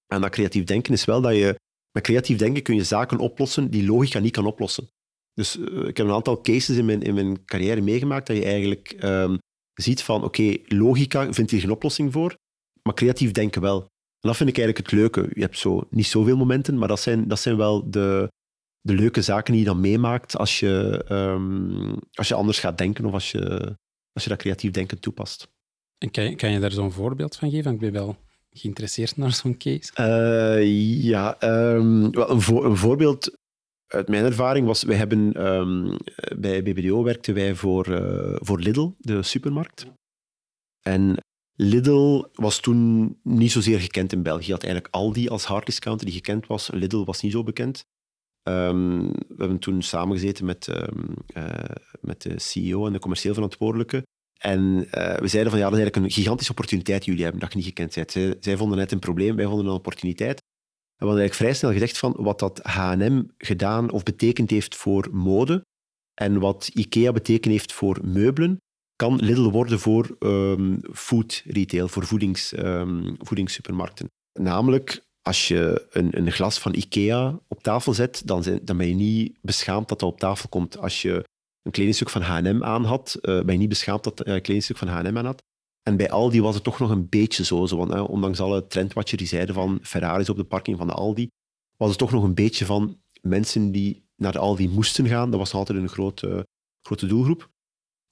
aan 0.06 0.20
dat 0.20 0.30
creatief 0.30 0.64
denken 0.64 0.92
is 0.92 1.04
wel 1.04 1.20
dat 1.20 1.34
je, 1.34 1.56
met 1.90 2.02
creatief 2.02 2.38
denken 2.38 2.62
kun 2.62 2.74
je 2.74 2.84
zaken 2.84 3.18
oplossen 3.18 3.70
die 3.70 3.86
logica 3.86 4.18
niet 4.18 4.32
kan 4.32 4.46
oplossen. 4.46 4.88
Dus 5.36 5.56
uh, 5.56 5.88
ik 5.88 5.96
heb 5.96 6.06
een 6.06 6.12
aantal 6.12 6.40
cases 6.40 6.76
in 6.76 6.84
mijn, 6.84 7.02
in 7.02 7.14
mijn 7.14 7.44
carrière 7.44 7.80
meegemaakt 7.80 8.26
dat 8.26 8.36
je 8.36 8.44
eigenlijk 8.44 8.96
um, 9.04 9.38
ziet 9.74 10.02
van, 10.02 10.24
oké, 10.24 10.42
okay, 10.42 10.64
logica 10.66 11.32
vindt 11.32 11.50
hier 11.50 11.60
geen 11.60 11.70
oplossing 11.70 12.12
voor, 12.12 12.36
maar 12.82 12.94
creatief 12.94 13.32
denken 13.32 13.62
wel. 13.62 13.80
En 14.20 14.28
dat 14.28 14.36
vind 14.36 14.48
ik 14.48 14.58
eigenlijk 14.58 14.90
het 14.90 14.98
leuke. 14.98 15.30
Je 15.32 15.40
hebt 15.40 15.58
zo, 15.58 15.86
niet 15.90 16.06
zoveel 16.06 16.36
momenten, 16.36 16.78
maar 16.78 16.88
dat 16.88 17.00
zijn, 17.00 17.28
dat 17.28 17.40
zijn 17.40 17.56
wel 17.56 17.90
de, 17.90 18.32
de 18.80 18.94
leuke 18.94 19.22
zaken 19.22 19.52
die 19.52 19.62
je 19.62 19.68
dan 19.68 19.80
meemaakt 19.80 20.36
als 20.36 20.60
je, 20.60 21.04
um, 21.08 21.98
als 22.12 22.28
je 22.28 22.34
anders 22.34 22.58
gaat 22.58 22.78
denken 22.78 23.04
of 23.04 23.12
als 23.12 23.30
je, 23.30 23.76
als 24.12 24.24
je 24.24 24.28
dat 24.28 24.38
creatief 24.38 24.70
denken 24.70 25.00
toepast. 25.00 25.48
En 25.98 26.10
kan 26.10 26.24
je, 26.24 26.34
kan 26.34 26.50
je 26.50 26.60
daar 26.60 26.72
zo'n 26.72 26.92
voorbeeld 26.92 27.36
van 27.36 27.50
geven? 27.50 27.72
Ik 27.72 27.78
ben 27.78 27.92
wel 27.92 28.16
geïnteresseerd 28.50 29.16
naar 29.16 29.32
zo'n 29.32 29.56
case. 29.56 29.92
Uh, 30.00 31.02
ja, 31.02 31.42
um, 31.74 32.10
wel, 32.10 32.30
een, 32.30 32.40
vo 32.40 32.64
een, 32.64 32.76
voorbeeld 32.76 33.38
uit 33.86 34.08
mijn 34.08 34.24
ervaring 34.24 34.66
was, 34.66 34.82
wij 34.82 34.96
hebben 34.96 35.46
um, 35.46 35.96
bij 36.36 36.62
BBDO 36.62 37.02
werkten 37.02 37.34
wij 37.34 37.54
voor, 37.54 37.88
uh, 37.88 38.36
voor 38.38 38.60
Lidl, 38.60 38.90
de 38.98 39.22
supermarkt. 39.22 39.86
En 40.82 41.16
Lidl 41.52 42.24
was 42.32 42.60
toen 42.60 43.18
niet 43.22 43.52
zozeer 43.52 43.80
gekend 43.80 44.12
in 44.12 44.22
België. 44.22 44.46
Je 44.46 44.52
had 44.52 44.62
eigenlijk 44.62 44.94
Aldi 44.94 45.28
als 45.28 45.44
harddiscounter 45.44 46.06
die 46.06 46.14
gekend 46.14 46.46
was. 46.46 46.70
Lidl 46.70 47.04
was 47.04 47.22
niet 47.22 47.32
zo 47.32 47.42
bekend. 47.42 47.84
Um, 48.48 49.10
we 49.10 49.34
hebben 49.36 49.58
toen 49.58 49.82
samengezeten 49.82 50.44
met, 50.44 50.66
um, 50.66 51.14
uh, 51.36 51.44
met 52.00 52.22
de 52.22 52.38
CEO 52.38 52.86
en 52.86 52.92
de 52.92 52.98
commercieel 52.98 53.34
verantwoordelijke. 53.34 54.02
En 54.38 54.60
uh, 54.60 55.16
we 55.16 55.28
zeiden 55.28 55.52
van 55.52 55.60
ja, 55.60 55.68
dat 55.68 55.78
is 55.78 55.84
eigenlijk 55.84 55.96
een 55.96 56.10
gigantische 56.10 56.50
opportuniteit 56.50 56.98
die 56.98 57.08
jullie 57.08 57.22
hebben, 57.22 57.40
dat 57.40 57.50
je 57.52 57.58
niet 57.58 57.66
gekend 57.66 57.94
bent. 57.94 58.10
Zij, 58.10 58.36
zij 58.40 58.56
vonden 58.56 58.78
net 58.78 58.92
een 58.92 58.98
probleem, 58.98 59.36
wij 59.36 59.46
vonden 59.46 59.66
een 59.66 59.72
opportuniteit. 59.72 60.42
We 60.96 61.04
hadden 61.04 61.20
eigenlijk 61.20 61.34
vrij 61.34 61.54
snel 61.54 61.72
gezegd 61.72 61.98
van 61.98 62.14
wat 62.18 62.38
dat 62.38 62.60
H&M 62.62 63.22
gedaan 63.38 63.90
of 63.90 64.02
betekend 64.02 64.50
heeft 64.50 64.76
voor 64.76 65.08
mode 65.12 65.64
en 66.14 66.38
wat 66.38 66.70
IKEA 66.74 67.12
betekend 67.12 67.52
heeft 67.52 67.72
voor 67.72 67.98
meubelen, 68.04 68.56
kan 68.96 69.16
Lidl 69.16 69.50
worden 69.50 69.78
voor 69.78 70.16
um, 70.18 70.80
food 70.92 71.42
retail, 71.46 71.88
voor 71.88 72.06
voedings, 72.06 72.56
um, 72.58 73.16
voedingssupermarkten. 73.18 74.10
Namelijk, 74.32 75.04
als 75.22 75.48
je 75.48 75.86
een, 75.90 76.18
een, 76.18 76.32
glas 76.32 76.58
van 76.58 76.74
IKEA 76.74 77.40
op 77.48 77.62
tafel 77.62 77.94
zet, 77.94 78.22
dan, 78.26 78.60
dan, 78.62 78.76
ben 78.76 78.88
je 78.88 78.94
niet 78.94 79.38
beschaamd 79.40 79.88
dat 79.88 80.00
dat 80.00 80.12
op 80.12 80.18
tafel 80.18 80.48
komt. 80.48 80.78
Als 80.78 81.02
je 81.02 81.24
een 81.62 81.72
kledingstuk 81.72 82.10
van 82.10 82.22
H&M 82.22 82.62
aan 82.62 82.84
had, 82.84 83.18
uh, 83.22 83.42
ben 83.42 83.52
je 83.52 83.58
niet 83.58 83.68
beschaamd 83.68 84.04
dat 84.04 84.18
je 84.24 84.30
een 84.30 84.42
kledingstuk 84.42 84.76
van 84.76 84.88
H&M 84.88 85.16
aan 85.16 85.24
had. 85.24 85.42
En 85.86 85.96
bij 85.96 86.10
Aldi 86.10 86.40
was 86.40 86.54
het 86.54 86.64
toch 86.64 86.78
nog 86.78 86.90
een 86.90 87.08
beetje 87.08 87.44
zo. 87.44 87.66
zo 87.66 87.76
want, 87.76 87.94
uh, 87.94 88.08
ondanks 88.08 88.40
alle 88.40 88.66
trendwatchers 88.66 89.20
die 89.20 89.28
zeiden 89.28 89.54
van 89.54 89.78
Ferraris 89.82 90.28
op 90.28 90.36
de 90.36 90.44
parking 90.44 90.78
van 90.78 90.86
de 90.86 90.92
Aldi, 90.92 91.28
was 91.76 91.88
het 91.88 91.98
toch 91.98 92.10
nog 92.10 92.22
een 92.22 92.34
beetje 92.34 92.64
van 92.64 93.00
mensen 93.20 93.72
die 93.72 94.08
naar 94.16 94.32
de 94.32 94.38
Aldi 94.38 94.68
moesten 94.68 95.06
gaan. 95.06 95.30
Dat 95.30 95.38
was 95.38 95.54
altijd 95.54 95.78
een 95.78 95.88
grote, 95.88 96.46
grote 96.82 97.06
doelgroep. 97.06 97.50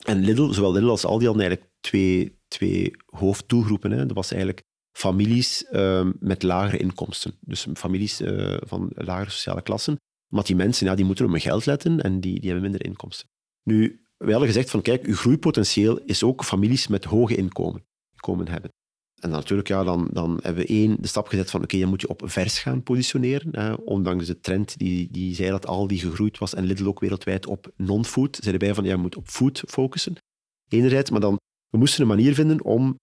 En 0.04 0.20
Lidl, 0.20 0.52
zowel 0.52 0.72
Lidl 0.72 0.88
als 0.88 1.04
Aldi 1.04 1.24
hadden 1.26 1.42
eigenlijk 1.42 1.74
twee, 1.80 2.38
twee 2.48 2.90
hoofddoelgroepen. 3.06 3.90
Hè. 3.90 4.06
Dat 4.06 4.16
was 4.16 4.30
eigenlijk 4.30 4.62
families 4.96 5.64
uh, 5.72 6.08
met 6.18 6.42
lagere 6.42 6.78
inkomsten. 6.78 7.36
Dus 7.40 7.66
families 7.74 8.20
uh, 8.20 8.56
van 8.60 8.90
lagere 8.94 9.30
sociale 9.30 9.62
klassen. 9.62 9.96
Maar 10.32 10.44
die 10.44 10.56
mensen 10.56 10.86
ja, 10.86 10.94
die 10.94 11.04
moeten 11.04 11.24
op 11.24 11.30
hun 11.30 11.40
geld 11.40 11.66
letten 11.66 12.00
en 12.00 12.20
die, 12.20 12.40
die 12.40 12.50
hebben 12.50 12.70
minder 12.70 12.84
inkomsten. 12.84 13.28
Nu, 13.62 14.03
we 14.24 14.30
hadden 14.30 14.48
gezegd 14.48 14.70
van 14.70 14.82
kijk, 14.82 15.04
uw 15.04 15.14
groeipotentieel 15.14 15.98
is 15.98 16.22
ook 16.22 16.44
families 16.44 16.86
met 16.86 17.04
hoge 17.04 17.34
inkomen, 17.34 17.84
inkomen 18.12 18.48
hebben. 18.48 18.70
En 19.20 19.30
natuurlijk, 19.30 19.68
ja, 19.68 19.84
dan, 19.84 20.08
dan 20.12 20.38
hebben 20.42 20.62
we 20.62 20.68
één 20.68 20.96
de 21.00 21.06
stap 21.06 21.28
gezet 21.28 21.50
van 21.50 21.60
oké, 21.60 21.68
okay, 21.68 21.80
dan 21.80 21.88
moet 21.88 22.00
je 22.00 22.08
op 22.08 22.22
vers 22.24 22.58
gaan 22.58 22.82
positioneren. 22.82 23.48
Hè, 23.52 23.72
ondanks 23.72 24.26
de 24.26 24.40
trend 24.40 24.78
die, 24.78 25.08
die 25.10 25.34
zei 25.34 25.50
dat 25.50 25.66
Aldi 25.66 25.98
gegroeid 25.98 26.38
was 26.38 26.54
en 26.54 26.64
Lidl 26.64 26.86
ook 26.86 27.00
wereldwijd 27.00 27.46
op 27.46 27.72
non-food. 27.76 28.38
Zeiden 28.40 28.66
wij 28.66 28.74
van 28.74 28.84
ja, 28.84 28.90
je 28.90 28.96
moet 28.96 29.16
op 29.16 29.28
food 29.28 29.62
focussen. 29.66 30.16
Enerzijds, 30.68 31.10
maar 31.10 31.20
dan 31.20 31.38
we 31.68 31.78
moesten 31.78 32.02
een 32.02 32.08
manier 32.08 32.34
vinden 32.34 32.64
om 32.64 32.98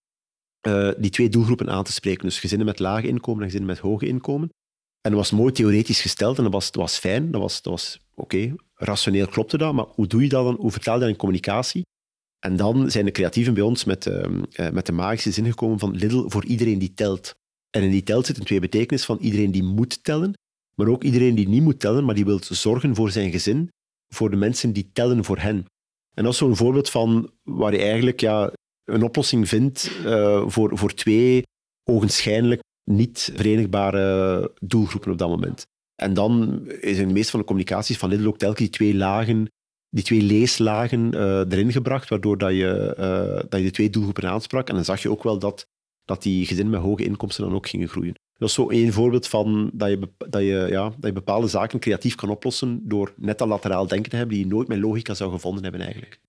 uh, 0.68 0.91
die 0.98 1.10
twee 1.10 1.30
doelgroepen 1.30 1.70
aan 1.70 1.84
te 1.84 1.91
spreken. 1.91 2.26
Dus 2.26 2.39
gezinnen 2.39 2.68
met 2.68 2.80
lage 2.80 3.08
inkomen 3.08 3.39
en 3.39 3.45
gezinnen 3.45 3.70
met 3.70 3.80
hoge 3.80 4.08
inkomen. 4.08 4.50
En 5.02 5.12
dat 5.12 5.20
was 5.20 5.32
mooi 5.32 5.52
theoretisch 5.52 6.02
gesteld 6.02 6.38
en 6.38 6.43
dat 6.43 6.54
was, 6.54 6.70
was 6.72 6.98
fijn. 6.98 7.32
Dat 7.32 7.41
was, 7.41 7.62
dat 7.62 7.74
was 7.74 8.00
oké, 8.16 8.56
rationeel 8.84 9.28
klopte 9.28 9.58
dat, 9.58 9.74
maar 9.74 9.86
hoe 9.86 10.08
doe 10.08 10.22
je 10.22 10.30
dat 10.30 10.46
dan? 10.46 10.56
Hoe 10.56 10.72
vertaal 10.72 10.94
je 10.94 11.00
dat 11.00 11.10
in 11.10 11.16
communicatie? 11.16 11.82
En 12.40 12.56
dan 12.56 12.92
zijn 12.92 13.06
de 13.06 13.12
creatieven 13.12 13.54
bij 13.54 13.64
ons 13.64 13.84
met, 13.84 14.06
uh, 14.06 14.70
met 14.72 14.86
de 14.86 14.92
magische 14.92 15.32
zin 15.32 15.46
gekomen 15.46 15.80
van 15.80 15.96
Lidl 15.96 16.28
voor 16.28 16.46
iedereen 16.46 16.80
die 16.80 16.94
telt. 16.94 17.34
En 17.70 17.84
in 17.84 17.92
die 17.92 18.04
telt 18.04 18.26
zit 18.26 18.38
een 18.38 18.44
twee 18.44 18.60
betekenis 18.60 19.06
van 19.06 19.18
iedereen 19.18 19.52
die 19.52 19.64
moet 19.64 20.04
tellen, 20.04 20.34
maar 20.76 20.88
ook 20.88 21.04
iedereen 21.04 21.36
die 21.36 21.48
niet 21.48 21.62
moet 21.62 21.80
tellen, 21.80 22.06
maar 22.06 22.16
die 22.16 22.26
wil 22.26 22.40
zorgen 22.42 22.96
voor 22.96 23.12
zijn 23.12 23.32
gezin, 23.32 23.70
voor 24.14 24.30
de 24.30 24.36
mensen 24.36 24.74
die 24.74 24.90
tellen 24.94 25.24
voor 25.24 25.38
hen. 25.38 25.66
En 26.14 26.24
dat 26.24 26.34
is 26.34 26.38
zo'n 26.38 26.56
voorbeeld 26.56 26.90
van 26.90 27.32
waar 27.44 27.72
je 27.72 27.82
eigenlijk 27.82 28.20
ja, 28.20 28.52
een 28.84 29.04
oplossing 29.04 29.48
vindt 29.48 29.92
uh, 30.06 30.44
voor, 30.48 30.78
voor 30.78 30.94
twee 30.94 31.44
ogenschijnlijk 31.90 32.62
niet 32.92 33.32
verenigbare 33.36 34.52
doelgroepen 34.60 35.12
op 35.12 35.18
dat 35.18 35.30
moment. 35.30 35.66
En 35.96 36.14
dan 36.14 36.62
is 36.68 36.98
in 36.98 37.08
de 37.08 37.14
meeste 37.14 37.32
van 37.32 37.39
de 37.39 37.46
communicaties 37.46 37.98
van 37.98 38.10
Lidl 38.10 38.28
ook 38.28 38.38
telkens 38.38 38.60
die 38.60 38.70
twee 38.70 38.96
lagen, 38.96 39.52
die 39.89 40.04
twee 40.04 40.22
leeslagen 40.22 41.16
uh, 41.16 41.39
erin 41.39 41.72
gebracht, 41.72 42.10
waardoor 42.10 42.38
dat 42.38 42.52
je, 42.52 42.96
uh, 43.00 43.50
dat 43.50 43.60
je 43.60 43.66
de 43.66 43.72
twee 43.72 43.89
doelgroepen 43.89 44.30
aansprak. 44.30 44.70
En 44.70 44.76
dan 44.76 44.86
zag 44.86 45.02
je 45.02 45.12
ook 45.12 45.24
wel 45.24 45.39
dat, 45.39 45.68
dat 46.06 46.24
die 46.24 46.46
gezinnen 46.46 46.74
met 46.74 46.82
hoge 46.82 47.04
inkomsten 47.04 47.44
dan 47.44 47.54
ook 47.54 47.68
gingen 47.68 47.88
groeien. 47.88 48.14
Dat 48.38 48.50
is 48.50 48.56
zo 48.56 48.70
één 48.70 48.94
voorbeeld 48.94 49.28
van 49.28 49.72
dat 49.74 49.89
je, 49.89 50.10
dat, 50.18 50.42
je, 50.42 50.68
ja, 50.70 50.89
dat 50.89 50.98
je 51.02 51.14
bepaalde 51.14 51.48
zaken 51.48 51.80
creatief 51.80 52.16
kan 52.16 52.30
oplossen 52.30 52.82
door 52.84 53.14
net 53.18 53.38
dat 53.38 53.48
lateraal 53.48 53.88
denken 53.88 54.10
te 54.10 54.16
hebben 54.16 54.36
die 54.36 54.46
je 54.46 54.52
nooit 54.52 54.68
met 54.68 54.80
logica 54.80 55.14
zou 55.14 55.32
gevonden 55.32 55.64
hebben 55.64 55.82
eigenlijk. 55.82 56.20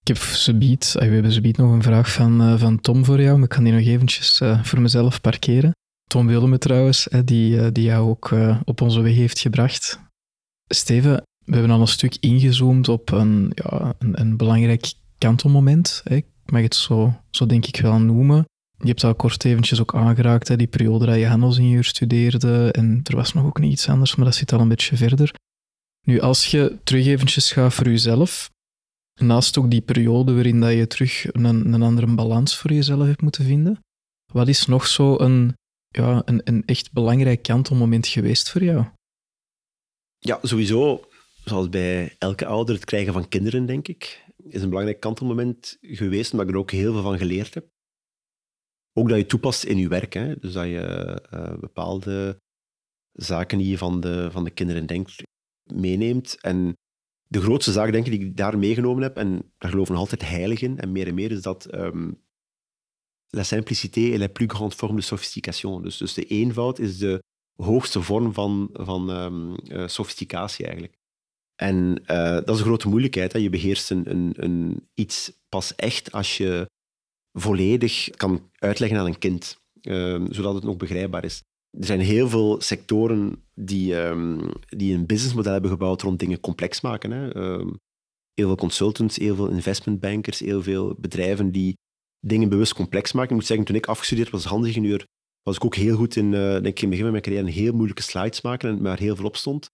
Ik 0.00 0.08
heb 0.08 0.16
zoiets, 0.16 0.94
we 0.94 1.04
hebben 1.04 1.32
zoiets 1.32 1.58
nog 1.58 1.72
een 1.72 1.82
vraag 1.82 2.12
van, 2.12 2.58
van 2.58 2.80
Tom 2.80 3.04
voor 3.04 3.20
jou, 3.20 3.34
maar 3.34 3.44
ik 3.44 3.48
kan 3.48 3.64
die 3.64 3.72
nog 3.72 3.86
eventjes 3.86 4.42
voor 4.62 4.80
mezelf 4.80 5.20
parkeren. 5.20 5.72
Tom 6.10 6.26
Wilme 6.26 6.58
trouwens, 6.58 7.08
die, 7.24 7.56
uh, 7.56 7.66
die 7.72 7.84
jou 7.84 8.08
ook 8.08 8.34
op 8.64 8.80
onze 8.80 9.00
weg 9.00 9.14
heeft 9.14 9.38
gebracht. 9.38 10.00
Steven, 10.66 11.22
we 11.44 11.52
hebben 11.52 11.70
al 11.70 11.80
een 11.80 11.86
stuk 11.86 12.16
ingezoomd 12.20 12.88
op 12.88 13.12
een, 13.12 13.52
ja, 13.54 13.94
een, 13.98 14.20
een 14.20 14.36
belangrijk 14.36 14.92
kantelmoment. 15.18 16.02
Ik 16.04 16.26
mag 16.46 16.62
het 16.62 16.74
zo, 16.74 17.20
zo 17.30 17.46
denk 17.46 17.66
ik 17.66 17.80
wel 17.80 17.98
noemen. 17.98 18.44
Je 18.78 18.88
hebt 18.88 19.04
al 19.04 19.14
kort 19.14 19.44
eventjes 19.44 19.80
ook 19.80 19.94
aangeraakt, 19.94 20.48
hè, 20.48 20.56
die 20.56 20.66
periode 20.66 21.06
dat 21.06 21.16
je 21.16 21.26
handelsingenieur 21.26 21.84
studeerde. 21.84 22.72
En 22.72 23.00
er 23.04 23.16
was 23.16 23.32
nog 23.32 23.44
ook 23.44 23.60
niet 23.60 23.72
iets 23.72 23.88
anders, 23.88 24.14
maar 24.14 24.24
dat 24.24 24.34
zit 24.34 24.52
al 24.52 24.60
een 24.60 24.68
beetje 24.68 24.96
verder. 24.96 25.34
Nu, 26.06 26.20
als 26.20 26.46
je 26.46 26.78
terug 26.84 27.06
eventjes 27.06 27.52
gaat 27.52 27.74
voor 27.74 27.88
jezelf, 27.88 28.50
naast 29.20 29.58
ook 29.58 29.70
die 29.70 29.80
periode 29.80 30.34
waarin 30.34 30.60
dat 30.60 30.72
je 30.72 30.86
terug 30.86 31.34
een, 31.34 31.72
een 31.72 31.82
andere 31.82 32.14
balans 32.14 32.56
voor 32.56 32.72
jezelf 32.72 33.06
hebt 33.06 33.22
moeten 33.22 33.44
vinden, 33.44 33.78
wat 34.32 34.48
is 34.48 34.66
nog 34.66 34.86
zo 34.86 35.18
een, 35.18 35.54
ja, 35.90 36.22
een, 36.24 36.40
een 36.44 36.64
echt 36.64 36.92
belangrijk 36.92 37.42
kantelmoment 37.42 38.06
geweest 38.06 38.50
voor 38.50 38.62
jou? 38.62 38.84
Ja, 40.18 40.38
sowieso, 40.42 41.04
zoals 41.44 41.68
bij 41.68 42.16
elke 42.18 42.46
ouder, 42.46 42.74
het 42.74 42.84
krijgen 42.84 43.12
van 43.12 43.28
kinderen, 43.28 43.66
denk 43.66 43.88
ik, 43.88 44.24
is 44.36 44.62
een 44.62 44.68
belangrijk 44.68 45.00
kantelmoment 45.00 45.76
geweest, 45.80 46.32
omdat 46.32 46.48
ik 46.48 46.54
er 46.54 46.60
ook 46.60 46.70
heel 46.70 46.92
veel 46.92 47.02
van 47.02 47.18
geleerd 47.18 47.54
heb. 47.54 47.68
Ook 48.92 49.08
dat 49.08 49.18
je 49.18 49.26
toepast 49.26 49.64
in 49.64 49.78
je 49.78 49.88
werk. 49.88 50.12
Hè? 50.12 50.36
Dus 50.36 50.52
dat 50.52 50.64
je 50.64 51.22
uh, 51.34 51.58
bepaalde 51.58 52.40
zaken 53.12 53.58
die 53.58 53.68
je 53.68 53.78
van 53.78 54.00
de, 54.00 54.30
van 54.30 54.44
de 54.44 54.50
kinderen 54.50 54.86
denkt, 54.86 55.22
meeneemt. 55.72 56.40
En 56.40 56.76
de 57.26 57.40
grootste 57.40 57.72
zaak, 57.72 57.92
denk 57.92 58.06
ik, 58.06 58.12
die 58.12 58.28
ik 58.28 58.36
daar 58.36 58.58
meegenomen 58.58 59.02
heb, 59.02 59.16
en 59.16 59.52
daar 59.58 59.70
geloven 59.70 59.92
nog 59.92 60.02
altijd 60.02 60.28
heilig 60.28 60.60
in, 60.60 60.78
en 60.78 60.92
meer 60.92 61.06
en 61.06 61.14
meer, 61.14 61.30
is 61.30 61.42
dat 61.42 61.74
um, 61.74 62.22
la 63.30 63.44
simplicité 63.44 64.12
est 64.12 64.18
la 64.18 64.28
plus 64.28 64.46
grande 64.46 64.74
forme 64.74 64.96
de 64.96 65.02
sophistication. 65.02 65.80
Dus, 65.80 65.96
dus 65.96 66.14
de 66.14 66.24
eenvoud 66.24 66.78
is 66.78 66.98
de 66.98 67.22
hoogste 67.62 68.02
vorm 68.02 68.32
van, 68.32 68.70
van 68.72 69.10
um, 69.10 69.56
uh, 69.68 69.86
sophisticatie 69.86 70.64
eigenlijk. 70.64 70.98
En 71.56 72.02
uh, 72.06 72.32
dat 72.32 72.48
is 72.48 72.58
een 72.58 72.66
grote 72.66 72.88
moeilijkheid. 72.88 73.32
Hè? 73.32 73.38
Je 73.38 73.50
beheerst 73.50 73.90
een, 73.90 74.32
een, 74.44 74.88
iets 74.94 75.32
pas 75.48 75.74
echt 75.74 76.12
als 76.12 76.36
je 76.36 76.70
volledig 77.38 78.10
kan 78.10 78.50
uitleggen 78.58 78.98
aan 78.98 79.06
een 79.06 79.18
kind, 79.18 79.60
um, 79.82 80.32
zodat 80.32 80.54
het 80.54 80.64
nog 80.64 80.76
begrijpbaar 80.76 81.24
is. 81.24 81.42
Er 81.78 81.84
zijn 81.84 82.00
heel 82.00 82.28
veel 82.28 82.60
sectoren 82.60 83.44
die, 83.54 83.96
um, 83.96 84.52
die 84.68 84.94
een 84.94 85.06
businessmodel 85.06 85.52
hebben 85.52 85.70
gebouwd 85.70 86.02
rond 86.02 86.18
dingen 86.18 86.40
complex 86.40 86.80
maken. 86.80 87.10
Hè. 87.10 87.28
Heel 88.34 88.46
veel 88.46 88.56
consultants, 88.56 89.16
heel 89.16 89.34
veel 89.34 89.48
investmentbankers, 89.48 90.38
heel 90.38 90.62
veel 90.62 90.96
bedrijven 90.98 91.52
die 91.52 91.76
dingen 92.20 92.48
bewust 92.48 92.74
complex 92.74 93.12
maken. 93.12 93.30
Ik 93.30 93.36
moet 93.36 93.46
zeggen, 93.46 93.66
toen 93.66 93.76
ik 93.76 93.86
afgestudeerd 93.86 94.30
was 94.30 94.44
handingenieur, 94.44 95.06
was 95.42 95.56
ik 95.56 95.64
ook 95.64 95.74
heel 95.74 95.96
goed 95.96 96.16
in, 96.16 96.32
uh, 96.32 96.40
denk 96.40 96.66
ik 96.66 96.82
in 96.82 96.88
het 96.88 96.88
begin 96.88 97.02
van 97.02 97.10
mijn 97.10 97.22
carrière, 97.22 97.50
heel 97.50 97.72
moeilijke 97.72 98.02
slides 98.02 98.40
maken 98.40 98.68
en 98.68 98.82
waar 98.82 98.98
heel 98.98 99.16
veel 99.16 99.24
op 99.24 99.36
stond. 99.36 99.70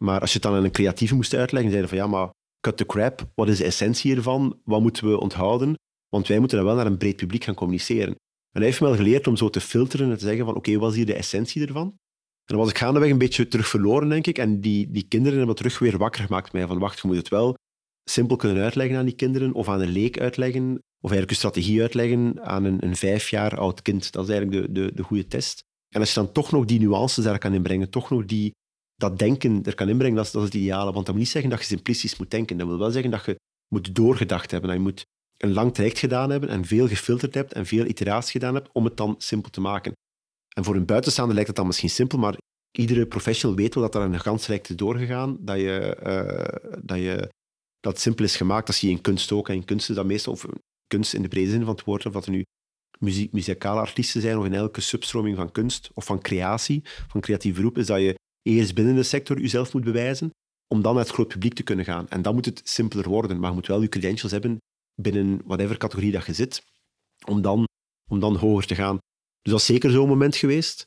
Maar 0.00 0.20
als 0.20 0.32
je 0.32 0.38
het 0.38 0.42
dan 0.42 0.54
aan 0.54 0.64
een 0.64 0.70
creatieve 0.70 1.14
moest 1.14 1.34
uitleggen, 1.34 1.70
zeiden 1.70 1.90
van 1.90 1.98
ja, 1.98 2.06
maar 2.06 2.30
cut 2.60 2.76
the 2.76 2.86
crap, 2.86 3.30
wat 3.34 3.48
is 3.48 3.58
de 3.58 3.64
essentie 3.64 4.12
hiervan? 4.12 4.60
Wat 4.64 4.80
moeten 4.80 5.10
we 5.10 5.20
onthouden? 5.20 5.74
Want 6.08 6.26
wij 6.26 6.38
moeten 6.38 6.56
dan 6.56 6.66
wel 6.66 6.76
naar 6.76 6.86
een 6.86 6.96
breed 6.96 7.16
publiek 7.16 7.44
gaan 7.44 7.54
communiceren. 7.54 8.14
En 8.52 8.60
hij 8.60 8.64
heeft 8.64 8.80
me 8.80 8.86
wel 8.86 8.96
geleerd 8.96 9.26
om 9.26 9.36
zo 9.36 9.50
te 9.50 9.60
filteren 9.60 10.10
en 10.10 10.18
te 10.18 10.24
zeggen 10.24 10.44
van 10.44 10.54
oké, 10.54 10.78
wat 10.78 10.90
is 10.90 10.96
hier 10.96 11.06
de 11.06 11.14
essentie 11.14 11.66
ervan? 11.66 11.86
En 11.86 12.56
dan 12.56 12.58
was 12.58 12.70
ik 12.70 12.78
gaandeweg 12.78 13.10
een 13.10 13.18
beetje 13.18 13.48
terug 13.48 13.68
verloren, 13.68 14.08
denk 14.08 14.26
ik. 14.26 14.38
En 14.38 14.60
die, 14.60 14.90
die 14.90 15.08
kinderen 15.08 15.38
hebben 15.38 15.56
terug 15.56 15.78
weer 15.78 15.98
wakker 15.98 16.24
gemaakt 16.24 16.52
mij 16.52 16.66
van 16.66 16.78
wacht, 16.78 17.00
je 17.00 17.08
moet 17.08 17.16
het 17.16 17.28
wel 17.28 17.54
simpel 18.10 18.36
kunnen 18.36 18.62
uitleggen 18.62 18.98
aan 18.98 19.04
die 19.04 19.14
kinderen 19.14 19.52
of 19.52 19.68
aan 19.68 19.80
een 19.80 19.88
leek 19.88 20.20
uitleggen 20.20 20.82
of 21.00 21.10
eigenlijk 21.10 21.30
je 21.30 21.36
strategie 21.36 21.80
uitleggen 21.80 22.44
aan 22.44 22.64
een, 22.64 22.84
een 22.84 22.96
vijf 22.96 23.28
jaar 23.28 23.58
oud 23.58 23.82
kind. 23.82 24.12
Dat 24.12 24.28
is 24.28 24.34
eigenlijk 24.34 24.66
de, 24.66 24.72
de, 24.72 24.94
de 24.94 25.02
goede 25.02 25.26
test. 25.26 25.60
En 25.94 26.00
als 26.00 26.08
je 26.08 26.20
dan 26.20 26.32
toch 26.32 26.50
nog 26.50 26.64
die 26.64 26.80
nuances 26.80 27.24
daar 27.24 27.38
kan 27.38 27.54
inbrengen, 27.54 27.90
toch 27.90 28.10
nog 28.10 28.24
die, 28.24 28.50
dat 28.94 29.18
denken 29.18 29.64
er 29.64 29.74
kan 29.74 29.88
inbrengen, 29.88 30.16
dat 30.16 30.26
is, 30.26 30.32
dat 30.32 30.42
is 30.42 30.48
het 30.48 30.56
ideale. 30.56 30.92
Want 30.92 31.06
dat 31.06 31.14
moet 31.14 31.24
niet 31.24 31.32
zeggen 31.32 31.50
dat 31.50 31.58
je 31.58 31.64
simplistisch 31.64 32.16
moet 32.16 32.30
denken. 32.30 32.56
Dat 32.56 32.66
wil 32.66 32.78
wel 32.78 32.90
zeggen 32.90 33.10
dat 33.10 33.24
je 33.24 33.36
moet 33.68 33.94
doorgedacht 33.94 34.50
hebben. 34.50 34.70
Dat 34.70 34.78
je 34.78 34.84
moet 34.84 35.04
een 35.36 35.52
lang 35.52 35.74
traject 35.74 35.98
gedaan 35.98 36.30
hebben 36.30 36.48
en 36.48 36.64
veel 36.64 36.88
gefilterd 36.88 37.34
hebt 37.34 37.52
en 37.52 37.66
veel 37.66 37.86
iteraties 37.86 38.30
gedaan 38.30 38.54
hebt 38.54 38.68
om 38.72 38.84
het 38.84 38.96
dan 38.96 39.14
simpel 39.18 39.50
te 39.50 39.60
maken. 39.60 39.92
En 40.54 40.64
voor 40.64 40.76
een 40.76 40.84
buitenstaander 40.84 41.34
lijkt 41.34 41.48
het 41.48 41.58
dan 41.58 41.66
misschien 41.66 41.90
simpel, 41.90 42.18
maar 42.18 42.36
iedere 42.70 43.06
professional 43.06 43.56
weet 43.56 43.74
wel 43.74 43.82
dat 43.82 43.94
er 43.94 44.00
een 44.00 44.20
gans 44.20 44.42
traject 44.42 44.68
is 44.68 44.76
doorgegaan, 44.76 45.36
dat, 45.40 45.56
je, 45.56 45.96
uh, 46.02 46.78
dat, 46.82 46.98
je, 46.98 47.28
dat 47.80 48.00
simpel 48.00 48.24
is 48.24 48.36
gemaakt. 48.36 48.74
Zie 48.74 48.88
je 48.88 48.94
in 48.94 49.00
kunst 49.00 49.32
ook. 49.32 49.48
En 49.48 49.54
in 49.54 49.64
kunst 49.64 49.94
dat 49.94 50.06
meestal, 50.06 50.32
of 50.32 50.46
kunst 50.90 51.14
in 51.14 51.22
de 51.22 51.28
brede 51.28 51.50
zin 51.50 51.64
van 51.64 51.74
het 51.74 51.84
woord, 51.84 52.06
of 52.06 52.12
dat 52.12 52.24
er 52.24 52.30
nu 52.30 52.44
muziek, 52.98 53.32
muzikale 53.32 53.80
artiesten 53.80 54.20
zijn, 54.20 54.38
of 54.38 54.44
in 54.44 54.54
elke 54.54 54.80
substroming 54.80 55.36
van 55.36 55.52
kunst 55.52 55.90
of 55.94 56.04
van 56.04 56.20
creatie, 56.20 56.82
van 57.08 57.20
creatief 57.20 57.54
beroep, 57.54 57.78
is 57.78 57.86
dat 57.86 58.00
je 58.00 58.18
eerst 58.42 58.74
binnen 58.74 58.94
de 58.94 59.02
sector 59.02 59.40
jezelf 59.40 59.72
moet 59.72 59.84
bewijzen, 59.84 60.30
om 60.68 60.82
dan 60.82 60.94
naar 60.94 61.04
het 61.04 61.12
groot 61.12 61.28
publiek 61.28 61.54
te 61.54 61.62
kunnen 61.62 61.84
gaan. 61.84 62.08
En 62.08 62.22
dan 62.22 62.34
moet 62.34 62.44
het 62.44 62.60
simpeler 62.64 63.08
worden, 63.08 63.40
maar 63.40 63.48
je 63.48 63.54
moet 63.54 63.66
wel 63.66 63.82
je 63.82 63.88
credentials 63.88 64.32
hebben 64.32 64.58
binnen 64.94 65.40
whatever 65.44 65.76
categorie 65.76 66.12
dat 66.12 66.26
je 66.26 66.32
zit, 66.32 66.62
om 67.26 67.42
dan, 67.42 67.64
om 68.10 68.20
dan 68.20 68.36
hoger 68.36 68.66
te 68.66 68.74
gaan. 68.74 68.98
Dus 69.42 69.52
dat 69.52 69.60
is 69.60 69.66
zeker 69.66 69.90
zo'n 69.90 70.08
moment 70.08 70.36
geweest. 70.36 70.84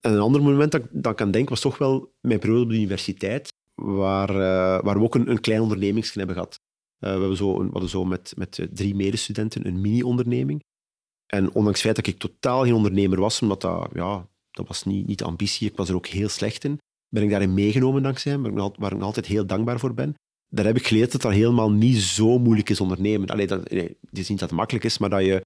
En 0.00 0.12
een 0.12 0.20
ander 0.20 0.42
moment 0.42 0.72
dat, 0.72 0.82
dat 0.90 1.12
ik 1.12 1.20
aan 1.20 1.30
denk, 1.30 1.48
was 1.48 1.60
toch 1.60 1.78
wel 1.78 2.12
mijn 2.20 2.38
periode 2.38 2.62
op 2.62 2.68
de 2.68 2.76
universiteit, 2.76 3.52
waar, 3.74 4.30
uh, 4.30 4.36
waar 4.82 4.98
we 4.98 5.04
ook 5.04 5.14
een, 5.14 5.30
een 5.30 5.40
klein 5.40 5.60
ondernemingsje 5.60 6.18
hebben 6.18 6.36
gehad. 6.36 6.60
Uh, 7.04 7.10
we, 7.12 7.18
hebben 7.18 7.36
zo, 7.36 7.58
we 7.58 7.68
hadden 7.70 7.90
zo 7.90 8.04
met, 8.04 8.32
met 8.36 8.68
drie 8.72 8.94
medestudenten 8.94 9.66
een 9.66 9.80
mini-onderneming. 9.80 10.62
En 11.26 11.46
ondanks 11.46 11.82
het 11.82 11.92
feit 11.92 11.96
dat 11.96 12.06
ik 12.06 12.18
totaal 12.18 12.62
geen 12.62 12.74
ondernemer 12.74 13.20
was, 13.20 13.42
omdat 13.42 13.60
dat, 13.60 13.90
ja, 13.94 14.28
dat 14.50 14.68
was 14.68 14.84
niet, 14.84 15.06
niet 15.06 15.18
de 15.18 15.24
ambitie, 15.24 15.68
ik 15.68 15.76
was 15.76 15.88
er 15.88 15.94
ook 15.94 16.06
heel 16.06 16.28
slecht 16.28 16.64
in, 16.64 16.78
ben 17.08 17.22
ik 17.22 17.30
daarin 17.30 17.54
meegenomen 17.54 18.02
dankzij 18.02 18.32
hem, 18.32 18.42
waar 18.42 18.92
ik, 18.92 18.96
ik 18.96 19.02
altijd 19.02 19.26
heel 19.26 19.46
dankbaar 19.46 19.78
voor 19.78 19.94
ben 19.94 20.14
daar 20.54 20.64
heb 20.64 20.76
ik 20.76 20.86
geleerd 20.86 21.12
dat 21.12 21.22
dat 21.22 21.32
helemaal 21.32 21.70
niet 21.70 21.96
zo 21.96 22.38
moeilijk 22.38 22.70
is 22.70 22.80
ondernemen. 22.80 23.28
Allee, 23.28 23.46
dat, 23.46 23.70
nee, 23.70 23.96
het 24.00 24.18
is 24.18 24.28
niet 24.28 24.38
dat 24.38 24.48
het 24.48 24.58
makkelijk 24.58 24.84
is, 24.84 24.98
maar 24.98 25.10
dat 25.10 25.24
je, 25.24 25.44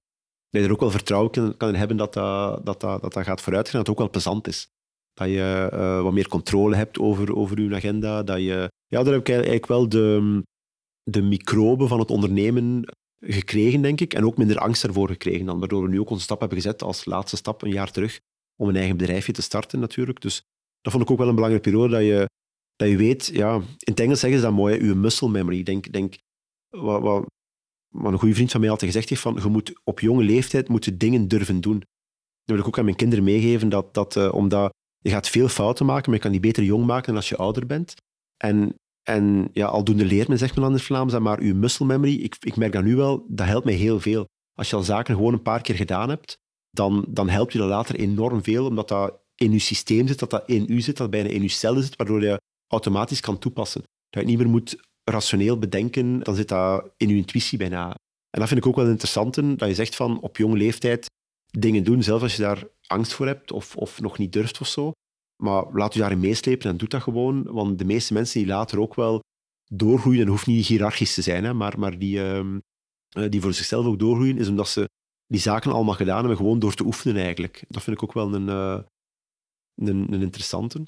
dat 0.49 0.61
je 0.61 0.67
er 0.67 0.71
ook 0.71 0.79
wel 0.79 0.91
vertrouwen 0.91 1.31
kan, 1.31 1.57
kan 1.57 1.75
hebben 1.75 1.97
dat 1.97 2.13
dat, 2.13 2.65
dat, 2.65 2.81
dat, 2.81 3.01
dat, 3.01 3.23
gaat 3.23 3.41
vooruit 3.41 3.69
gaan, 3.69 3.77
dat 3.77 3.87
het 3.87 3.89
ook 3.89 4.01
wel 4.01 4.09
plezant 4.09 4.47
is. 4.47 4.67
Dat 5.13 5.27
je 5.27 5.69
uh, 5.73 6.01
wat 6.01 6.13
meer 6.13 6.27
controle 6.27 6.75
hebt 6.75 6.99
over, 6.99 7.35
over 7.35 7.61
je 7.61 7.75
agenda. 7.75 8.23
Dat 8.23 8.37
je, 8.37 8.71
ja, 8.87 9.03
daar 9.03 9.13
heb 9.13 9.21
ik 9.21 9.29
eigenlijk 9.29 9.67
wel 9.67 9.89
de, 9.89 10.43
de 11.09 11.21
microben 11.21 11.87
van 11.87 11.99
het 11.99 12.11
ondernemen 12.11 12.83
gekregen, 13.19 13.81
denk 13.81 14.01
ik. 14.01 14.13
En 14.13 14.25
ook 14.25 14.37
minder 14.37 14.57
angst 14.57 14.83
ervoor 14.83 15.07
gekregen 15.07 15.45
dan. 15.45 15.59
Waardoor 15.59 15.83
we 15.83 15.89
nu 15.89 15.99
ook 15.99 16.09
onze 16.09 16.23
stap 16.23 16.39
hebben 16.39 16.57
gezet 16.57 16.83
als 16.83 17.05
laatste 17.05 17.37
stap 17.37 17.61
een 17.61 17.71
jaar 17.71 17.91
terug 17.91 18.19
om 18.55 18.69
een 18.69 18.75
eigen 18.75 18.97
bedrijfje 18.97 19.31
te 19.31 19.41
starten 19.41 19.79
natuurlijk. 19.79 20.21
Dus 20.21 20.43
dat 20.81 20.91
vond 20.91 21.03
ik 21.03 21.11
ook 21.11 21.17
wel 21.17 21.27
een 21.27 21.35
belangrijke 21.35 21.69
periode, 21.69 21.93
dat 21.93 22.05
je 22.05 22.27
dat 22.79 22.89
je 22.89 22.97
weet, 22.97 23.25
ja, 23.25 23.55
in 23.55 23.63
het 23.77 23.99
Engels 23.99 24.19
zeggen 24.19 24.39
ze 24.39 24.45
dat 24.45 24.53
mooi, 24.55 24.85
je 24.85 24.95
muscle 24.95 25.29
memory. 25.29 25.63
denk, 25.63 25.91
denk 25.91 26.17
wat, 26.69 27.01
wat, 27.01 27.25
een 27.91 28.19
goede 28.19 28.35
vriend 28.35 28.51
van 28.51 28.59
mij 28.59 28.69
altijd 28.69 28.91
gezegd 28.91 29.09
heeft, 29.09 29.21
van 29.21 29.39
je 29.41 29.49
moet 29.49 29.81
op 29.83 29.99
jonge 29.99 30.23
leeftijd 30.23 30.67
moeten 30.67 30.97
dingen 30.97 31.27
durven 31.27 31.61
doen. 31.61 31.79
Dat 31.79 32.55
wil 32.55 32.57
ik 32.57 32.67
ook 32.67 32.77
aan 32.77 32.83
mijn 32.83 32.95
kinderen 32.95 33.23
meegeven, 33.23 33.69
dat, 33.69 33.93
dat, 33.93 34.15
uh, 34.15 34.33
omdat 34.33 34.73
je 34.99 35.09
gaat 35.09 35.29
veel 35.29 35.47
fouten 35.47 35.85
maken, 35.85 36.05
maar 36.05 36.15
je 36.15 36.21
kan 36.21 36.31
die 36.31 36.39
beter 36.39 36.63
jong 36.63 36.85
maken 36.85 37.05
dan 37.05 37.15
als 37.15 37.29
je 37.29 37.37
ouder 37.37 37.65
bent. 37.65 37.93
En, 38.37 38.75
en 39.09 39.49
ja, 39.53 39.65
aldoende 39.65 40.05
leert 40.05 40.27
men, 40.27 40.37
zegt 40.37 40.55
men 40.55 40.73
het 40.73 40.81
Vlaams, 40.81 41.19
maar 41.19 41.43
je 41.43 41.53
muscle 41.53 41.85
memory, 41.85 42.15
ik, 42.15 42.35
ik 42.39 42.55
merk 42.55 42.71
dat 42.71 42.83
nu 42.83 42.95
wel, 42.95 43.25
dat 43.27 43.47
helpt 43.47 43.65
mij 43.65 43.73
heel 43.73 43.99
veel. 43.99 44.25
Als 44.53 44.69
je 44.69 44.75
al 44.75 44.83
zaken 44.83 45.15
gewoon 45.15 45.33
een 45.33 45.41
paar 45.41 45.61
keer 45.61 45.75
gedaan 45.75 46.09
hebt, 46.09 46.37
dan, 46.69 47.05
dan 47.07 47.29
helpt 47.29 47.53
je 47.53 47.59
dat 47.59 47.67
later 47.67 47.95
enorm 47.95 48.43
veel, 48.43 48.65
omdat 48.65 48.87
dat 48.87 49.19
in 49.35 49.51
je 49.51 49.59
systeem 49.59 50.07
zit, 50.07 50.19
dat 50.19 50.29
dat 50.29 50.43
in 50.45 50.65
u 50.67 50.81
zit, 50.81 50.97
dat 50.97 51.09
bijna 51.09 51.29
in 51.29 51.41
je 51.41 51.47
cellen 51.47 51.83
zit, 51.83 51.95
waardoor 51.95 52.21
je 52.21 52.41
automatisch 52.67 53.19
kan 53.19 53.39
toepassen. 53.39 53.83
Dat 54.09 54.21
je 54.21 54.29
niet 54.29 54.37
meer 54.37 54.49
moet 54.49 54.77
rationeel 55.03 55.59
bedenken, 55.59 56.19
dan 56.19 56.35
zit 56.35 56.47
dat 56.47 56.91
in 56.97 57.09
je 57.09 57.15
intuïtie 57.15 57.57
bijna. 57.57 57.87
En 58.29 58.39
dat 58.39 58.47
vind 58.47 58.59
ik 58.59 58.67
ook 58.67 58.75
wel 58.75 58.87
interessant, 58.87 59.35
dat 59.35 59.67
je 59.67 59.75
zegt 59.75 59.95
van 59.95 60.21
op 60.21 60.37
jonge 60.37 60.57
leeftijd 60.57 61.05
dingen 61.59 61.83
doen, 61.83 62.03
zelfs 62.03 62.23
als 62.23 62.35
je 62.35 62.41
daar 62.41 62.67
angst 62.87 63.13
voor 63.13 63.27
hebt 63.27 63.51
of, 63.51 63.75
of 63.75 64.01
nog 64.01 64.17
niet 64.17 64.33
durft 64.33 64.61
of 64.61 64.67
zo. 64.67 64.91
Maar 65.43 65.65
laat 65.73 65.93
je 65.93 65.99
daarin 65.99 66.19
meeslepen 66.19 66.69
en 66.69 66.77
doe 66.77 66.87
dat 66.87 67.01
gewoon, 67.01 67.43
want 67.43 67.77
de 67.77 67.85
meeste 67.85 68.13
mensen 68.13 68.39
die 68.39 68.49
later 68.49 68.79
ook 68.79 68.95
wel 68.95 69.19
doorgroeien, 69.71 70.21
en 70.21 70.27
hoeft 70.27 70.47
niet 70.47 70.67
hiërarchisch 70.67 71.13
te 71.13 71.21
zijn, 71.21 71.43
hè, 71.43 71.53
maar, 71.53 71.79
maar 71.79 71.99
die, 71.99 72.23
ehm, 72.23 72.59
eh, 73.09 73.29
die 73.29 73.41
voor 73.41 73.53
zichzelf 73.53 73.85
ook 73.85 73.99
doorgroeien, 73.99 74.37
is 74.37 74.47
omdat 74.47 74.69
ze 74.69 74.89
die 75.25 75.39
zaken 75.39 75.71
allemaal 75.71 75.95
gedaan 75.95 76.19
hebben, 76.19 76.37
gewoon 76.37 76.59
door 76.59 76.73
te 76.73 76.85
oefenen 76.85 77.23
eigenlijk. 77.23 77.63
Dat 77.67 77.83
vind 77.83 77.95
ik 77.95 78.03
ook 78.03 78.13
wel 78.13 78.33
een, 78.33 78.47
uh, 78.47 78.81
een, 79.75 80.13
een 80.13 80.21
interessante. 80.21 80.83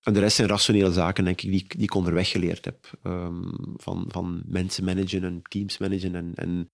En 0.00 0.12
de 0.12 0.20
rest 0.20 0.36
zijn 0.36 0.48
rationele 0.48 0.92
zaken, 0.92 1.24
denk 1.24 1.40
ik, 1.40 1.50
die, 1.50 1.64
die 1.68 1.82
ik 1.82 1.94
onderweg 1.94 2.30
geleerd 2.30 2.64
heb. 2.64 2.90
Um, 3.02 3.52
van, 3.76 4.04
van 4.08 4.42
mensen 4.46 4.84
managen 4.84 5.24
en 5.24 5.42
teams 5.42 5.78
managen 5.78 6.14
en, 6.14 6.34
en, 6.34 6.70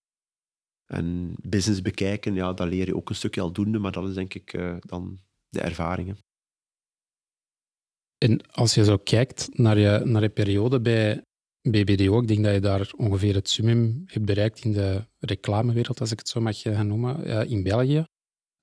en 0.86 1.34
business 1.42 1.82
bekijken. 1.82 2.34
Ja, 2.34 2.52
dat 2.52 2.68
leer 2.68 2.86
je 2.86 2.96
ook 2.96 3.08
een 3.08 3.14
stukje 3.14 3.40
aldoende, 3.40 3.78
maar 3.78 3.92
dat 3.92 4.08
is 4.08 4.14
denk 4.14 4.34
ik 4.34 4.52
uh, 4.52 4.76
dan 4.80 5.20
de 5.48 5.60
ervaringen. 5.60 6.18
En 8.18 8.50
als 8.50 8.74
je 8.74 8.84
zo 8.84 8.96
kijkt 8.96 9.48
naar 9.52 9.78
je, 9.78 10.00
naar 10.04 10.28
periode 10.28 10.80
bij 10.80 11.22
BBDO, 11.60 12.20
ik 12.20 12.28
denk 12.28 12.44
dat 12.44 12.54
je 12.54 12.60
daar 12.60 12.90
ongeveer 12.96 13.34
het 13.34 13.48
summum 13.48 14.02
hebt 14.06 14.24
bereikt 14.24 14.64
in 14.64 14.72
de 14.72 15.04
reclamewereld, 15.18 16.00
als 16.00 16.12
ik 16.12 16.18
het 16.18 16.28
zo 16.28 16.40
mag 16.40 16.60
gaan 16.60 16.86
noemen, 16.86 17.26
uh, 17.26 17.50
in 17.50 17.62
België. 17.62 18.06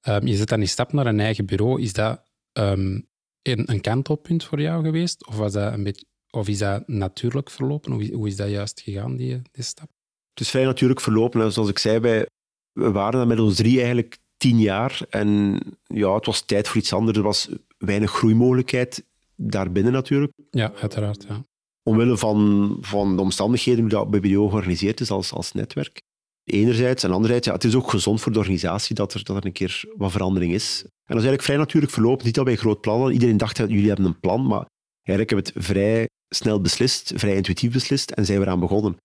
Um, 0.08 0.28
je 0.28 0.36
zet 0.36 0.48
dan 0.48 0.60
die 0.60 0.68
stap 0.68 0.94
naar 0.94 1.06
een 1.06 1.20
eigen 1.20 1.46
bureau. 1.46 1.82
Is 1.82 1.94
dat 1.94 2.24
um, 2.54 3.08
een, 3.42 3.72
een 3.72 3.82
kantelpunt 3.82 4.44
voor 4.44 4.62
jou 4.62 4.84
geweest? 4.84 5.28
Of, 5.28 5.36
was 5.36 5.54
dat 5.54 5.74
een 5.74 5.84
beetje, 5.84 6.06
of 6.30 6.48
is 6.48 6.58
dat 6.58 6.88
natuurlijk 6.88 7.50
verlopen? 7.50 7.92
Hoe, 7.92 8.14
hoe 8.14 8.28
is 8.28 8.36
dat 8.36 8.50
juist 8.50 8.82
gegaan, 8.82 9.16
die, 9.16 9.42
die 9.52 9.64
stap? 9.64 9.90
Het 10.30 10.40
is 10.40 10.50
vrij 10.50 10.66
natuurlijk 10.66 11.02
verlopen. 11.02 11.52
Zoals 11.52 11.70
ik 11.70 11.80
zei, 11.80 12.00
wij, 12.00 12.28
we 12.72 12.92
waren 12.92 13.20
dan 13.20 13.28
met 13.28 13.40
ons 13.40 13.56
drie 13.56 13.78
eigenlijk 13.78 14.18
tien 14.38 14.60
jaar. 14.60 15.02
En 15.10 15.60
ja, 15.84 16.16
het 16.16 16.26
was 16.26 16.42
tijd 16.42 16.68
voor 16.68 16.78
iets 16.78 16.94
anders. 16.94 17.18
Er 17.18 17.24
was 17.24 17.50
weinig 17.78 18.12
groeimogelijkheid 18.12 19.06
daarbinnen 19.50 19.92
natuurlijk. 19.92 20.32
Ja, 20.50 20.72
uiteraard. 20.74 21.26
Ja. 21.28 21.46
Omwille 21.84 22.18
van, 22.18 22.78
van 22.82 23.16
de 23.16 23.22
omstandigheden 23.22 23.82
hoe 23.82 23.90
dat 23.90 24.10
BBDO 24.10 24.48
georganiseerd 24.48 25.00
is 25.00 25.12
als, 25.12 25.32
als 25.32 25.52
netwerk. 25.52 26.02
Enerzijds 26.44 27.04
en 27.04 27.12
anderzijds, 27.12 27.48
ja, 27.48 27.54
het 27.54 27.64
is 27.64 27.76
ook 27.76 27.90
gezond 27.90 28.22
voor 28.22 28.32
de 28.32 28.40
organisatie 28.40 28.96
dat 28.96 29.14
er, 29.14 29.24
dat 29.24 29.38
er 29.38 29.46
een 29.46 29.52
keer 29.52 29.84
wat 29.98 30.12
verandering 30.12 30.54
is. 30.54 30.82
En 30.84 31.16
dat 31.16 31.18
is 31.18 31.30
eigenlijk 31.30 31.44
vrij 31.44 31.58
natuurlijk 31.58 31.94
verlopen. 31.94 32.26
Niet 32.26 32.36
dat 32.36 32.46
wij 32.46 32.56
groot 32.56 32.82
plan 32.82 32.96
hadden. 32.96 33.14
Iedereen 33.14 33.38
dacht, 33.38 33.58
dat 33.58 33.70
jullie 33.70 33.88
hebben 33.88 34.06
een 34.06 34.20
plan, 34.20 34.48
maar 34.48 34.66
eigenlijk 35.04 35.30
hebben 35.30 35.54
we 35.54 35.60
het 35.60 35.66
vrij 35.66 36.08
snel 36.36 36.62
beslist, 36.62 37.12
vrij 37.16 37.36
intuïtief 37.36 37.72
beslist 37.74 38.12
en 38.12 38.26
zijn 38.26 38.40
we 38.40 38.46
eraan 38.46 38.60
begonnen. 38.60 38.98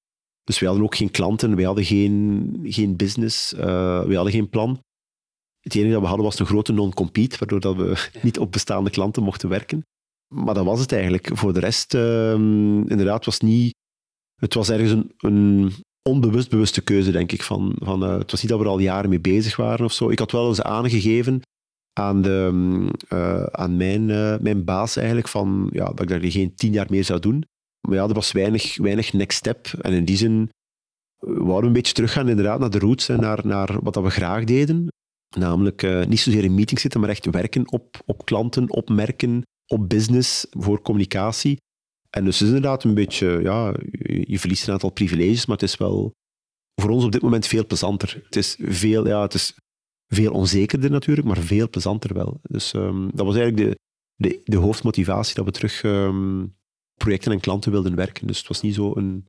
Dus 0.45 0.59
we 0.59 0.66
hadden 0.66 0.84
ook 0.84 0.97
geen 0.97 1.11
klanten, 1.11 1.57
we 1.57 1.64
hadden 1.64 1.84
geen, 1.84 2.61
geen 2.62 2.97
business, 2.97 3.53
uh, 3.53 3.61
we 4.05 4.14
hadden 4.14 4.32
geen 4.32 4.49
plan. 4.49 4.80
Het 5.61 5.74
enige 5.74 5.93
dat 5.93 6.01
we 6.01 6.07
hadden 6.07 6.24
was 6.24 6.39
een 6.39 6.47
grote 6.47 6.72
non-compete, 6.72 7.39
waardoor 7.39 7.61
dat 7.61 7.76
we 7.76 8.09
niet 8.22 8.39
op 8.39 8.53
bestaande 8.53 8.91
klanten 8.91 9.22
mochten 9.22 9.49
werken. 9.49 9.82
Maar 10.35 10.55
dat 10.55 10.64
was 10.64 10.81
het 10.81 10.93
eigenlijk. 10.93 11.31
Voor 11.33 11.53
de 11.53 11.61
rest, 11.61 11.95
uh, 11.95 12.33
inderdaad, 12.33 13.24
was 13.24 13.41
niet... 13.41 13.74
Het 14.35 14.55
was 14.55 14.70
ergens 14.70 14.91
een, 14.91 15.12
een 15.16 15.72
onbewust 16.03 16.51
bewuste 16.51 16.81
keuze, 16.81 17.11
denk 17.11 17.33
ik. 17.33 17.43
Van, 17.43 17.76
van, 17.79 18.05
uh, 18.05 18.18
het 18.18 18.31
was 18.31 18.41
niet 18.41 18.51
dat 18.51 18.59
we 18.59 18.64
er 18.64 18.70
al 18.70 18.79
jaren 18.79 19.11
mee 19.11 19.20
bezig 19.20 19.57
waren 19.57 19.85
of 19.85 19.93
zo. 19.93 20.11
Ik 20.11 20.18
had 20.18 20.33
wel 20.33 20.49
eens 20.49 20.62
aangegeven 20.62 21.41
aan, 21.93 22.22
de, 22.22 22.51
uh, 23.12 23.43
aan 23.43 23.76
mijn, 23.76 24.09
uh, 24.09 24.37
mijn 24.39 24.64
baas 24.64 24.97
eigenlijk, 24.97 25.29
van, 25.29 25.68
ja, 25.72 25.85
dat 25.85 26.01
ik 26.01 26.09
daar 26.09 26.31
geen 26.31 26.55
tien 26.55 26.72
jaar 26.72 26.87
meer 26.91 27.05
zou 27.05 27.20
doen. 27.20 27.45
Maar 27.89 27.97
ja, 27.97 28.09
er 28.09 28.14
was 28.14 28.33
weinig, 28.33 28.76
weinig 28.76 29.12
next 29.12 29.39
step. 29.39 29.66
En 29.81 29.93
in 29.93 30.05
die 30.05 30.16
zin 30.16 30.51
wouden 31.18 31.61
we 31.61 31.66
een 31.66 31.72
beetje 31.72 31.93
teruggaan 31.93 32.29
inderdaad 32.29 32.61
naar 32.61 32.70
de 32.70 32.79
roots 32.79 33.09
en 33.09 33.20
naar, 33.20 33.47
naar 33.47 33.83
wat 33.83 33.95
dat 33.95 34.03
we 34.03 34.11
graag 34.11 34.45
deden. 34.45 34.87
Namelijk 35.37 36.07
niet 36.09 36.20
zozeer 36.20 36.45
in 36.45 36.55
meetings 36.55 36.83
zitten, 36.83 37.01
maar 37.01 37.09
echt 37.09 37.31
werken 37.31 37.72
op, 37.72 38.03
op 38.07 38.24
klanten, 38.24 38.70
op 38.70 38.89
merken, 38.89 39.43
op 39.69 39.89
business, 39.89 40.47
voor 40.51 40.83
communicatie. 40.83 41.57
En 42.11 42.25
dus 42.25 42.41
is 42.41 42.47
inderdaad 42.47 42.85
een 42.85 42.95
beetje, 42.95 43.41
ja, 43.43 43.75
je 44.25 44.39
verliest 44.39 44.66
een 44.66 44.73
aantal 44.73 44.91
privileges, 44.91 45.47
maar 45.47 45.57
het 45.57 45.69
is 45.69 45.77
wel 45.77 46.12
voor 46.81 46.91
ons 46.91 47.05
op 47.05 47.12
dit 47.12 47.23
moment 47.23 47.47
veel 47.47 47.66
plezanter. 47.66 48.21
Het 48.25 48.37
is 48.37 48.57
veel, 48.61 49.07
ja, 49.07 49.23
het 49.23 49.35
is 49.35 49.55
veel 50.07 50.33
onzekerder 50.33 50.91
natuurlijk, 50.91 51.27
maar 51.27 51.39
veel 51.39 51.69
plezanter 51.69 52.14
wel. 52.14 52.41
Dus 52.43 52.73
um, 52.73 53.11
dat 53.14 53.27
was 53.27 53.37
eigenlijk 53.37 53.71
de, 53.71 53.79
de, 54.29 54.41
de, 54.45 54.57
hoofdmotivatie 54.57 55.35
dat 55.35 55.45
we 55.45 55.51
terug 55.51 55.83
um, 55.83 56.57
projecten 56.95 57.33
en 57.33 57.41
klanten 57.41 57.71
wilden 57.71 57.95
werken. 57.95 58.27
Dus 58.27 58.39
het 58.39 58.49
was 58.49 58.61
niet 58.61 58.75
zo 58.75 58.93
een... 58.97 59.27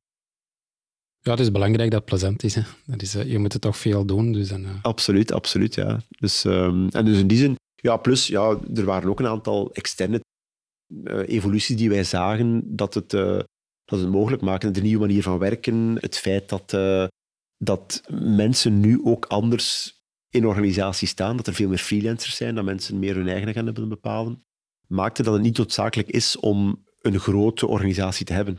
Ja, 1.20 1.32
het 1.32 1.40
is 1.40 1.52
belangrijk 1.52 1.92
dat 1.92 2.00
het 2.00 2.10
plezant 2.10 2.44
is. 2.44 2.56
Hè. 2.56 2.62
Dat 2.86 3.02
is 3.02 3.16
uh, 3.16 3.32
je 3.32 3.40
moet 3.40 3.54
het 3.54 3.62
toch 3.62 3.78
veel 3.78 4.06
doen. 4.06 4.32
Dus 4.32 4.50
dan, 4.50 4.64
uh... 4.64 4.72
Absoluut, 4.82 5.32
absoluut, 5.32 5.76
ja. 5.76 6.02
Dus, 6.10 6.44
um, 6.44 6.90
en 6.90 7.06
dus 7.06 7.18
in 7.18 7.28
die 7.28 7.38
zin, 7.38 7.56
ja, 7.82 7.98
plus, 7.98 8.28
ja, 8.28 8.60
er 8.76 8.86
waren 8.86 9.10
ook 9.10 9.20
een 9.20 9.28
aantal 9.28 9.72
externe 9.74 10.20
uh, 10.94 11.28
evoluties 11.28 11.78
die 11.78 11.90
wij 11.90 12.04
zagen, 12.04 12.76
dat 12.76 12.94
het, 12.94 13.14
uh, 13.14 13.40
dat 13.86 14.00
het 14.00 14.10
mogelijk 14.10 14.42
maken. 14.42 14.74
De 14.74 14.82
nieuwe 14.82 15.06
manier 15.06 15.24
van 15.24 15.38
werken, 15.38 15.98
het 16.00 16.18
feit 16.18 16.50
dat, 16.50 16.74
uh, 16.74 17.08
dat 17.58 18.02
mensen 18.12 18.80
nu 18.80 19.04
ook 19.04 19.26
anders 19.26 19.98
in 20.30 20.46
organisaties 20.46 21.10
staan, 21.10 21.38
dat 21.38 21.48
er 21.48 21.54
veel 21.54 21.70
meer 21.70 21.78
freelancers 21.78 22.36
zijn, 22.36 22.56
dat 22.56 22.64
mensen 22.64 23.00
meer 23.00 23.16
hun 23.16 23.28
eigen 23.28 23.54
gaan 23.54 23.74
willen 23.74 23.90
bepalen, 23.90 24.44
maakte 24.88 25.24
dat 25.24 25.34
het 25.34 25.42
niet 25.42 25.58
noodzakelijk 25.58 26.10
is 26.10 26.38
om 26.38 26.84
een 27.02 27.20
grote 27.20 27.68
organisatie 27.68 28.26
te 28.26 28.34
hebben. 28.34 28.58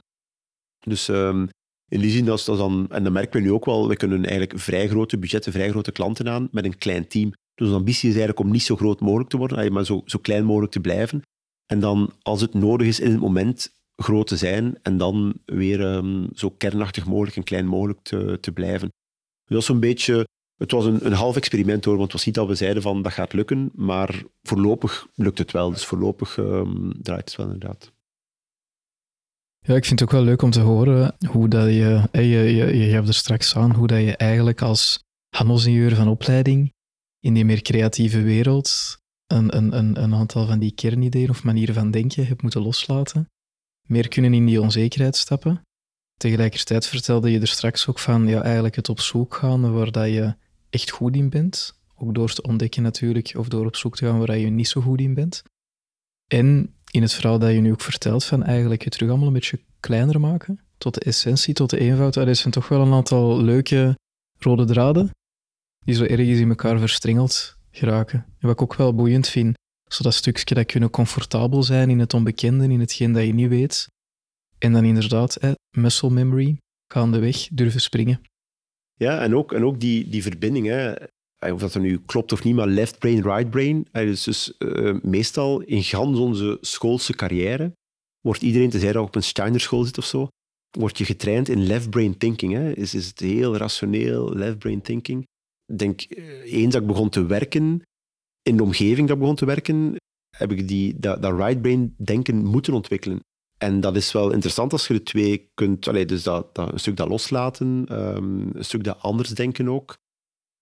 Dus 0.79 1.09
um, 1.09 1.49
in 1.89 2.01
die 2.01 2.11
zin, 2.11 2.25
dat 2.25 2.45
dat 2.45 2.59
dan, 2.59 2.87
en 2.91 3.05
dat 3.05 3.12
merken 3.12 3.41
we 3.41 3.47
nu 3.47 3.53
ook 3.53 3.64
wel, 3.64 3.89
we 3.89 3.97
kunnen 3.97 4.25
eigenlijk 4.25 4.59
vrij 4.59 4.89
grote 4.89 5.18
budgetten, 5.18 5.53
vrij 5.53 5.71
grote 5.71 5.93
klanten 5.93 6.29
aan 6.29 6.49
met 6.53 6.64
een 6.64 6.79
klein 6.79 7.09
team. 7.09 7.33
Dus 7.61 7.69
onze 7.69 7.81
ambitie 7.81 8.09
is 8.09 8.15
eigenlijk 8.17 8.47
om 8.47 8.51
niet 8.51 8.63
zo 8.63 8.77
groot 8.77 9.01
mogelijk 9.01 9.31
te 9.31 9.37
worden, 9.37 9.73
maar 9.73 9.85
zo, 9.85 10.03
zo 10.05 10.19
klein 10.19 10.45
mogelijk 10.45 10.73
te 10.73 10.81
blijven. 10.81 11.23
En 11.67 11.81
dan, 11.81 12.13
als 12.23 12.41
het 12.41 12.55
nodig 12.55 12.87
is, 12.87 13.01
in 13.01 13.11
het 13.11 13.21
moment 13.21 13.73
groot 13.97 14.27
te 14.27 14.37
zijn 14.37 14.79
en 14.83 14.97
dan 14.97 15.35
weer 15.45 15.81
um, 15.81 16.29
zo 16.35 16.51
kernachtig 16.51 17.07
mogelijk 17.07 17.37
en 17.37 17.45
klein 17.45 17.67
mogelijk 17.67 17.99
te, 18.03 18.39
te 18.41 18.53
blijven. 18.53 18.89
Dat 19.45 19.57
was 19.57 19.69
een 19.69 19.81
beetje... 19.81 20.29
Het 20.57 20.71
was 20.71 20.85
een, 20.85 21.07
een 21.07 21.13
half 21.13 21.37
experiment 21.37 21.85
hoor, 21.85 21.97
want 21.97 22.05
het 22.05 22.17
was 22.17 22.27
niet 22.27 22.35
dat 22.35 22.47
we 22.47 22.55
zeiden 22.55 22.83
van 22.83 23.03
dat 23.03 23.13
gaat 23.13 23.33
lukken, 23.33 23.71
maar 23.75 24.23
voorlopig 24.43 25.09
lukt 25.15 25.39
het 25.39 25.51
wel. 25.51 25.71
Dus 25.71 25.85
voorlopig 25.85 26.37
um, 26.37 26.93
draait 27.03 27.25
het 27.25 27.37
wel 27.37 27.47
inderdaad. 27.47 27.93
Ja, 29.59 29.75
ik 29.75 29.85
vind 29.85 30.01
het 30.01 30.09
ook 30.09 30.15
wel 30.15 30.25
leuk 30.25 30.43
om 30.43 30.51
te 30.51 30.61
horen 30.61 31.17
hoe 31.27 31.49
dat 31.49 31.67
je, 31.67 32.09
je, 32.13 32.21
je, 32.21 32.77
je 32.77 32.91
gaf 32.91 33.07
er 33.07 33.15
straks 33.15 33.57
aan, 33.57 33.75
hoe 33.75 33.87
dat 33.87 34.01
je 34.01 34.17
eigenlijk 34.17 34.63
als 34.63 35.05
handelsingenieur 35.37 35.95
van 35.95 36.09
opleiding 36.09 36.73
in 37.21 37.35
die 37.35 37.45
meer 37.45 37.62
creatieve 37.62 38.23
wereld 38.23 38.99
een, 39.27 39.57
een, 39.57 39.77
een, 39.77 40.03
een 40.03 40.14
aantal 40.14 40.47
van 40.47 40.59
die 40.59 40.73
kernideeën 40.75 41.31
of 41.31 41.45
manieren 41.45 41.75
van 41.75 41.91
denken 41.91 42.27
hebt 42.27 42.43
moeten 42.43 42.62
loslaten. 42.62 43.29
Meer 43.87 44.09
kunnen 44.09 44.35
in 44.35 44.47
die 44.47 44.61
onzekerheid 44.61 45.16
stappen. 45.16 45.62
Tegelijkertijd 46.16 46.87
vertelde 46.87 47.31
je 47.31 47.41
er 47.41 47.49
straks 47.49 47.87
ook 47.87 47.99
van 47.99 48.27
ja, 48.27 48.43
eigenlijk 48.43 48.77
het 48.77 48.89
op 48.89 49.01
zoek 49.01 49.35
gaan 49.35 49.73
waar 49.73 49.93
dat 49.93 50.07
je 50.07 50.35
echt 50.71 50.91
goed 50.91 51.16
in 51.16 51.31
bent. 51.31 51.79
Ook 51.97 52.14
door 52.14 52.33
te 52.33 52.43
ontdekken 52.43 52.83
natuurlijk, 52.83 53.33
of 53.37 53.49
door 53.49 53.66
op 53.66 53.77
zoek 53.77 53.97
te 53.97 54.07
gaan 54.07 54.18
waar 54.18 54.39
je 54.39 54.51
niet 54.51 54.68
zo 54.68 54.81
goed 54.81 55.01
in 55.01 55.14
bent. 55.14 55.43
En 56.27 56.75
in 56.91 57.03
het 57.03 57.12
verhaal 57.12 57.39
dat 57.39 57.53
je 57.53 57.61
nu 57.61 57.73
ook 57.73 57.81
vertelt 57.81 58.25
van 58.25 58.43
eigenlijk 58.43 58.83
het 58.83 58.93
terug 58.93 59.09
allemaal 59.09 59.27
een 59.27 59.33
beetje 59.33 59.61
kleiner 59.81 60.21
maken, 60.21 60.61
tot 60.79 60.95
de 60.95 61.01
essentie, 61.01 61.55
tot 61.55 61.71
de 61.71 61.79
eenvoud, 61.79 62.14
daar 62.14 62.37
zijn 62.37 62.53
toch 62.53 62.68
wel 62.68 62.81
een 62.81 62.93
aantal 62.93 63.43
leuke 63.43 63.99
rode 64.39 64.64
draden 64.64 65.11
die 65.85 65.95
zo 65.95 66.05
ergens 66.05 66.39
in 66.39 66.49
elkaar 66.49 66.78
verstrengeld 66.78 67.57
geraken. 67.70 68.24
En 68.39 68.47
wat 68.47 68.51
ik 68.51 68.62
ook 68.62 68.74
wel 68.74 68.95
boeiend 68.95 69.28
vind, 69.28 69.59
zo 69.91 70.03
dat 70.03 70.14
stukje 70.14 70.55
dat 70.55 70.66
kunnen 70.66 70.91
comfortabel 70.91 71.62
zijn 71.62 71.91
in 71.91 71.99
het 71.99 72.14
onbekende, 72.14 72.64
in 72.64 72.81
hetgeen 72.81 73.12
dat 73.12 73.26
je 73.26 73.33
niet 73.33 73.49
weet. 73.49 73.89
En 74.59 74.72
dan 74.72 74.85
inderdaad, 74.85 75.37
eh, 75.37 75.53
muscle 75.76 76.11
memory, 76.11 76.57
gaandeweg 76.93 77.49
durven 77.53 77.81
springen. 77.81 78.20
Ja, 78.95 79.20
en 79.20 79.37
ook, 79.37 79.53
en 79.53 79.64
ook 79.64 79.81
die, 79.81 80.09
die 80.09 80.22
verbinding, 80.22 80.66
hè. 80.66 80.95
of 81.53 81.61
dat 81.61 81.74
er 81.74 81.81
nu 81.81 81.99
klopt 82.07 82.33
of 82.33 82.45
niet, 82.45 82.55
maar 82.55 82.66
left 82.66 82.99
brain, 82.99 83.22
right 83.22 83.51
brain. 83.51 83.89
Dus, 83.93 84.24
dus 84.24 84.55
uh, 84.59 85.01
meestal 85.03 85.61
in 85.61 85.83
gans 85.83 86.18
onze 86.18 86.59
schoolse 86.61 87.14
carrière 87.14 87.72
wordt 88.20 88.43
iedereen, 88.43 88.70
tenzij 88.70 88.93
dat 88.93 89.07
op 89.07 89.14
een 89.14 89.22
Steiner 89.22 89.61
school 89.61 89.85
zit 89.85 89.99
of 89.99 90.05
zo, 90.05 90.28
word 90.78 90.99
je 90.99 91.05
getraind 91.05 91.49
in 91.49 91.66
left 91.66 91.91
brain 91.91 92.16
thinking. 92.16 92.53
Hè. 92.53 92.72
Is, 92.72 92.95
is 92.95 93.07
het 93.07 93.20
heel 93.20 93.57
rationeel, 93.57 94.35
left 94.35 94.59
brain 94.59 94.81
thinking 94.81 95.26
denk, 95.79 96.01
eh, 96.01 96.53
eens 96.53 96.73
dat 96.73 96.83
ik 96.83 96.89
begon 96.89 97.09
te 97.09 97.27
werken, 97.27 97.83
in 98.43 98.57
de 98.57 98.62
omgeving 98.62 99.09
dat 99.09 99.18
begon 99.18 99.35
te 99.35 99.45
werken, 99.45 99.97
heb 100.37 100.53
ik 100.53 100.68
die, 100.68 100.99
dat, 100.99 101.23
dat 101.23 101.37
right 101.37 101.62
brain 101.62 101.95
denken 101.97 102.45
moeten 102.45 102.73
ontwikkelen. 102.73 103.21
En 103.59 103.81
dat 103.81 103.97
is 103.97 104.12
wel 104.12 104.33
interessant 104.33 104.73
als 104.73 104.87
je 104.87 104.95
de 104.95 105.03
twee 105.03 105.51
kunt, 105.55 105.89
allee, 105.89 106.07
dus 106.07 106.23
dat, 106.23 106.55
dat, 106.55 106.73
een 106.73 106.81
stuk 106.81 106.97
dat 106.97 107.09
loslaten, 107.09 107.87
um, 107.91 108.51
een 108.55 108.64
stuk 108.64 108.85
dat 108.85 108.99
anders 108.99 109.31
denken 109.31 109.68
ook. 109.68 109.97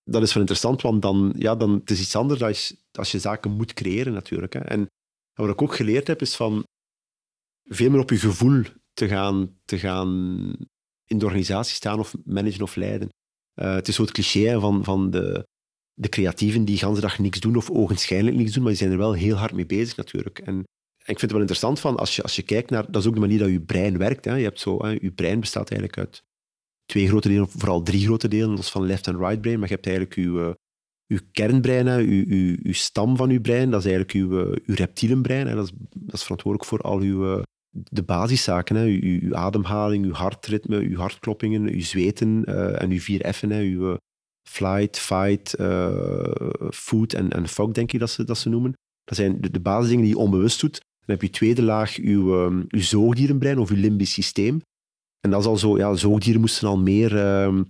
Dat 0.03 0.23
is 0.23 0.33
wel 0.33 0.41
interessant, 0.41 0.83
want 0.83 1.03
dan, 1.03 1.35
ja, 1.39 1.57
dan, 1.57 1.73
het 1.73 1.91
is 1.91 2.01
iets 2.01 2.17
anders 2.17 2.43
als, 2.43 2.77
als 2.93 3.13
je 3.13 3.19
zaken 3.19 3.51
moet 3.51 3.73
creëren 3.73 4.13
natuurlijk. 4.13 4.53
Hè. 4.53 4.61
En 4.61 4.87
wat 5.35 5.49
ik 5.49 5.63
ook 5.63 5.75
geleerd 5.75 6.07
heb, 6.07 6.21
is 6.21 6.37
van 6.37 6.65
veel 7.65 7.91
meer 7.91 8.01
op 8.01 8.11
je 8.11 8.19
gevoel 8.19 8.63
te 8.93 9.09
gaan, 9.09 9.59
te 9.65 9.79
gaan 9.79 10.09
in 11.05 11.19
de 11.19 11.25
organisatie 11.25 11.75
staan 11.75 11.99
of 11.99 12.15
managen 12.25 12.63
of 12.63 12.77
leiden. 12.77 13.09
Uh, 13.59 13.75
het 13.75 13.89
is 13.89 13.95
zo 13.95 14.03
het 14.03 14.13
cliché 14.13 14.61
van, 14.61 14.85
van 14.85 15.11
de, 15.11 15.47
de 15.95 16.09
creatieven 16.09 16.65
die 16.65 16.79
de 16.79 17.01
dag 17.01 17.19
niks 17.19 17.41
doen 17.41 17.57
of 17.57 17.71
ogenschijnlijk 17.71 18.37
niks 18.37 18.53
doen, 18.53 18.63
maar 18.63 18.73
die 18.73 18.81
zijn 18.81 18.93
er 18.93 18.99
wel 18.99 19.13
heel 19.13 19.37
hard 19.37 19.53
mee 19.53 19.67
bezig 19.67 19.97
natuurlijk. 19.97 20.39
En, 20.39 20.65
ik 20.99 21.19
vind 21.19 21.21
het 21.21 21.31
wel 21.31 21.41
interessant 21.41 21.81
van, 21.81 21.97
als 21.97 22.17
je, 22.17 22.23
als 22.23 22.37
je 22.37 22.43
kijkt 22.43 22.71
naar, 22.71 22.91
dat 22.91 23.03
is 23.03 23.09
ook 23.09 23.15
de 23.15 23.21
manier 23.21 23.39
dat 23.39 23.49
je 23.49 23.61
brein 23.61 23.99
werkt. 23.99 24.25
Hè. 24.25 24.35
Je 24.35 24.45
hebt 24.45 24.61
zo, 24.61 24.85
hè, 24.85 24.89
je 25.01 25.11
brein 25.11 25.41
bestaat 25.41 25.71
eigenlijk 25.71 25.99
uit 25.99 26.23
twee 26.85 27.09
grote 27.09 27.29
delen, 27.29 27.49
vooral 27.49 27.83
drie 27.83 28.05
grote 28.05 28.29
delen, 28.29 28.51
dat 28.51 28.59
is 28.59 28.71
van 28.71 28.87
left 28.87 29.07
en 29.07 29.19
right 29.19 29.41
brain, 29.41 29.59
maar 29.59 29.69
je 29.69 29.75
hebt 29.75 29.87
eigenlijk 29.87 30.17
je, 30.17 30.57
uw 31.07 31.19
kernbrein, 31.33 31.87
hè, 31.87 31.99
uw, 31.99 32.57
uw, 32.63 32.73
stam 32.73 33.17
van 33.17 33.31
uw 33.31 33.41
brein, 33.41 33.71
dat 33.71 33.85
is 33.85 33.93
eigenlijk 33.93 34.15
uw, 34.15 34.53
eh, 34.53 34.77
reptielenbrein. 34.77 35.47
Hè, 35.47 35.55
dat, 35.55 35.65
is, 35.65 35.73
dat 35.95 36.15
is 36.15 36.23
verantwoordelijk 36.23 36.71
voor 36.71 36.81
al 36.81 37.01
eh, 37.01 37.43
de 37.83 38.03
basiszaken. 38.03 38.77
Hè, 38.77 38.85
uw, 38.85 39.35
ademhaling, 39.35 40.05
uw 40.05 40.13
hartritme, 40.13 40.77
uw 40.77 40.97
hartkloppingen, 40.97 41.63
uw 41.73 41.81
zweten 41.81 42.43
uh, 42.47 42.83
en 42.83 42.91
uw 42.91 43.01
vier 43.01 43.33
F'en. 43.33 43.51
Hè, 43.51 43.63
uw 43.63 43.97
flight, 44.49 44.99
fight, 44.99 45.61
uh, 45.61 46.31
food 46.71 47.13
en, 47.13 47.31
en 47.31 47.49
fog, 47.49 47.73
denk 47.73 47.93
ik 47.93 48.01
dat 48.01 48.11
ze, 48.11 48.25
dat 48.25 48.39
ze 48.39 48.49
noemen. 48.49 48.73
Dat 49.05 49.17
zijn 49.17 49.41
de, 49.41 49.51
de 49.51 49.61
basisdingen 49.61 50.05
die 50.05 50.15
je 50.15 50.21
onbewust 50.21 50.61
doet. 50.61 50.81
Dan 51.07 51.17
heb 51.17 51.23
je 51.23 51.31
tweede 51.31 51.63
laag 51.63 51.97
uw, 51.97 52.45
um, 52.45 52.65
uw 52.69 52.81
zoogdierenbrein 52.81 53.59
of 53.59 53.71
uw 53.71 53.77
limbisch 53.77 54.13
systeem. 54.13 54.61
En 55.21 55.31
dat 55.31 55.41
is 55.41 55.47
al 55.47 55.57
zo, 55.57 55.79
ja, 55.79 55.95
zoogdieren 55.95 56.41
moesten 56.41 56.69
al 56.69 56.79
meer 56.79 57.43
um, 57.43 57.67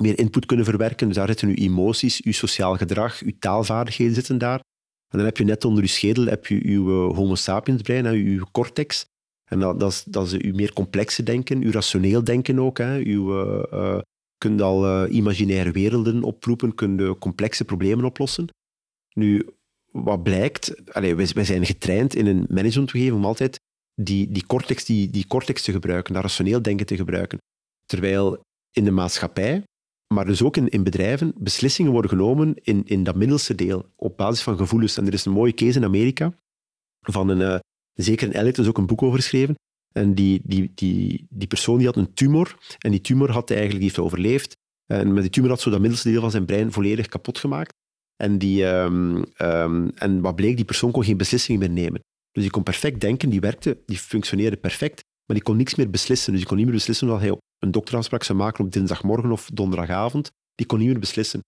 meer 0.00 0.18
input 0.18 0.46
kunnen 0.46 0.64
verwerken. 0.64 1.06
Dus 1.06 1.16
daar 1.16 1.26
zitten 1.26 1.48
uw 1.48 1.54
emoties, 1.54 2.22
uw 2.22 2.32
sociaal 2.32 2.76
gedrag, 2.76 3.22
uw 3.22 3.32
taalvaardigheden 3.38 4.14
zitten 4.14 4.38
daar. 4.38 4.58
En 5.08 5.18
dan 5.18 5.24
heb 5.24 5.36
je 5.36 5.44
net 5.44 5.64
onder 5.64 5.82
uw 5.82 5.88
schedel 5.88 6.26
heb 6.26 6.46
je 6.46 6.60
uw 6.64 7.12
homo 7.12 7.34
sapiens 7.34 7.82
brein, 7.82 8.06
uw 8.06 8.44
cortex. 8.52 9.04
En 9.50 9.60
dat, 9.60 10.04
dat, 10.06 10.26
is, 10.26 10.32
uw 10.32 10.54
meer 10.54 10.72
complexe 10.72 11.22
denken, 11.22 11.62
uw 11.62 11.70
rationeel 11.70 12.24
denken 12.24 12.58
ook. 12.58 12.78
Hè. 12.78 12.98
Uw, 12.98 13.42
uh, 13.42 13.62
uh, 13.72 13.98
kunt 14.38 14.60
al 14.60 15.04
uh, 15.04 15.14
imaginaire 15.14 15.70
werelden 15.70 16.22
oproepen, 16.22 16.74
kunt 16.74 17.18
complexe 17.18 17.64
problemen 17.64 18.04
oplossen. 18.04 18.46
Nu, 19.12 19.48
wat 19.90 20.22
blijkt, 20.22 20.92
allez, 20.92 21.32
wij, 21.32 21.44
zijn 21.44 21.66
getraind 21.66 22.14
in 22.14 22.26
een 22.26 22.46
managementomgeving 22.48 23.16
om 23.16 23.24
altijd 23.24 23.60
die, 23.94 24.30
die, 24.30 24.46
cortex, 24.46 24.84
die, 24.84 25.10
die 25.10 25.26
cortex 25.26 25.62
te 25.62 25.72
gebruiken, 25.72 26.14
dat 26.14 26.22
rationeel 26.22 26.62
denken 26.62 26.86
te 26.86 26.96
gebruiken. 26.96 27.38
Terwijl 27.84 28.40
in 28.72 28.84
de 28.84 28.90
maatschappij 28.90 29.62
maar 30.14 30.24
dus 30.24 30.42
ook 30.42 30.56
in, 30.56 30.68
in 30.68 30.82
bedrijven, 30.82 31.32
beslissingen 31.36 31.92
worden 31.92 32.10
genomen 32.10 32.54
in, 32.62 32.84
in 32.84 33.04
dat 33.04 33.14
middelste 33.14 33.54
deel, 33.54 33.92
op 33.96 34.16
basis 34.16 34.42
van 34.42 34.56
gevoelens. 34.56 34.96
En 34.96 35.06
er 35.06 35.12
is 35.12 35.24
een 35.24 35.32
mooie 35.32 35.54
case 35.54 35.78
in 35.78 35.84
Amerika 35.84 36.32
van 37.00 37.28
een, 37.28 37.62
zeker 38.04 38.28
een 38.28 38.34
Elliot, 38.34 38.58
is 38.58 38.66
ook 38.66 38.78
een 38.78 38.86
boek 38.86 39.02
over 39.02 39.18
geschreven. 39.18 39.54
En 39.92 40.14
die, 40.14 40.40
die, 40.44 40.72
die, 40.74 41.26
die 41.30 41.48
persoon 41.48 41.76
die 41.78 41.86
had 41.86 41.96
een 41.96 42.14
tumor, 42.14 42.56
en 42.78 42.90
die 42.90 43.00
tumor 43.00 43.30
had 43.30 43.50
eigenlijk 43.50 43.82
heeft 43.82 43.98
overleefd. 43.98 44.56
En 44.86 45.12
met 45.12 45.22
die 45.22 45.32
tumor 45.32 45.50
had 45.50 45.60
zo 45.60 45.70
dat 45.70 45.80
middelste 45.80 46.10
deel 46.10 46.20
van 46.20 46.30
zijn 46.30 46.44
brein 46.44 46.72
volledig 46.72 47.06
kapot 47.06 47.38
gemaakt. 47.38 47.74
En, 48.16 48.38
die, 48.38 48.64
um, 48.64 49.24
um, 49.38 49.90
en 49.90 50.20
wat 50.20 50.36
bleek, 50.36 50.56
die 50.56 50.64
persoon 50.64 50.90
kon 50.90 51.04
geen 51.04 51.16
beslissingen 51.16 51.60
meer 51.60 51.70
nemen. 51.70 52.00
Dus 52.32 52.42
die 52.42 52.50
kon 52.50 52.62
perfect 52.62 53.00
denken, 53.00 53.30
die 53.30 53.40
werkte, 53.40 53.78
die 53.86 53.98
functioneerde 53.98 54.56
perfect, 54.56 55.00
maar 55.26 55.36
die 55.36 55.42
kon 55.42 55.56
niks 55.56 55.74
meer 55.74 55.90
beslissen. 55.90 56.30
Dus 56.30 56.40
die 56.40 56.48
kon 56.48 56.56
niet 56.56 56.66
meer 56.66 56.74
beslissen 56.74 57.08
wat 57.08 57.20
hij 57.20 57.36
een 57.58 57.70
dokterafspraak 57.70 58.22
zou 58.22 58.38
maken 58.38 58.64
op 58.64 58.72
dinsdagmorgen 58.72 59.30
of 59.30 59.50
donderdagavond, 59.52 60.30
die 60.54 60.66
kon 60.66 60.78
niet 60.78 60.88
meer 60.88 60.98
beslissen. 60.98 61.40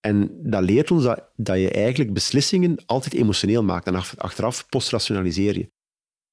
En 0.00 0.30
dat 0.50 0.62
leert 0.62 0.90
ons 0.90 1.02
dat, 1.04 1.30
dat 1.36 1.58
je 1.58 1.70
eigenlijk 1.70 2.12
beslissingen 2.12 2.82
altijd 2.86 3.14
emotioneel 3.14 3.62
maakt 3.62 3.86
en 3.86 3.94
achteraf 4.16 4.68
postrationaliseer 4.68 5.58
je. 5.58 5.68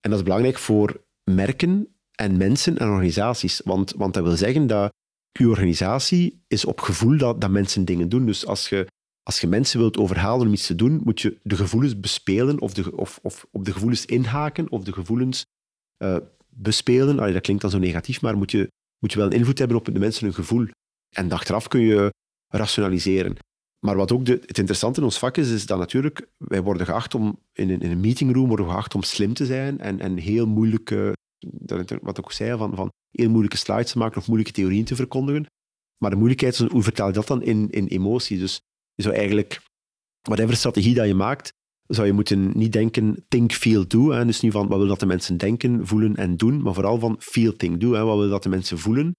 En 0.08 0.14
dat 0.14 0.22
is 0.22 0.28
belangrijk 0.28 0.58
voor 0.58 1.04
merken 1.24 1.98
en 2.12 2.38
mensen 2.38 2.78
en 2.78 2.90
organisaties. 2.90 3.62
Want, 3.64 3.92
want 3.92 4.14
dat 4.14 4.24
wil 4.24 4.36
zeggen 4.36 4.68
dat 4.68 4.94
je 5.32 5.50
organisatie 5.50 6.44
is 6.48 6.66
op 6.66 6.80
gevoel 6.80 7.18
dat, 7.18 7.42
dat 7.42 7.50
mensen 7.50 7.86
dingen 7.86 8.10
doen. 8.10 8.26
Dus 8.26 8.46
als 8.46 8.70
je, 8.70 8.88
als 9.24 9.42
je 9.42 9.48
mensen 9.48 9.80
wilt 9.80 9.98
overhalen 9.98 10.48
om 10.48 10.54
iets 10.54 10.66
te 10.66 10.76
doen, 10.76 11.02
moet 11.04 11.22
je 11.22 11.38
de 11.44 11.56
gevoelens 11.56 12.00
bespelen 12.00 12.62
of, 12.62 12.74
de, 12.74 12.98
of, 12.98 13.20
of 13.22 13.48
op 13.52 13.66
de 13.66 13.72
gevoelens 13.72 14.06
inhaken 14.06 14.72
of 14.72 14.84
de 14.84 14.94
gevoelens 14.94 15.46
uh, 16.04 16.18
bespelen. 16.50 17.20
Allee, 17.20 17.34
dat 17.34 17.42
klinkt 17.42 17.62
dan 17.62 17.72
zo 17.72 17.78
negatief, 17.78 18.22
maar 18.22 18.38
moet 18.38 18.52
je 18.52 18.72
moet 19.00 19.12
je 19.12 19.18
wel 19.18 19.28
een 19.28 19.38
invloed 19.38 19.60
hebben 19.60 19.78
op 19.78 19.86
de 19.86 20.00
mensen 20.00 20.26
hun 20.26 20.34
gevoel. 20.34 20.68
En 21.16 21.32
achteraf 21.32 21.68
kun 21.68 21.82
je 21.82 22.14
rationaliseren. 22.48 23.36
Maar 23.80 23.96
wat 23.96 24.12
ook 24.12 24.26
de, 24.26 24.32
het 24.32 24.58
interessante 24.58 25.00
in 25.00 25.06
ons 25.06 25.20
vak 25.20 25.38
is, 25.38 25.50
is 25.50 25.66
dat 25.66 25.80
natuurlijk, 25.80 26.30
wij 26.38 26.64
worden 26.64 26.86
geacht 26.86 27.16
om, 27.16 27.40
in 27.54 27.70
een, 27.70 27.82
in 27.82 27.92
een 27.92 28.00
meetingroom 28.00 28.48
worden 28.48 28.70
geacht 28.70 28.96
om 28.96 29.04
slim 29.04 29.34
te 29.34 29.46
zijn 29.46 29.80
en, 29.80 30.00
en 30.00 30.18
heel 30.18 30.48
moeilijke, 30.48 31.14
wat 32.02 32.18
ik 32.18 32.26
ook 32.26 32.32
zei, 32.32 32.58
van, 32.58 32.76
van 32.76 32.92
heel 33.12 33.30
moeilijke 33.30 33.58
slides 33.58 33.92
te 33.92 33.98
maken 33.98 34.18
of 34.18 34.28
moeilijke 34.28 34.54
theorieën 34.54 34.86
te 34.86 34.96
verkondigen. 34.96 35.46
Maar 35.98 36.10
de 36.10 36.16
moeilijkheid 36.16 36.54
is, 36.54 36.60
hoe 36.60 36.84
vertaal 36.84 37.08
je 37.08 37.14
dat 37.14 37.28
dan 37.28 37.42
in, 37.42 37.70
in 37.70 37.88
emotie? 37.88 38.40
Dus 38.40 38.62
je 38.94 39.04
zou 39.04 39.16
eigenlijk, 39.16 39.62
whatever 40.22 40.56
strategie 40.56 40.94
dat 40.94 41.08
je 41.08 41.14
maakt, 41.14 41.52
zou 41.88 42.08
je 42.08 42.14
moeten 42.14 42.58
niet 42.58 42.72
denken 42.72 43.26
think, 43.28 43.52
feel, 43.52 43.88
do. 43.88 44.12
Hè. 44.12 44.26
Dus 44.26 44.42
niet 44.42 44.52
van 44.52 44.68
wat 44.68 44.78
wil 44.78 44.88
dat 44.88 45.00
de 45.00 45.06
mensen 45.06 45.38
denken, 45.38 45.88
voelen 45.88 46.16
en 46.16 46.38
doen, 46.38 46.62
maar 46.62 46.74
vooral 46.74 47.00
van 47.00 47.16
feel, 47.20 47.56
think, 47.56 47.82
do. 47.82 47.94
Hè. 47.94 48.04
Wat 48.04 48.18
wil 48.18 48.30
dat 48.30 48.44
de 48.44 48.50
mensen 48.50 48.78
voelen? 48.78 49.16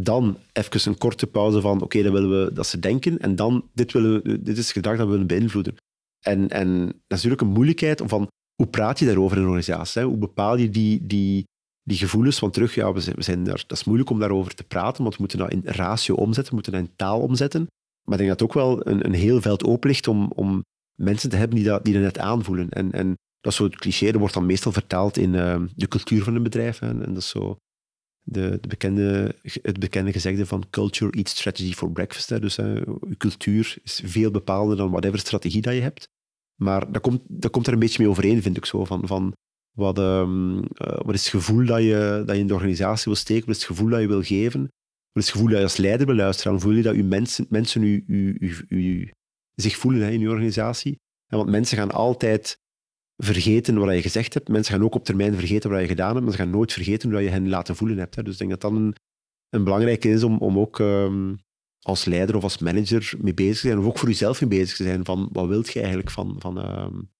Dan 0.00 0.38
even 0.52 0.90
een 0.90 0.98
korte 0.98 1.26
pauze 1.26 1.60
van 1.60 1.82
oké, 1.82 2.02
dan 2.02 2.12
willen 2.12 2.44
we 2.44 2.52
dat 2.52 2.66
ze 2.66 2.78
denken 2.78 3.18
en 3.18 3.36
dan 3.36 3.68
dit, 3.72 3.92
willen 3.92 4.22
we, 4.22 4.42
dit 4.42 4.58
is 4.58 4.72
gedrag 4.72 4.96
dat 4.96 5.06
we 5.06 5.12
willen 5.12 5.26
beïnvloeden. 5.26 5.74
En, 6.20 6.48
en 6.50 6.86
dat 6.86 6.92
is 6.92 7.08
natuurlijk 7.08 7.40
een 7.40 7.48
moeilijkheid 7.48 8.02
van 8.04 8.28
hoe 8.54 8.66
praat 8.66 8.98
je 8.98 9.06
daarover 9.06 9.36
in 9.36 9.42
een 9.42 9.48
organisatie? 9.48 10.00
Hè? 10.00 10.06
Hoe 10.06 10.16
bepaal 10.16 10.56
je 10.56 10.70
die, 10.70 11.06
die, 11.06 11.44
die 11.82 11.96
gevoelens? 11.96 12.38
Want 12.38 12.52
terug, 12.52 12.74
ja, 12.74 12.92
we 12.92 13.00
zijn, 13.00 13.16
we 13.16 13.22
zijn 13.22 13.44
daar, 13.44 13.64
dat 13.66 13.78
is 13.78 13.84
moeilijk 13.84 14.10
om 14.10 14.18
daarover 14.18 14.54
te 14.54 14.64
praten, 14.64 15.02
want 15.02 15.14
we 15.14 15.20
moeten 15.20 15.38
dat 15.38 15.52
in 15.52 15.62
ratio 15.64 16.14
omzetten, 16.14 16.48
we 16.48 16.54
moeten 16.54 16.72
dat 16.72 16.80
in 16.80 16.96
taal 16.96 17.20
omzetten. 17.20 17.66
Maar 18.04 18.20
ik 18.20 18.26
denk 18.26 18.38
dat 18.38 18.40
het 18.40 18.48
ook 18.48 18.64
wel 18.64 18.86
een, 18.86 19.04
een 19.04 19.14
heel 19.14 19.40
veld 19.40 19.64
open 19.64 19.88
ligt 19.88 20.08
om, 20.08 20.32
om 20.34 20.62
mensen 20.94 21.30
te 21.30 21.36
hebben 21.36 21.56
die 21.56 21.66
dat, 21.66 21.84
die 21.84 21.94
dat 21.94 22.02
net 22.02 22.18
aanvoelen. 22.18 22.68
En, 22.70 22.92
en 22.92 23.14
dat 23.40 23.54
soort 23.54 23.76
cliché 23.76 24.10
dat 24.10 24.18
wordt 24.20 24.34
dan 24.34 24.46
meestal 24.46 24.72
vertaald 24.72 25.16
in 25.16 25.34
uh, 25.34 25.62
de 25.74 25.88
cultuur 25.88 26.22
van 26.22 26.34
een 26.34 26.42
bedrijf. 26.42 26.80
En 26.80 26.98
dat 26.98 27.16
is 27.16 27.28
zo 27.28 27.56
de, 28.24 28.58
de 28.60 28.68
bekende, 28.68 29.36
het 29.42 29.78
bekende 29.78 30.12
gezegde 30.12 30.46
van 30.46 30.64
culture 30.70 31.12
eats 31.12 31.30
strategy 31.30 31.72
for 31.72 31.92
breakfast. 31.92 32.28
Hè. 32.28 32.40
Dus 32.40 32.54
je 32.54 33.14
cultuur 33.16 33.76
is 33.82 34.02
veel 34.04 34.30
bepalender 34.30 34.76
dan 34.76 34.90
whatever 34.90 35.18
strategie 35.18 35.62
dat 35.62 35.74
je 35.74 35.80
hebt. 35.80 36.08
Maar 36.54 36.92
dat 36.92 37.02
komt, 37.02 37.20
dat 37.28 37.50
komt 37.50 37.66
er 37.66 37.72
een 37.72 37.78
beetje 37.78 38.02
mee 38.02 38.10
overeen, 38.10 38.42
vind 38.42 38.56
ik 38.56 38.64
zo. 38.64 38.84
Van, 38.84 39.06
van 39.06 39.34
wat, 39.76 39.98
um, 39.98 40.56
uh, 40.56 40.62
wat 40.78 41.14
is 41.14 41.20
het 41.20 41.30
gevoel 41.30 41.66
dat 41.66 41.82
je, 41.82 42.22
dat 42.26 42.36
in 42.36 42.46
de 42.46 42.54
organisatie 42.54 43.04
wil 43.04 43.14
steken? 43.14 43.46
Wat 43.46 43.56
is 43.56 43.62
het 43.62 43.70
gevoel 43.70 43.90
dat 43.90 44.00
je 44.00 44.06
wil 44.06 44.22
geven? 44.22 44.60
Wat 45.12 45.22
is 45.22 45.24
het 45.24 45.30
gevoel 45.30 45.48
dat 45.48 45.56
je 45.56 45.64
als 45.64 45.76
leider 45.76 46.06
wil 46.06 46.16
luisteren? 46.16 46.60
Voel 46.60 46.72
je 46.72 46.82
dat 46.82 46.94
je 46.94 47.04
mensen, 47.04 47.46
mensen 47.48 47.82
u, 47.82 48.04
u, 48.06 48.56
u, 48.68 49.10
zich 49.54 49.76
voelen 49.76 50.02
hè, 50.02 50.10
in 50.10 50.20
je 50.20 50.28
organisatie. 50.28 50.98
want 51.26 51.50
mensen 51.50 51.76
gaan 51.76 51.90
altijd 51.90 52.56
vergeten 53.16 53.78
wat 53.78 53.94
je 53.94 54.02
gezegd 54.02 54.34
hebt. 54.34 54.48
Mensen 54.48 54.74
gaan 54.74 54.84
ook 54.84 54.94
op 54.94 55.04
termijn 55.04 55.34
vergeten 55.34 55.70
wat 55.70 55.80
je 55.80 55.86
gedaan 55.86 56.12
hebt, 56.12 56.22
maar 56.22 56.32
ze 56.32 56.38
gaan 56.38 56.50
nooit 56.50 56.72
vergeten 56.72 57.10
hoe 57.10 57.22
je 57.22 57.28
hen 57.28 57.48
laten 57.48 57.76
voelen 57.76 57.98
hebt. 57.98 58.14
Hè. 58.14 58.22
Dus 58.22 58.32
ik 58.32 58.38
denk 58.38 58.50
dat 58.50 58.60
dat 58.60 58.72
een, 58.72 58.94
een 59.48 59.64
belangrijke 59.64 60.08
is 60.08 60.22
om, 60.22 60.38
om 60.38 60.58
ook 60.58 60.78
um, 60.78 61.38
als 61.80 62.04
leider 62.04 62.36
of 62.36 62.42
als 62.42 62.58
manager 62.58 63.12
mee 63.18 63.34
bezig 63.34 63.60
te 63.60 63.66
zijn, 63.66 63.78
of 63.78 63.84
ook 63.84 63.98
voor 63.98 64.08
jezelf 64.08 64.40
mee 64.40 64.50
bezig 64.50 64.76
te 64.76 64.82
zijn, 64.82 65.04
van 65.04 65.28
wat 65.32 65.48
wilt 65.48 65.72
je 65.72 65.78
eigenlijk 65.78 66.10
van... 66.10 66.36
van 66.38 66.80
um, 66.80 67.12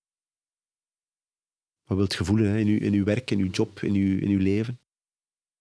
wat 1.85 1.97
wilt 1.97 2.15
je 2.15 2.25
voelen 2.25 2.57
in, 2.57 2.81
in 2.81 2.93
je 2.93 3.03
werk, 3.03 3.31
in 3.31 3.39
je 3.39 3.49
job, 3.49 3.83
in 3.83 3.95
je, 3.95 4.21
in 4.21 4.31
je 4.31 4.39
leven? 4.39 4.79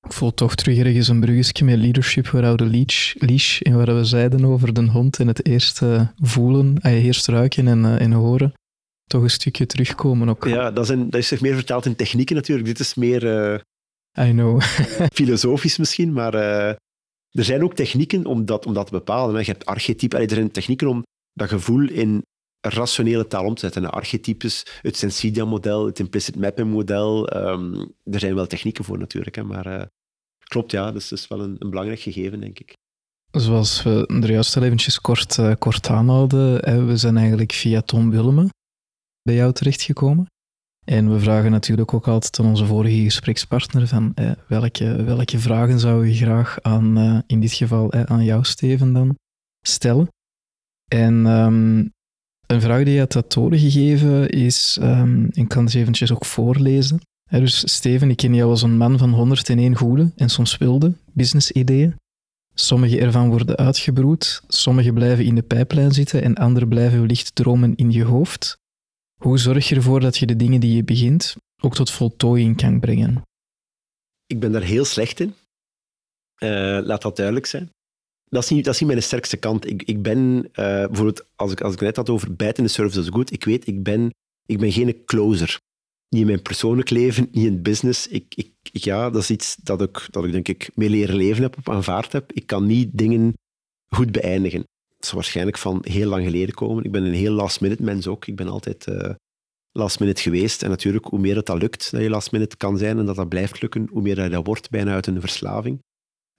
Ik 0.01 0.13
voel 0.13 0.33
toch 0.33 0.55
terug 0.55 0.77
ergens 0.77 1.07
een 1.07 1.19
bruggetje 1.19 1.65
met 1.65 1.77
leadership, 1.77 2.27
waar 2.27 2.57
de 2.57 2.65
leash, 2.65 3.15
leash 3.17 3.61
en 3.61 3.75
waar 3.75 3.95
we 3.95 4.03
zeiden 4.03 4.45
over 4.45 4.73
de 4.73 4.89
hond 4.89 5.19
en 5.19 5.27
het 5.27 5.45
eerste 5.45 6.13
voelen, 6.15 6.77
eerst 6.81 7.27
ruiken 7.27 7.67
en, 7.67 7.79
uh, 7.79 8.01
en 8.01 8.11
horen, 8.11 8.53
toch 9.07 9.21
een 9.21 9.29
stukje 9.29 9.65
terugkomen 9.65 10.29
ook. 10.29 10.47
Ja, 10.47 10.71
dat 10.71 10.83
is, 10.83 10.89
een, 10.89 11.09
dat 11.09 11.19
is 11.19 11.27
zich 11.27 11.41
meer 11.41 11.55
vertaald 11.55 11.85
in 11.85 11.95
technieken 11.95 12.35
natuurlijk. 12.35 12.67
Dit 12.67 12.79
is 12.79 12.93
meer 12.95 13.23
uh, 13.23 13.59
I 14.27 14.31
know. 14.31 14.61
filosofisch 15.13 15.77
misschien, 15.77 16.13
maar 16.13 16.33
uh, 16.33 16.69
er 17.29 17.43
zijn 17.43 17.63
ook 17.63 17.73
technieken 17.73 18.25
om 18.25 18.45
dat, 18.45 18.65
om 18.65 18.73
dat 18.73 18.85
te 18.85 18.91
bepalen. 18.91 19.39
Je 19.39 19.51
hebt 19.51 19.65
archetypen, 19.65 20.19
er 20.19 20.29
zijn 20.29 20.51
technieken 20.51 20.87
om 20.87 21.03
dat 21.33 21.49
gevoel 21.49 21.89
in 21.89 22.21
rationele 22.61 23.27
taal 23.27 23.45
om 23.45 23.53
te 23.53 23.59
zetten. 23.59 23.91
Archetypes, 23.91 24.65
het 24.81 24.97
Sensidia-model, 24.97 25.85
het 25.85 25.99
implicit 25.99 26.35
mapping-model. 26.35 27.35
Um, 27.35 27.93
er 28.03 28.19
zijn 28.19 28.35
wel 28.35 28.47
technieken 28.47 28.83
voor 28.83 28.97
natuurlijk, 28.97 29.35
hè, 29.35 29.43
maar 29.43 29.67
uh, 29.67 29.81
klopt, 30.43 30.71
ja, 30.71 30.91
dus 30.91 31.09
dat 31.09 31.19
is 31.19 31.27
wel 31.27 31.41
een, 31.41 31.55
een, 31.59 31.69
belangrijk 31.69 31.99
gegeven, 31.99 32.39
denk 32.39 32.59
ik. 32.59 32.73
Zoals 33.31 33.83
we 33.83 34.05
er 34.07 34.31
juist 34.31 34.55
al 34.55 34.63
eventjes 34.63 35.01
kort, 35.01 35.37
uh, 35.37 35.53
kort 35.59 35.89
aanhouden, 35.89 36.69
hè, 36.69 36.83
we 36.83 36.97
zijn 36.97 37.17
eigenlijk 37.17 37.51
via 37.51 37.81
Tom 37.81 38.11
Willemen 38.11 38.49
bij 39.23 39.35
jou 39.35 39.53
terechtgekomen. 39.53 40.27
En 40.85 41.11
we 41.11 41.19
vragen 41.19 41.51
natuurlijk 41.51 41.93
ook 41.93 42.07
altijd 42.07 42.39
aan 42.39 42.45
onze 42.45 42.65
vorige 42.65 43.03
gesprekspartner 43.03 43.87
van 43.87 44.11
eh, 44.15 44.31
welke, 44.47 45.03
welke 45.03 45.39
vragen 45.39 45.79
zou 45.79 46.07
je 46.07 46.15
graag 46.15 46.61
aan, 46.61 46.97
uh, 46.97 47.19
in 47.27 47.39
dit 47.39 47.53
geval 47.53 47.91
eh, 47.91 48.03
aan 48.03 48.23
jou, 48.23 48.43
Steven, 48.43 48.93
dan 48.93 49.17
stellen. 49.61 50.07
En 50.87 51.25
um, 51.25 51.91
een 52.47 52.61
vraag 52.61 52.83
die 52.83 52.93
je 52.93 53.07
had 53.09 53.33
doorgegeven 53.33 54.29
is, 54.29 54.77
um, 54.81 55.29
ik 55.31 55.47
kan 55.47 55.65
het 55.65 55.73
eventjes 55.73 56.11
ook 56.11 56.25
voorlezen. 56.25 56.99
dus 57.29 57.73
Steven, 57.73 58.09
ik 58.09 58.17
ken 58.17 58.35
jou 58.35 58.49
als 58.49 58.61
een 58.61 58.77
man 58.77 58.97
van 58.97 59.13
101 59.13 59.75
goede 59.75 60.11
en 60.15 60.29
soms 60.29 60.57
wilde 60.57 60.93
business-ideeën. 61.13 61.95
Sommige 62.53 62.99
ervan 62.99 63.29
worden 63.29 63.55
uitgebroed, 63.55 64.43
sommige 64.47 64.93
blijven 64.93 65.25
in 65.25 65.35
de 65.35 65.41
pijplijn 65.41 65.91
zitten 65.91 66.23
en 66.23 66.35
andere 66.35 66.67
blijven 66.67 66.99
wellicht 66.99 67.35
dromen 67.35 67.75
in 67.75 67.91
je 67.91 68.03
hoofd. 68.03 68.61
Hoe 69.23 69.37
zorg 69.37 69.69
je 69.69 69.75
ervoor 69.75 69.99
dat 69.99 70.17
je 70.17 70.25
de 70.25 70.35
dingen 70.35 70.59
die 70.59 70.75
je 70.75 70.83
begint 70.83 71.35
ook 71.61 71.75
tot 71.75 71.91
voltooiing 71.91 72.57
kan 72.57 72.79
brengen? 72.79 73.21
Ik 74.25 74.39
ben 74.39 74.51
daar 74.51 74.61
heel 74.61 74.85
slecht 74.85 75.19
in. 75.19 75.33
Uh, 76.43 76.79
laat 76.83 77.01
dat 77.01 77.15
duidelijk 77.15 77.45
zijn. 77.45 77.69
Dat 78.25 78.43
is 78.43 78.49
niet, 78.49 78.65
dat 78.65 78.81
mijn 78.81 79.03
sterkste 79.03 79.37
kant. 79.37 79.69
Ik, 79.69 79.83
ik 79.83 80.01
ben, 80.01 80.19
uh, 80.19 80.53
bijvoorbeeld, 80.55 81.25
als 81.35 81.51
ik, 81.51 81.61
als 81.61 81.73
ik 81.73 81.79
net 81.79 81.95
had 81.95 82.09
over 82.09 82.35
bijten 82.35 82.57
in 82.57 82.63
de 82.63 82.69
service, 82.69 82.99
is 82.99 83.07
goed. 83.07 83.31
Ik 83.31 83.43
weet, 83.43 83.67
ik 83.67 83.83
ben, 83.83 84.09
ik 84.45 84.59
ben 84.59 84.71
geen 84.71 85.05
closer. 85.05 85.59
Niet 86.09 86.21
in 86.21 86.27
mijn 86.27 86.41
persoonlijk 86.41 86.89
leven, 86.89 87.27
niet 87.31 87.45
in 87.45 87.61
business. 87.61 88.07
Ik, 88.07 88.35
ik, 88.35 88.51
ja, 88.71 89.09
dat 89.09 89.21
is 89.21 89.29
iets 89.29 89.55
dat 89.55 89.81
ik, 89.81 90.07
dat 90.09 90.25
ik 90.25 90.31
denk 90.31 90.47
ik 90.47 90.71
mee 90.75 90.89
leren 90.89 91.15
leven 91.15 91.43
heb, 91.43 91.57
op 91.57 91.69
aanvaard 91.69 92.11
heb. 92.11 92.31
Ik 92.31 92.47
kan 92.47 92.65
niet 92.65 92.89
dingen 92.97 93.33
goed 93.87 94.11
beëindigen. 94.11 94.63
Dat 95.03 95.11
zou 95.11 95.21
waarschijnlijk 95.23 95.57
van 95.57 95.79
heel 95.81 96.09
lang 96.09 96.25
geleden 96.25 96.53
komen. 96.53 96.83
Ik 96.83 96.91
ben 96.91 97.03
een 97.03 97.13
heel 97.13 97.31
last-minute 97.31 97.83
mens 97.83 98.07
ook. 98.07 98.27
Ik 98.27 98.35
ben 98.35 98.47
altijd 98.47 98.87
uh, 98.87 99.13
last-minute 99.71 100.21
geweest. 100.21 100.63
En 100.63 100.69
natuurlijk, 100.69 101.05
hoe 101.05 101.19
meer 101.19 101.35
het 101.35 101.45
dat 101.45 101.61
lukt, 101.61 101.91
dat 101.91 102.01
je 102.01 102.09
last-minute 102.09 102.57
kan 102.57 102.77
zijn 102.77 102.97
en 102.97 103.05
dat 103.05 103.15
dat 103.15 103.29
blijft 103.29 103.61
lukken, 103.61 103.87
hoe 103.91 104.01
meer 104.01 104.15
dat, 104.15 104.31
dat 104.31 104.45
wordt 104.45 104.69
bijna 104.69 104.93
uit 104.93 105.07
een 105.07 105.19
verslaving. 105.19 105.79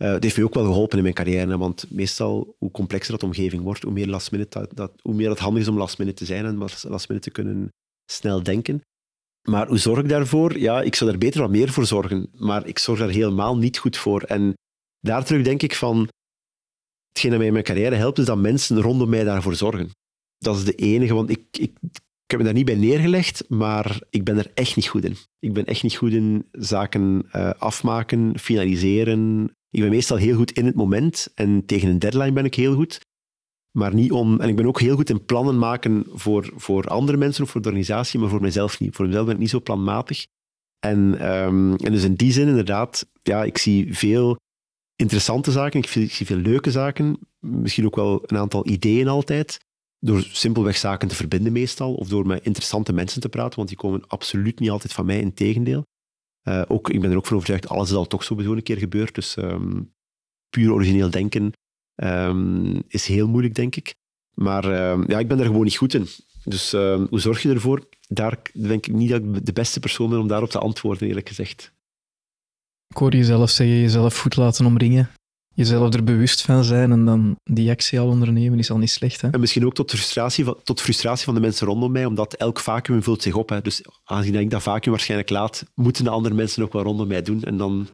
Uh, 0.02 0.12
het 0.12 0.22
heeft 0.22 0.36
me 0.36 0.44
ook 0.44 0.54
wel 0.54 0.64
geholpen 0.64 0.96
in 0.96 1.02
mijn 1.02 1.14
carrière, 1.14 1.58
want 1.58 1.90
meestal, 1.90 2.54
hoe 2.58 2.70
complexer 2.70 3.12
dat 3.12 3.22
omgeving 3.22 3.62
wordt, 3.62 3.82
hoe 3.82 3.92
meer, 3.92 4.06
last 4.06 4.30
minute 4.30 4.58
dat, 4.58 4.76
dat, 4.76 4.92
hoe 5.02 5.14
meer 5.14 5.28
het 5.28 5.38
handig 5.38 5.62
is 5.62 5.68
om 5.68 5.78
last-minute 5.78 6.16
te 6.16 6.24
zijn 6.24 6.44
en 6.44 6.58
last-minute 6.58 7.20
te 7.20 7.30
kunnen 7.30 7.68
snel 8.10 8.42
denken. 8.42 8.80
Maar 9.48 9.66
hoe 9.66 9.78
zorg 9.78 10.00
ik 10.00 10.08
daarvoor? 10.08 10.58
Ja, 10.58 10.82
ik 10.82 10.94
zou 10.94 11.10
daar 11.10 11.18
beter 11.18 11.40
wat 11.40 11.50
meer 11.50 11.72
voor 11.72 11.86
zorgen, 11.86 12.28
maar 12.38 12.66
ik 12.66 12.78
zorg 12.78 12.98
daar 12.98 13.08
helemaal 13.08 13.56
niet 13.56 13.78
goed 13.78 13.96
voor. 13.96 14.22
En 14.22 14.54
daar 15.00 15.24
terug 15.24 15.42
denk 15.42 15.62
ik 15.62 15.74
van, 15.74 16.08
hetgeen 17.14 17.30
dat 17.30 17.38
mij 17.38 17.46
in 17.46 17.52
mijn 17.52 17.64
carrière 17.64 17.94
helpt, 17.94 18.18
is 18.18 18.24
dat 18.24 18.38
mensen 18.38 18.80
rondom 18.80 19.08
mij 19.08 19.24
daarvoor 19.24 19.54
zorgen. 19.54 19.90
Dat 20.38 20.56
is 20.56 20.64
de 20.64 20.74
enige, 20.74 21.14
want 21.14 21.30
ik, 21.30 21.44
ik, 21.50 21.72
ik 22.24 22.30
heb 22.30 22.38
me 22.38 22.44
daar 22.44 22.54
niet 22.54 22.64
bij 22.64 22.74
neergelegd, 22.74 23.44
maar 23.48 24.00
ik 24.10 24.24
ben 24.24 24.38
er 24.38 24.50
echt 24.54 24.76
niet 24.76 24.86
goed 24.86 25.04
in. 25.04 25.16
Ik 25.38 25.52
ben 25.52 25.64
echt 25.64 25.82
niet 25.82 25.96
goed 25.96 26.12
in 26.12 26.48
zaken 26.52 27.26
uh, 27.32 27.50
afmaken, 27.58 28.38
finaliseren. 28.38 29.50
Ik 29.70 29.80
ben 29.80 29.90
meestal 29.90 30.16
heel 30.16 30.36
goed 30.36 30.52
in 30.52 30.66
het 30.66 30.74
moment 30.74 31.32
en 31.34 31.66
tegen 31.66 31.88
een 31.88 31.98
deadline 31.98 32.32
ben 32.32 32.44
ik 32.44 32.54
heel 32.54 32.74
goed. 32.74 33.00
Maar 33.78 33.94
niet 33.94 34.12
om, 34.12 34.40
en 34.40 34.48
ik 34.48 34.56
ben 34.56 34.66
ook 34.66 34.80
heel 34.80 34.96
goed 34.96 35.10
in 35.10 35.24
plannen 35.24 35.58
maken 35.58 36.06
voor, 36.08 36.52
voor 36.56 36.84
andere 36.84 37.18
mensen 37.18 37.44
of 37.44 37.50
voor 37.50 37.60
de 37.60 37.68
organisatie, 37.68 38.20
maar 38.20 38.28
voor 38.28 38.40
mezelf 38.40 38.80
niet. 38.80 38.96
Voor 38.96 39.06
mezelf 39.06 39.24
ben 39.24 39.34
ik 39.34 39.40
niet 39.40 39.50
zo 39.50 39.60
planmatig. 39.60 40.26
En, 40.78 41.28
um, 41.34 41.76
en 41.76 41.92
dus 41.92 42.04
in 42.04 42.14
die 42.14 42.32
zin 42.32 42.48
inderdaad, 42.48 43.10
ja, 43.22 43.44
ik 43.44 43.58
zie 43.58 43.94
veel 43.96 44.36
interessante 44.96 45.50
zaken, 45.50 45.80
ik, 45.80 45.94
ik 45.94 46.12
zie 46.12 46.26
veel 46.26 46.36
leuke 46.36 46.70
zaken, 46.70 47.18
misschien 47.38 47.84
ook 47.84 47.96
wel 47.96 48.22
een 48.26 48.36
aantal 48.36 48.68
ideeën 48.68 49.08
altijd, 49.08 49.58
door 49.98 50.22
simpelweg 50.22 50.76
zaken 50.76 51.08
te 51.08 51.14
verbinden 51.14 51.52
meestal, 51.52 51.94
of 51.94 52.08
door 52.08 52.26
met 52.26 52.44
interessante 52.44 52.92
mensen 52.92 53.20
te 53.20 53.28
praten, 53.28 53.56
want 53.56 53.68
die 53.68 53.78
komen 53.78 54.06
absoluut 54.06 54.58
niet 54.58 54.70
altijd 54.70 54.92
van 54.92 55.06
mij, 55.06 55.20
in 55.20 55.34
tegendeel. 55.34 55.84
Uh, 56.48 56.62
ook, 56.68 56.90
ik 56.90 57.00
ben 57.00 57.10
er 57.10 57.16
ook 57.16 57.26
van 57.26 57.36
overtuigd, 57.36 57.68
alles 57.68 57.90
is 57.90 57.96
al 57.96 58.06
toch 58.06 58.24
sowieso 58.24 58.52
een 58.52 58.62
keer 58.62 58.78
gebeurd, 58.78 59.14
dus 59.14 59.36
um, 59.36 59.92
puur 60.48 60.72
origineel 60.72 61.10
denken 61.10 61.52
um, 61.94 62.82
is 62.88 63.06
heel 63.06 63.28
moeilijk, 63.28 63.54
denk 63.54 63.76
ik. 63.76 63.94
Maar 64.34 64.90
um, 64.90 65.10
ja, 65.10 65.18
ik 65.18 65.28
ben 65.28 65.38
er 65.38 65.46
gewoon 65.46 65.64
niet 65.64 65.76
goed 65.76 65.94
in. 65.94 66.06
Dus 66.44 66.70
hoe 66.70 67.20
zorg 67.20 67.42
je 67.42 67.48
ervoor? 67.48 67.88
Daar 68.08 68.42
denk 68.52 68.86
ik 68.86 68.94
niet 68.94 69.10
dat 69.10 69.22
ik 69.22 69.46
de 69.46 69.52
beste 69.52 69.80
persoon 69.80 70.10
ben 70.10 70.18
om 70.18 70.28
daarop 70.28 70.50
te 70.50 70.58
antwoorden, 70.58 71.08
eerlijk 71.08 71.28
gezegd. 71.28 71.72
Ik 72.88 72.96
hoor 72.96 73.16
jezelf 73.16 73.50
zeggen, 73.50 73.80
jezelf 73.80 74.18
goed 74.18 74.36
laten 74.36 74.66
omringen. 74.66 75.10
Jezelf 75.54 75.94
er 75.94 76.04
bewust 76.04 76.42
van 76.42 76.64
zijn 76.64 76.92
en 76.92 77.04
dan 77.04 77.36
die 77.42 77.70
actie 77.70 78.00
al 78.00 78.08
ondernemen 78.08 78.58
is 78.58 78.70
al 78.70 78.78
niet 78.78 78.90
slecht. 78.90 79.20
Hè? 79.20 79.30
En 79.30 79.40
misschien 79.40 79.66
ook 79.66 79.74
tot 79.74 79.90
frustratie, 79.90 80.44
van, 80.44 80.56
tot 80.62 80.80
frustratie 80.80 81.24
van 81.24 81.34
de 81.34 81.40
mensen 81.40 81.66
rondom 81.66 81.92
mij, 81.92 82.04
omdat 82.04 82.34
elk 82.34 82.60
vacuüm 82.60 83.02
vult 83.02 83.22
zich 83.22 83.34
op. 83.34 83.48
Hè. 83.48 83.60
Dus 83.60 83.82
aangezien 84.04 84.34
ik 84.34 84.50
dat 84.50 84.62
vacuüm 84.62 84.92
waarschijnlijk 84.92 85.30
laat, 85.30 85.64
moeten 85.74 86.04
de 86.04 86.10
andere 86.10 86.34
mensen 86.34 86.62
ook 86.62 86.72
wel 86.72 86.82
rondom 86.82 87.08
mij 87.08 87.22
doen. 87.22 87.42
En 87.42 87.56
dan, 87.56 87.88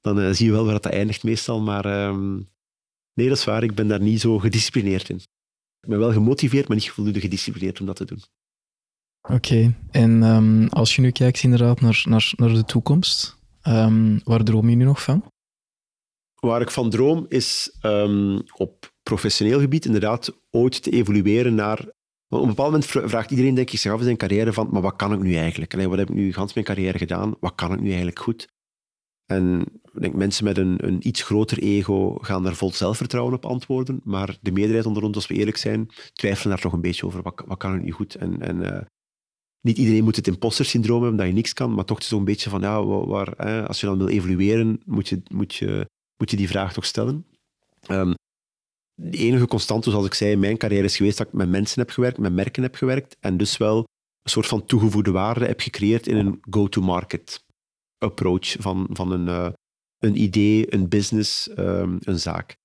dan 0.00 0.18
uh, 0.18 0.30
zie 0.30 0.46
je 0.46 0.52
wel 0.52 0.64
waar 0.64 0.80
dat 0.80 0.92
eindigt 0.92 1.22
meestal. 1.22 1.60
Maar 1.60 2.08
um, 2.08 2.48
nee, 3.14 3.28
dat 3.28 3.38
is 3.38 3.44
waar. 3.44 3.62
Ik 3.62 3.74
ben 3.74 3.88
daar 3.88 4.00
niet 4.00 4.20
zo 4.20 4.38
gedisciplineerd 4.38 5.08
in. 5.08 5.16
Ik 5.80 5.88
ben 5.88 5.98
wel 5.98 6.12
gemotiveerd, 6.12 6.68
maar 6.68 6.76
niet 6.76 6.90
voldoende 6.90 7.20
gedisciplineerd 7.20 7.80
om 7.80 7.86
dat 7.86 7.96
te 7.96 8.04
doen. 8.04 8.22
Oké, 9.22 9.34
okay. 9.34 9.74
en 9.90 10.22
um, 10.22 10.68
als 10.68 10.96
je 10.96 11.00
nu 11.00 11.10
kijkt 11.10 11.42
inderdaad 11.42 11.80
naar, 11.80 12.02
naar, 12.08 12.32
naar 12.36 12.52
de 12.52 12.64
toekomst, 12.64 13.36
um, 13.68 14.20
waar 14.24 14.42
droom 14.42 14.68
je 14.68 14.76
nu 14.76 14.84
nog 14.84 15.02
van? 15.02 15.24
Waar 16.34 16.60
ik 16.60 16.70
van 16.70 16.90
droom 16.90 17.26
is 17.28 17.78
um, 17.82 18.42
op 18.56 18.92
professioneel 19.02 19.60
gebied 19.60 19.84
inderdaad 19.84 20.38
ooit 20.50 20.82
te 20.82 20.90
evolueren 20.90 21.54
naar... 21.54 21.80
Op 22.28 22.40
een 22.40 22.48
bepaald 22.48 22.70
moment 22.70 22.86
vraagt 22.86 23.30
iedereen 23.30 23.54
denk 23.54 23.70
ik, 23.70 23.78
zich 23.78 23.92
af 23.92 23.98
in 23.98 24.04
zijn 24.04 24.16
carrière 24.16 24.52
van 24.52 24.68
maar 24.70 24.82
wat 24.82 24.96
kan 24.96 25.12
ik 25.12 25.20
nu 25.20 25.34
eigenlijk? 25.34 25.74
Allee, 25.74 25.88
wat 25.88 25.98
heb 25.98 26.08
ik 26.08 26.14
nu 26.14 26.32
gans 26.32 26.54
mijn 26.54 26.66
carrière 26.66 26.98
gedaan? 26.98 27.34
Wat 27.40 27.54
kan 27.54 27.72
ik 27.72 27.80
nu 27.80 27.86
eigenlijk 27.86 28.18
goed? 28.18 28.48
En 29.26 29.60
ik 29.92 30.00
denk, 30.00 30.14
mensen 30.14 30.44
met 30.44 30.58
een, 30.58 30.86
een 30.86 31.06
iets 31.06 31.22
groter 31.22 31.58
ego 31.58 32.14
gaan 32.14 32.42
daar 32.42 32.54
vol 32.54 32.72
zelfvertrouwen 32.72 33.34
op 33.34 33.44
antwoorden, 33.44 34.00
maar 34.04 34.38
de 34.40 34.52
meerderheid 34.52 34.86
onder 34.86 35.02
ons, 35.02 35.14
als 35.14 35.26
we 35.26 35.34
eerlijk 35.34 35.56
zijn, 35.56 35.90
twijfelen 36.12 36.48
daar 36.48 36.60
toch 36.60 36.72
een 36.72 36.80
beetje 36.80 37.06
over. 37.06 37.22
Wat, 37.22 37.56
kan 37.56 37.74
ik 37.74 37.82
nu 37.82 37.90
goed? 37.90 38.14
En, 38.14 38.40
en 38.40 38.56
uh, 38.56 38.80
niet 39.64 39.78
iedereen 39.78 40.04
moet 40.04 40.16
het 40.16 40.26
imposter-syndroom 40.26 41.00
hebben, 41.00 41.18
dat 41.18 41.26
je 41.26 41.32
niks 41.32 41.52
kan, 41.52 41.74
maar 41.74 41.84
toch 41.84 42.02
zo'n 42.02 42.24
beetje 42.24 42.50
van, 42.50 42.60
ja, 42.60 42.84
waar, 42.84 43.34
hè, 43.36 43.68
als 43.68 43.80
je 43.80 43.86
dan 43.86 43.98
wil 43.98 44.08
evolueren, 44.08 44.80
moet 44.84 45.08
je, 45.08 45.22
moet 45.30 45.54
je 45.54 45.86
moet 46.16 46.30
je 46.30 46.36
die 46.36 46.48
vraag 46.48 46.72
toch 46.72 46.84
stellen. 46.84 47.26
Um, 47.90 48.14
de 48.94 49.18
enige 49.18 49.46
constante, 49.46 49.90
zoals 49.90 50.06
ik 50.06 50.14
zei, 50.14 50.30
in 50.30 50.38
mijn 50.38 50.56
carrière 50.56 50.84
is 50.84 50.96
geweest 50.96 51.18
dat 51.18 51.26
ik 51.26 51.32
met 51.32 51.48
mensen 51.48 51.80
heb 51.80 51.90
gewerkt, 51.90 52.18
met 52.18 52.32
merken 52.32 52.62
heb 52.62 52.74
gewerkt 52.74 53.16
en 53.20 53.36
dus 53.36 53.56
wel 53.56 53.78
een 54.22 54.30
soort 54.30 54.46
van 54.46 54.64
toegevoegde 54.64 55.10
waarde 55.10 55.46
heb 55.46 55.60
gecreëerd 55.60 56.06
in 56.06 56.16
een 56.16 56.38
go-to-market 56.50 57.44
approach 57.98 58.56
van, 58.58 58.86
van 58.90 59.12
een, 59.12 59.26
uh, 59.26 59.48
een 59.98 60.20
idee, 60.20 60.74
een 60.74 60.88
business, 60.88 61.48
um, 61.58 61.98
een 62.00 62.18
zaak 62.18 62.56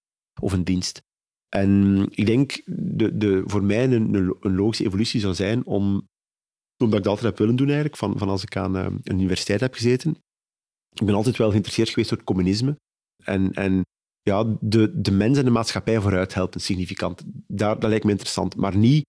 of 0.41 0.53
een 0.53 0.63
dienst. 0.63 1.01
En 1.49 2.05
ik 2.09 2.25
denk, 2.25 2.61
de, 2.65 3.17
de, 3.17 3.43
voor 3.45 3.63
mij 3.63 3.91
een 3.91 4.35
logische 4.41 4.85
evolutie 4.85 5.19
zou 5.19 5.33
zijn 5.33 5.65
om, 5.65 6.07
omdat 6.83 6.97
ik 6.97 7.03
dat 7.03 7.13
altijd 7.13 7.29
heb 7.29 7.37
willen 7.37 7.55
doen 7.55 7.67
eigenlijk, 7.67 7.97
van, 7.97 8.17
van 8.17 8.29
als 8.29 8.43
ik 8.43 8.57
aan 8.57 8.75
uh, 8.75 8.83
een 8.83 9.19
universiteit 9.19 9.59
heb 9.59 9.73
gezeten, 9.73 10.17
ik 10.93 11.05
ben 11.05 11.15
altijd 11.15 11.37
wel 11.37 11.49
geïnteresseerd 11.49 11.89
geweest 11.89 12.09
door 12.09 12.17
het 12.17 12.27
communisme. 12.27 12.79
En, 13.23 13.53
en 13.53 13.83
ja, 14.21 14.57
de, 14.59 15.01
de 15.01 15.11
mens 15.11 15.37
en 15.37 15.45
de 15.45 15.51
maatschappij 15.51 16.01
vooruit 16.01 16.33
helpen, 16.33 16.61
significant. 16.61 17.23
Daar, 17.47 17.79
dat 17.79 17.89
lijkt 17.89 18.05
me 18.05 18.11
interessant. 18.11 18.55
Maar 18.55 18.77
niet, 18.77 19.05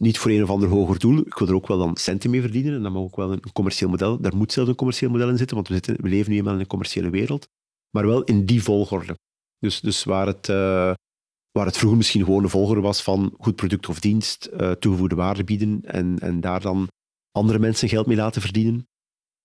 niet 0.00 0.18
voor 0.18 0.30
een 0.30 0.42
of 0.42 0.50
ander 0.50 0.68
hoger 0.68 0.98
doel. 0.98 1.18
Ik 1.18 1.38
wil 1.38 1.48
er 1.48 1.54
ook 1.54 1.66
wel 1.66 1.78
dan 1.78 1.96
centen 1.96 2.30
mee 2.30 2.40
verdienen. 2.40 2.74
En 2.74 2.82
dan 2.82 2.92
mag 2.92 3.02
ook 3.02 3.16
wel 3.16 3.32
een, 3.32 3.52
commercieel 3.52 3.90
model. 3.90 4.20
Daar 4.20 4.36
moet 4.36 4.52
zelfs 4.52 4.70
een 4.70 4.76
commercieel 4.76 5.10
model 5.10 5.28
in 5.28 5.36
zitten, 5.36 5.56
want 5.56 5.68
we, 5.68 5.74
zitten, 5.74 5.96
we 6.02 6.08
leven 6.08 6.30
nu 6.30 6.36
eenmaal 6.36 6.54
in 6.54 6.60
een 6.60 6.66
commerciële 6.66 7.10
wereld. 7.10 7.48
Maar 7.90 8.06
wel 8.06 8.24
in 8.24 8.44
die 8.44 8.62
volgorde. 8.62 9.18
Dus, 9.58 9.80
dus 9.80 10.04
waar, 10.04 10.26
het, 10.26 10.48
uh, 10.48 10.92
waar 11.50 11.66
het 11.66 11.76
vroeger 11.76 11.98
misschien 11.98 12.24
gewoon 12.24 12.42
een 12.42 12.50
volgorde 12.50 12.80
was 12.80 13.02
van 13.02 13.34
goed 13.38 13.56
product 13.56 13.88
of 13.88 14.00
dienst, 14.00 14.50
uh, 14.52 14.70
toegevoegde 14.70 15.14
waarde 15.14 15.44
bieden 15.44 15.80
en, 15.82 16.18
en 16.18 16.40
daar 16.40 16.60
dan 16.60 16.88
andere 17.32 17.58
mensen 17.58 17.88
geld 17.88 18.06
mee 18.06 18.16
laten 18.16 18.42
verdienen, 18.42 18.88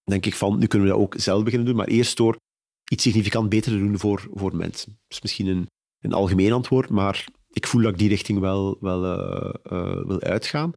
denk 0.03 0.25
ik 0.25 0.35
van, 0.35 0.59
nu 0.59 0.67
kunnen 0.67 0.87
we 0.87 0.93
dat 0.93 1.03
ook 1.03 1.15
zelf 1.17 1.43
beginnen 1.43 1.67
doen, 1.67 1.75
maar 1.75 1.87
eerst 1.87 2.17
door 2.17 2.37
iets 2.91 3.03
significant 3.03 3.49
beter 3.49 3.71
te 3.71 3.77
doen 3.77 3.99
voor, 3.99 4.27
voor 4.33 4.55
mensen. 4.55 4.91
Dat 4.91 5.17
is 5.17 5.21
misschien 5.21 5.47
een, 5.47 5.67
een 5.99 6.13
algemeen 6.13 6.53
antwoord, 6.53 6.89
maar 6.89 7.25
ik 7.49 7.67
voel 7.67 7.81
dat 7.81 7.91
ik 7.91 7.97
die 7.97 8.09
richting 8.09 8.39
wel, 8.39 8.77
wel 8.79 9.03
uh, 9.05 9.53
uh, 9.71 10.05
wil 10.05 10.21
uitgaan. 10.21 10.71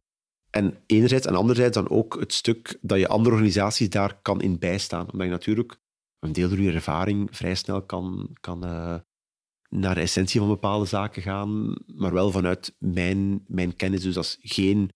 En 0.49 0.83
enerzijds 0.85 1.25
en 1.25 1.35
anderzijds 1.35 1.75
dan 1.75 1.89
ook 1.89 2.19
het 2.19 2.33
stuk 2.33 2.77
dat 2.81 2.99
je 2.99 3.07
andere 3.07 3.35
organisaties 3.35 3.89
daar 3.89 4.21
kan 4.21 4.41
in 4.41 4.59
bijstaan. 4.59 5.11
Omdat 5.11 5.27
je 5.27 5.33
natuurlijk 5.33 5.79
een 6.19 6.33
deel 6.33 6.49
door 6.49 6.59
je 6.59 6.71
ervaring 6.71 7.27
vrij 7.31 7.55
snel 7.55 7.81
kan, 7.81 8.29
kan 8.41 8.65
uh, 8.65 8.95
naar 9.69 9.95
de 9.95 10.01
essentie 10.01 10.39
van 10.39 10.49
bepaalde 10.49 10.85
zaken 10.85 11.21
gaan, 11.21 11.75
maar 11.95 12.13
wel 12.13 12.31
vanuit 12.31 12.75
mijn, 12.77 13.43
mijn 13.47 13.75
kennis. 13.75 14.01
Dus 14.01 14.13
dat 14.13 14.23
is 14.23 14.37
geen 14.41 14.89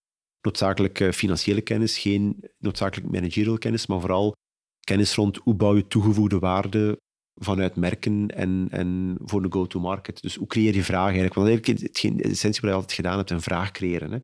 noodzakelijk 0.46 1.10
financiële 1.14 1.62
kennis, 1.62 1.98
geen 1.98 2.50
noodzakelijk 2.58 3.12
managerial 3.12 3.58
kennis, 3.58 3.88
maar 3.88 4.00
vooral 4.00 4.36
kennis 4.80 5.16
rond 5.16 5.38
hoe 5.38 5.56
bouw 5.56 5.76
je 5.76 5.88
toegevoegde 5.88 6.39
waarde 6.39 6.98
vanuit 7.41 7.76
merken 7.76 8.28
en, 8.28 8.68
en 8.72 9.18
voor 9.22 9.41
de 9.41 9.52
go-to-market. 9.52 10.22
Dus 10.22 10.36
hoe 10.36 10.48
creëer 10.48 10.76
je 10.76 10.84
vragen 10.84 11.20
eigenlijk? 11.20 11.34
Want 11.34 11.48
eigenlijk 11.48 12.18
de 12.18 12.30
essentie 12.30 12.62
wat 12.62 12.70
je 12.70 12.76
altijd 12.76 12.93
gedaan 12.93 13.18
hebt, 13.18 13.30
een 13.30 13.41
vraag 13.41 13.72
creëren. 13.72 14.12
Hè? 14.12 14.20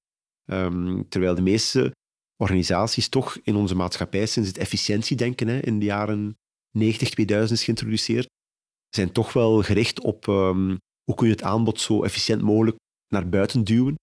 Um, 0.66 1.08
terwijl 1.10 1.36
de 1.36 1.42
meeste 1.42 1.92
organisaties 2.38 3.10
toch 3.10 3.38
in 3.44 3.56
onze 3.56 3.76
maatschappij, 3.76 4.26
sinds 4.26 4.50
het 4.50 4.58
efficiëntiedenken 4.58 5.48
hè, 5.48 5.60
in 5.60 5.80
de 5.80 5.86
jaren 5.86 6.38
90, 6.72 7.10
2000 7.10 7.60
is 7.60 7.66
geïntroduceerd, 7.66 8.28
zijn 8.90 9.12
toch 9.12 9.34
wel 9.34 9.62
gericht 9.62 10.00
op 10.02 10.28
um, 10.28 10.78
hoe 11.04 11.16
kun 11.16 11.28
je 11.28 11.34
het 11.34 11.44
aanbod 11.44 11.80
zo 11.80 12.04
efficiënt 12.04 12.42
mogelijk 12.42 12.78
naar 13.08 13.30
buiten 13.30 13.64
duwen, 13.64 13.96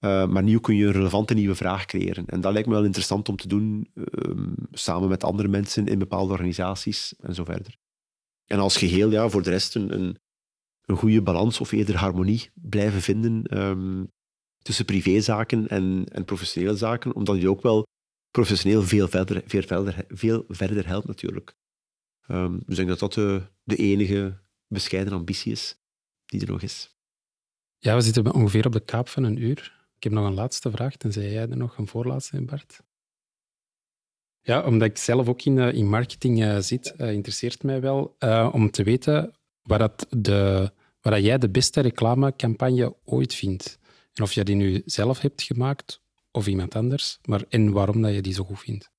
uh, 0.00 0.26
maar 0.26 0.42
hoe 0.42 0.60
kun 0.60 0.76
je 0.76 0.86
een 0.86 0.92
relevante 0.92 1.34
nieuwe 1.34 1.54
vraag 1.54 1.84
creëren. 1.84 2.26
En 2.26 2.40
dat 2.40 2.52
lijkt 2.52 2.68
me 2.68 2.74
wel 2.74 2.84
interessant 2.84 3.28
om 3.28 3.36
te 3.36 3.48
doen, 3.48 3.90
um, 3.94 4.54
samen 4.70 5.08
met 5.08 5.24
andere 5.24 5.48
mensen 5.48 5.86
in 5.86 5.98
bepaalde 5.98 6.32
organisaties 6.32 7.14
en 7.18 7.34
zo 7.34 7.44
verder. 7.44 7.76
En 8.46 8.58
als 8.58 8.76
geheel, 8.76 9.10
ja, 9.10 9.28
voor 9.28 9.42
de 9.42 9.50
rest 9.50 9.74
een, 9.74 9.94
een, 9.98 10.18
goede 10.96 11.22
balans 11.22 11.60
of 11.60 11.72
eerder 11.72 11.96
harmonie 11.96 12.50
blijven 12.54 13.00
vinden 13.00 13.58
um, 13.58 14.10
tussen 14.62 14.84
privézaken 14.84 15.68
en, 15.68 16.06
en 16.08 16.24
professionele 16.24 16.76
zaken, 16.76 17.14
omdat 17.14 17.40
je 17.40 17.50
ook 17.50 17.62
wel 17.62 17.86
professioneel 18.30 18.82
veel 18.82 19.08
verder, 19.08 19.42
veel 19.46 19.62
verder, 19.62 20.04
veel 20.08 20.44
verder 20.48 20.86
helpt 20.86 21.06
natuurlijk. 21.06 21.54
Um, 22.28 22.52
dus 22.52 22.78
ik 22.78 22.86
denk 22.86 22.88
dat 22.88 22.98
dat 22.98 23.12
de, 23.12 23.42
de 23.62 23.76
enige 23.76 24.38
bescheiden 24.66 25.12
ambitie 25.12 25.52
is 25.52 25.78
die 26.24 26.40
er 26.40 26.50
nog 26.50 26.62
is. 26.62 26.96
Ja, 27.78 27.94
we 27.94 28.00
zitten 28.00 28.34
ongeveer 28.34 28.66
op 28.66 28.72
de 28.72 28.84
kaap 28.84 29.08
van 29.08 29.24
een 29.24 29.42
uur. 29.42 29.79
Ik 30.00 30.06
heb 30.10 30.12
nog 30.12 30.26
een 30.26 30.34
laatste 30.34 30.70
vraag, 30.70 30.96
tenzij 30.96 31.30
jij 31.30 31.48
er 31.48 31.56
nog 31.56 31.78
een 31.78 31.86
voorlaatste 31.86 32.36
in, 32.36 32.46
Bart. 32.46 32.80
Ja, 34.40 34.64
omdat 34.64 34.88
ik 34.88 34.98
zelf 34.98 35.28
ook 35.28 35.42
in, 35.42 35.58
in 35.58 35.88
marketing 35.88 36.42
uh, 36.42 36.58
zit, 36.58 36.94
uh, 36.98 37.12
interesseert 37.12 37.62
mij 37.62 37.80
wel 37.80 38.16
om 38.52 38.70
te 38.70 38.82
weten 38.82 39.34
waar, 39.62 39.78
dat 39.78 40.06
de, 40.10 40.72
waar 41.00 41.12
dat 41.12 41.24
jij 41.24 41.38
de 41.38 41.50
beste 41.50 41.80
reclamecampagne 41.80 42.96
ooit 43.04 43.34
vindt. 43.34 43.78
En 44.12 44.22
of 44.22 44.32
je 44.32 44.44
die 44.44 44.54
nu 44.54 44.82
zelf 44.84 45.20
hebt 45.20 45.42
gemaakt 45.42 46.00
of 46.30 46.46
iemand 46.46 46.74
anders, 46.74 47.18
maar 47.24 47.44
en 47.48 47.72
waarom 47.72 48.02
dat 48.02 48.14
je 48.14 48.22
die 48.22 48.32
zo 48.32 48.44
goed 48.44 48.60
vindt. 48.60 48.90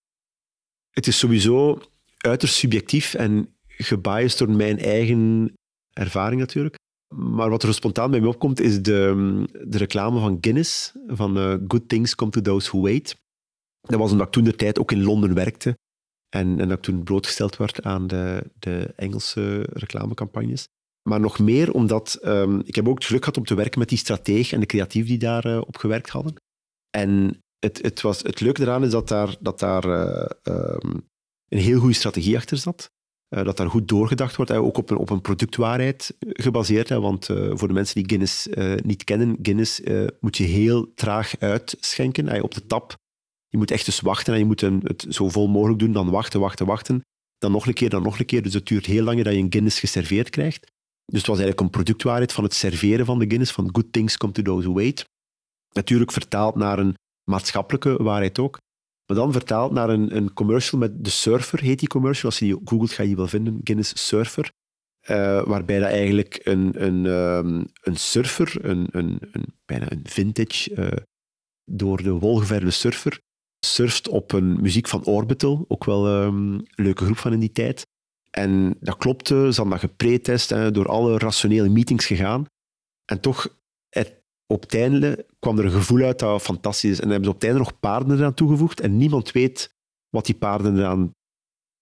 Het 0.89 1.07
is 1.07 1.19
sowieso 1.19 1.81
uiterst 2.17 2.55
subjectief 2.55 3.13
en 3.13 3.55
gebiased 3.67 4.37
door 4.37 4.51
mijn 4.51 4.79
eigen 4.79 5.53
ervaring 5.93 6.39
natuurlijk. 6.39 6.75
Maar 7.15 7.49
wat 7.49 7.63
er 7.63 7.73
spontaan 7.73 8.11
bij 8.11 8.19
me 8.19 8.27
opkomt, 8.27 8.59
is 8.59 8.81
de, 8.81 9.45
de 9.67 9.77
reclame 9.77 10.19
van 10.19 10.37
Guinness, 10.41 10.93
van 11.07 11.37
uh, 11.37 11.55
Good 11.67 11.89
Things 11.89 12.15
Come 12.15 12.31
to 12.31 12.41
Those 12.41 12.69
Who 12.69 12.81
Wait. 12.81 13.15
Dat 13.81 13.99
was 13.99 14.11
omdat 14.11 14.27
ik 14.27 14.33
toen 14.33 14.43
de 14.43 14.55
tijd 14.55 14.79
ook 14.79 14.91
in 14.91 15.03
Londen 15.03 15.33
werkte 15.33 15.77
en, 16.29 16.59
en 16.59 16.69
dat 16.69 16.83
toen 16.83 17.03
blootgesteld 17.03 17.57
werd 17.57 17.83
aan 17.83 18.07
de, 18.07 18.51
de 18.59 18.93
Engelse 18.95 19.67
reclamecampagnes. 19.73 20.67
Maar 21.09 21.19
nog 21.19 21.39
meer 21.39 21.73
omdat 21.73 22.19
um, 22.23 22.61
ik 22.65 22.75
heb 22.75 22.87
ook 22.87 22.97
het 22.97 23.05
geluk 23.05 23.23
gehad 23.23 23.37
om 23.37 23.45
te 23.45 23.55
werken 23.55 23.79
met 23.79 23.89
die 23.89 23.97
strateeg 23.97 24.51
en 24.51 24.59
de 24.59 24.65
creatief 24.65 25.07
die 25.07 25.17
daarop 25.17 25.53
uh, 25.53 25.67
op 25.67 25.77
gewerkt 25.77 26.09
hadden. 26.09 26.35
En 26.89 27.41
het, 27.59 27.81
het, 27.81 28.01
was, 28.01 28.21
het 28.21 28.39
leuke 28.39 28.61
eraan 28.61 28.83
is 28.83 28.91
dat 28.91 29.07
daar, 29.07 29.35
dat 29.39 29.59
daar 29.59 29.85
uh, 29.85 30.25
um, 30.43 31.07
een 31.47 31.59
heel 31.59 31.79
goede 31.79 31.95
strategie 31.95 32.37
achter 32.37 32.57
zat. 32.57 32.91
Uh, 33.35 33.43
dat 33.43 33.57
daar 33.57 33.69
goed 33.69 33.87
doorgedacht 33.87 34.35
wordt, 34.35 34.51
ook 34.51 34.77
op 34.77 34.89
een, 34.89 34.97
op 34.97 35.09
een 35.09 35.21
productwaarheid 35.21 36.15
gebaseerd. 36.19 36.89
Hè, 36.89 36.99
want 36.99 37.29
uh, 37.29 37.51
voor 37.53 37.67
de 37.67 37.73
mensen 37.73 37.95
die 37.95 38.09
Guinness 38.09 38.47
niet 38.83 39.03
kennen, 39.03 39.37
Guinness 39.41 39.81
moet 40.19 40.37
je 40.37 40.43
heel 40.43 40.93
traag 40.93 41.39
uitschenken. 41.39 42.43
op 42.43 42.53
de 42.53 42.65
tap, 42.65 42.95
je 43.47 43.57
moet 43.57 43.71
echt 43.71 43.85
dus 43.85 43.99
wachten 43.99 44.33
en 44.33 44.39
je 44.39 44.45
moet 44.45 44.61
het 44.61 45.05
zo 45.09 45.29
vol 45.29 45.47
mogelijk 45.47 45.79
doen, 45.79 45.91
dan 45.91 46.09
wachten, 46.09 46.39
wachten, 46.39 46.65
wachten. 46.65 47.01
Dan 47.37 47.51
nog 47.51 47.67
een 47.67 47.73
keer, 47.73 47.89
dan 47.89 48.03
nog 48.03 48.19
een 48.19 48.25
keer. 48.25 48.41
Dus 48.41 48.53
het 48.53 48.67
duurt 48.67 48.85
heel 48.85 49.03
lang 49.03 49.23
dat 49.23 49.33
je 49.33 49.39
een 49.39 49.51
Guinness 49.51 49.79
geserveerd 49.79 50.29
krijgt. 50.29 50.71
Dus 51.05 51.19
het 51.19 51.27
was 51.27 51.39
eigenlijk 51.39 51.59
een 51.59 51.69
productwaarheid 51.69 52.33
van 52.33 52.43
het 52.43 52.53
serveren 52.53 53.05
van 53.05 53.19
de 53.19 53.25
Guinness, 53.25 53.51
van 53.51 53.69
good 53.71 53.93
things 53.93 54.17
come 54.17 54.33
to 54.33 54.41
those 54.41 54.67
who 54.67 54.73
wait. 54.73 55.05
Natuurlijk 55.71 56.11
vertaald 56.11 56.55
naar 56.55 56.79
een 56.79 56.95
maatschappelijke 57.29 58.03
waarheid 58.03 58.39
ook. 58.39 58.57
Dan 59.15 59.31
vertaald 59.31 59.71
naar 59.71 59.89
een, 59.89 60.15
een 60.15 60.33
commercial 60.33 60.79
met 60.79 61.03
de 61.03 61.09
surfer, 61.09 61.59
heet 61.59 61.79
die 61.79 61.87
commercial. 61.87 62.29
Als 62.29 62.39
je 62.39 62.45
die 62.45 62.61
googelt, 62.65 62.91
ga 62.91 63.01
je 63.01 63.07
die 63.07 63.17
wel 63.17 63.27
vinden. 63.27 63.59
Guinness 63.63 64.07
Surfer. 64.07 64.51
Uh, 65.09 65.43
waarbij 65.43 65.79
dat 65.79 65.89
eigenlijk 65.89 66.39
een, 66.43 66.83
een, 66.85 67.05
um, 67.05 67.65
een 67.81 67.95
surfer, 67.95 68.65
een, 68.65 68.87
een, 68.91 69.17
een, 69.31 69.45
bijna 69.65 69.91
een 69.91 70.01
vintage, 70.03 70.75
uh, 70.75 70.87
door 71.65 72.03
de 72.03 72.11
wol 72.11 72.37
geverde 72.37 72.71
surfer, 72.71 73.19
surft 73.65 74.07
op 74.07 74.31
een 74.31 74.61
muziek 74.61 74.87
van 74.87 75.05
Orbital, 75.05 75.65
ook 75.67 75.85
wel 75.85 76.23
um, 76.23 76.53
een 76.53 76.67
leuke 76.75 77.03
groep 77.03 77.17
van 77.17 77.33
in 77.33 77.39
die 77.39 77.51
tijd. 77.51 77.87
En 78.29 78.77
dat 78.79 78.97
klopte, 78.97 79.35
ze 79.35 79.61
hadden 79.61 79.69
dat 79.69 79.89
gepretest, 79.89 80.49
hè, 80.49 80.71
door 80.71 80.87
alle 80.87 81.17
rationele 81.17 81.69
meetings 81.69 82.05
gegaan. 82.05 82.45
En 83.05 83.19
toch, 83.19 83.60
op 84.51 84.61
het 84.61 84.75
einde 84.75 85.25
kwam 85.39 85.57
er 85.57 85.65
een 85.65 85.71
gevoel 85.71 86.05
uit 86.05 86.19
dat 86.19 86.41
fantastisch 86.41 86.91
is. 86.91 86.95
En 86.95 87.01
dan 87.01 87.11
hebben 87.11 87.29
ze 87.29 87.35
op 87.35 87.41
het 87.41 87.49
einde 87.49 87.59
nog 87.59 87.79
paarden 87.79 88.17
eraan 88.17 88.33
toegevoegd. 88.33 88.79
En 88.79 88.97
niemand 88.97 89.31
weet 89.31 89.73
wat 90.09 90.25
die 90.25 90.35
paarden 90.35 90.77
eraan 90.77 91.11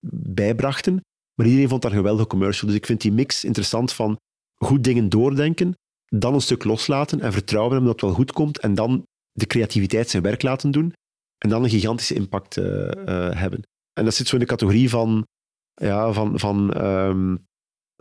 bijbrachten. 0.10 1.02
Maar 1.36 1.46
iedereen 1.46 1.70
vond 1.70 1.82
dat 1.82 1.92
een 1.92 1.98
geweldige 1.98 2.28
commercial. 2.28 2.68
Dus 2.68 2.78
ik 2.78 2.86
vind 2.86 3.02
die 3.02 3.12
mix 3.12 3.44
interessant 3.44 3.94
van 3.94 4.18
goed 4.56 4.84
dingen 4.84 5.10
doordenken, 5.10 5.74
dan 6.06 6.34
een 6.34 6.42
stuk 6.42 6.64
loslaten 6.64 7.20
en 7.20 7.34
vertrouwen 7.34 7.74
hebben 7.74 7.92
dat 7.92 8.02
het 8.02 8.10
wel 8.10 8.20
goed 8.20 8.32
komt. 8.32 8.60
En 8.60 8.74
dan 8.74 9.04
de 9.32 9.46
creativiteit 9.46 10.10
zijn 10.10 10.24
werk 10.24 10.42
laten 10.42 10.72
doen. 10.72 10.94
En 11.38 11.50
dan 11.50 11.64
een 11.64 11.70
gigantische 11.70 12.14
impact 12.14 12.58
uh, 12.58 12.66
uh, 12.66 12.92
hebben. 13.32 13.62
En 13.94 14.06
dat 14.06 14.14
zit 14.14 14.28
zo 14.28 14.36
in 14.36 14.42
de 14.42 14.48
categorie 14.48 14.90
van 14.90 15.28
ja, 15.74 16.14
van, 16.14 16.40
van, 16.40 16.86
um, 16.86 17.48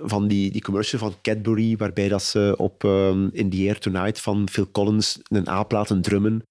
van 0.03 0.28
die, 0.28 0.51
die 0.51 0.62
commercial 0.62 1.01
van 1.01 1.14
Cadbury, 1.22 1.76
waarbij 1.76 2.09
dat 2.09 2.22
ze 2.22 2.55
op 2.57 2.82
um, 2.82 3.30
In 3.32 3.51
the 3.51 3.57
Air 3.57 3.78
Tonight 3.78 4.20
van 4.20 4.49
Phil 4.49 4.70
Collins 4.70 5.18
een 5.22 5.49
A 5.49 5.64
laten 5.68 6.03
drummen. 6.03 6.42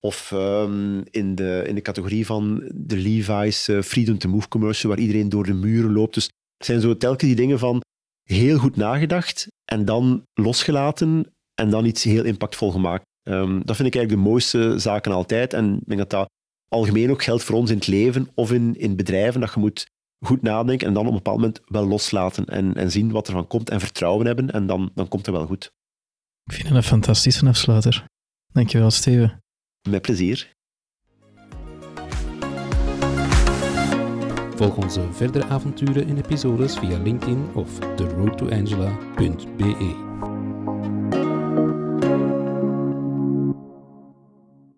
Of 0.00 0.30
um, 0.34 1.02
in, 1.10 1.34
de, 1.34 1.64
in 1.66 1.74
de 1.74 1.82
categorie 1.82 2.26
van 2.26 2.70
de 2.74 2.96
Levi's 2.96 3.68
uh, 3.68 3.82
Freedom 3.82 4.18
to 4.18 4.28
Move 4.28 4.48
commercial, 4.48 4.90
waar 4.90 5.00
iedereen 5.00 5.28
door 5.28 5.44
de 5.44 5.54
muren 5.54 5.92
loopt. 5.92 6.14
Dus 6.14 6.24
het 6.56 6.66
zijn 6.66 6.80
zo 6.80 6.96
telkens 6.96 7.22
die 7.22 7.36
dingen 7.36 7.58
van 7.58 7.80
heel 8.22 8.58
goed 8.58 8.76
nagedacht 8.76 9.46
en 9.64 9.84
dan 9.84 10.22
losgelaten 10.34 11.32
en 11.54 11.70
dan 11.70 11.84
iets 11.84 12.04
heel 12.04 12.24
impactvol 12.24 12.70
gemaakt. 12.70 13.04
Um, 13.28 13.64
dat 13.64 13.76
vind 13.76 13.88
ik 13.88 13.94
eigenlijk 13.94 14.24
de 14.24 14.30
mooiste 14.30 14.78
zaken 14.78 15.12
altijd. 15.12 15.52
En 15.52 15.74
ik 15.74 15.86
denk 15.86 16.00
dat 16.00 16.10
dat 16.10 16.28
algemeen 16.68 17.10
ook 17.10 17.22
geldt 17.22 17.42
voor 17.42 17.56
ons 17.56 17.70
in 17.70 17.76
het 17.76 17.86
leven 17.86 18.28
of 18.34 18.52
in, 18.52 18.74
in 18.76 18.96
bedrijven, 18.96 19.40
dat 19.40 19.54
je 19.54 19.60
moet 19.60 19.86
goed 20.24 20.42
nadenken 20.42 20.86
en 20.86 20.94
dan 20.94 21.02
op 21.02 21.08
een 21.08 21.16
bepaald 21.16 21.36
moment 21.36 21.60
wel 21.64 21.86
loslaten 21.86 22.44
en, 22.44 22.74
en 22.74 22.90
zien 22.90 23.10
wat 23.10 23.26
er 23.26 23.32
van 23.32 23.46
komt 23.46 23.70
en 23.70 23.80
vertrouwen 23.80 24.26
hebben 24.26 24.50
en 24.50 24.66
dan, 24.66 24.90
dan 24.94 25.08
komt 25.08 25.26
het 25.26 25.34
wel 25.34 25.46
goed. 25.46 25.72
Ik 26.44 26.52
vind 26.52 26.68
het 26.68 26.76
een 26.76 26.82
fantastische 26.82 27.46
afsluiter. 27.46 28.04
Dankjewel, 28.52 28.90
Steven. 28.90 29.38
Met 29.88 30.02
plezier. 30.02 30.54
Volg 34.56 34.76
onze 34.76 35.12
verdere 35.12 35.44
avonturen 35.44 36.06
in 36.06 36.16
episodes 36.16 36.78
via 36.78 36.98
LinkedIn 36.98 37.46
of 37.54 37.78
theroadtoangela.be. 37.96 40.05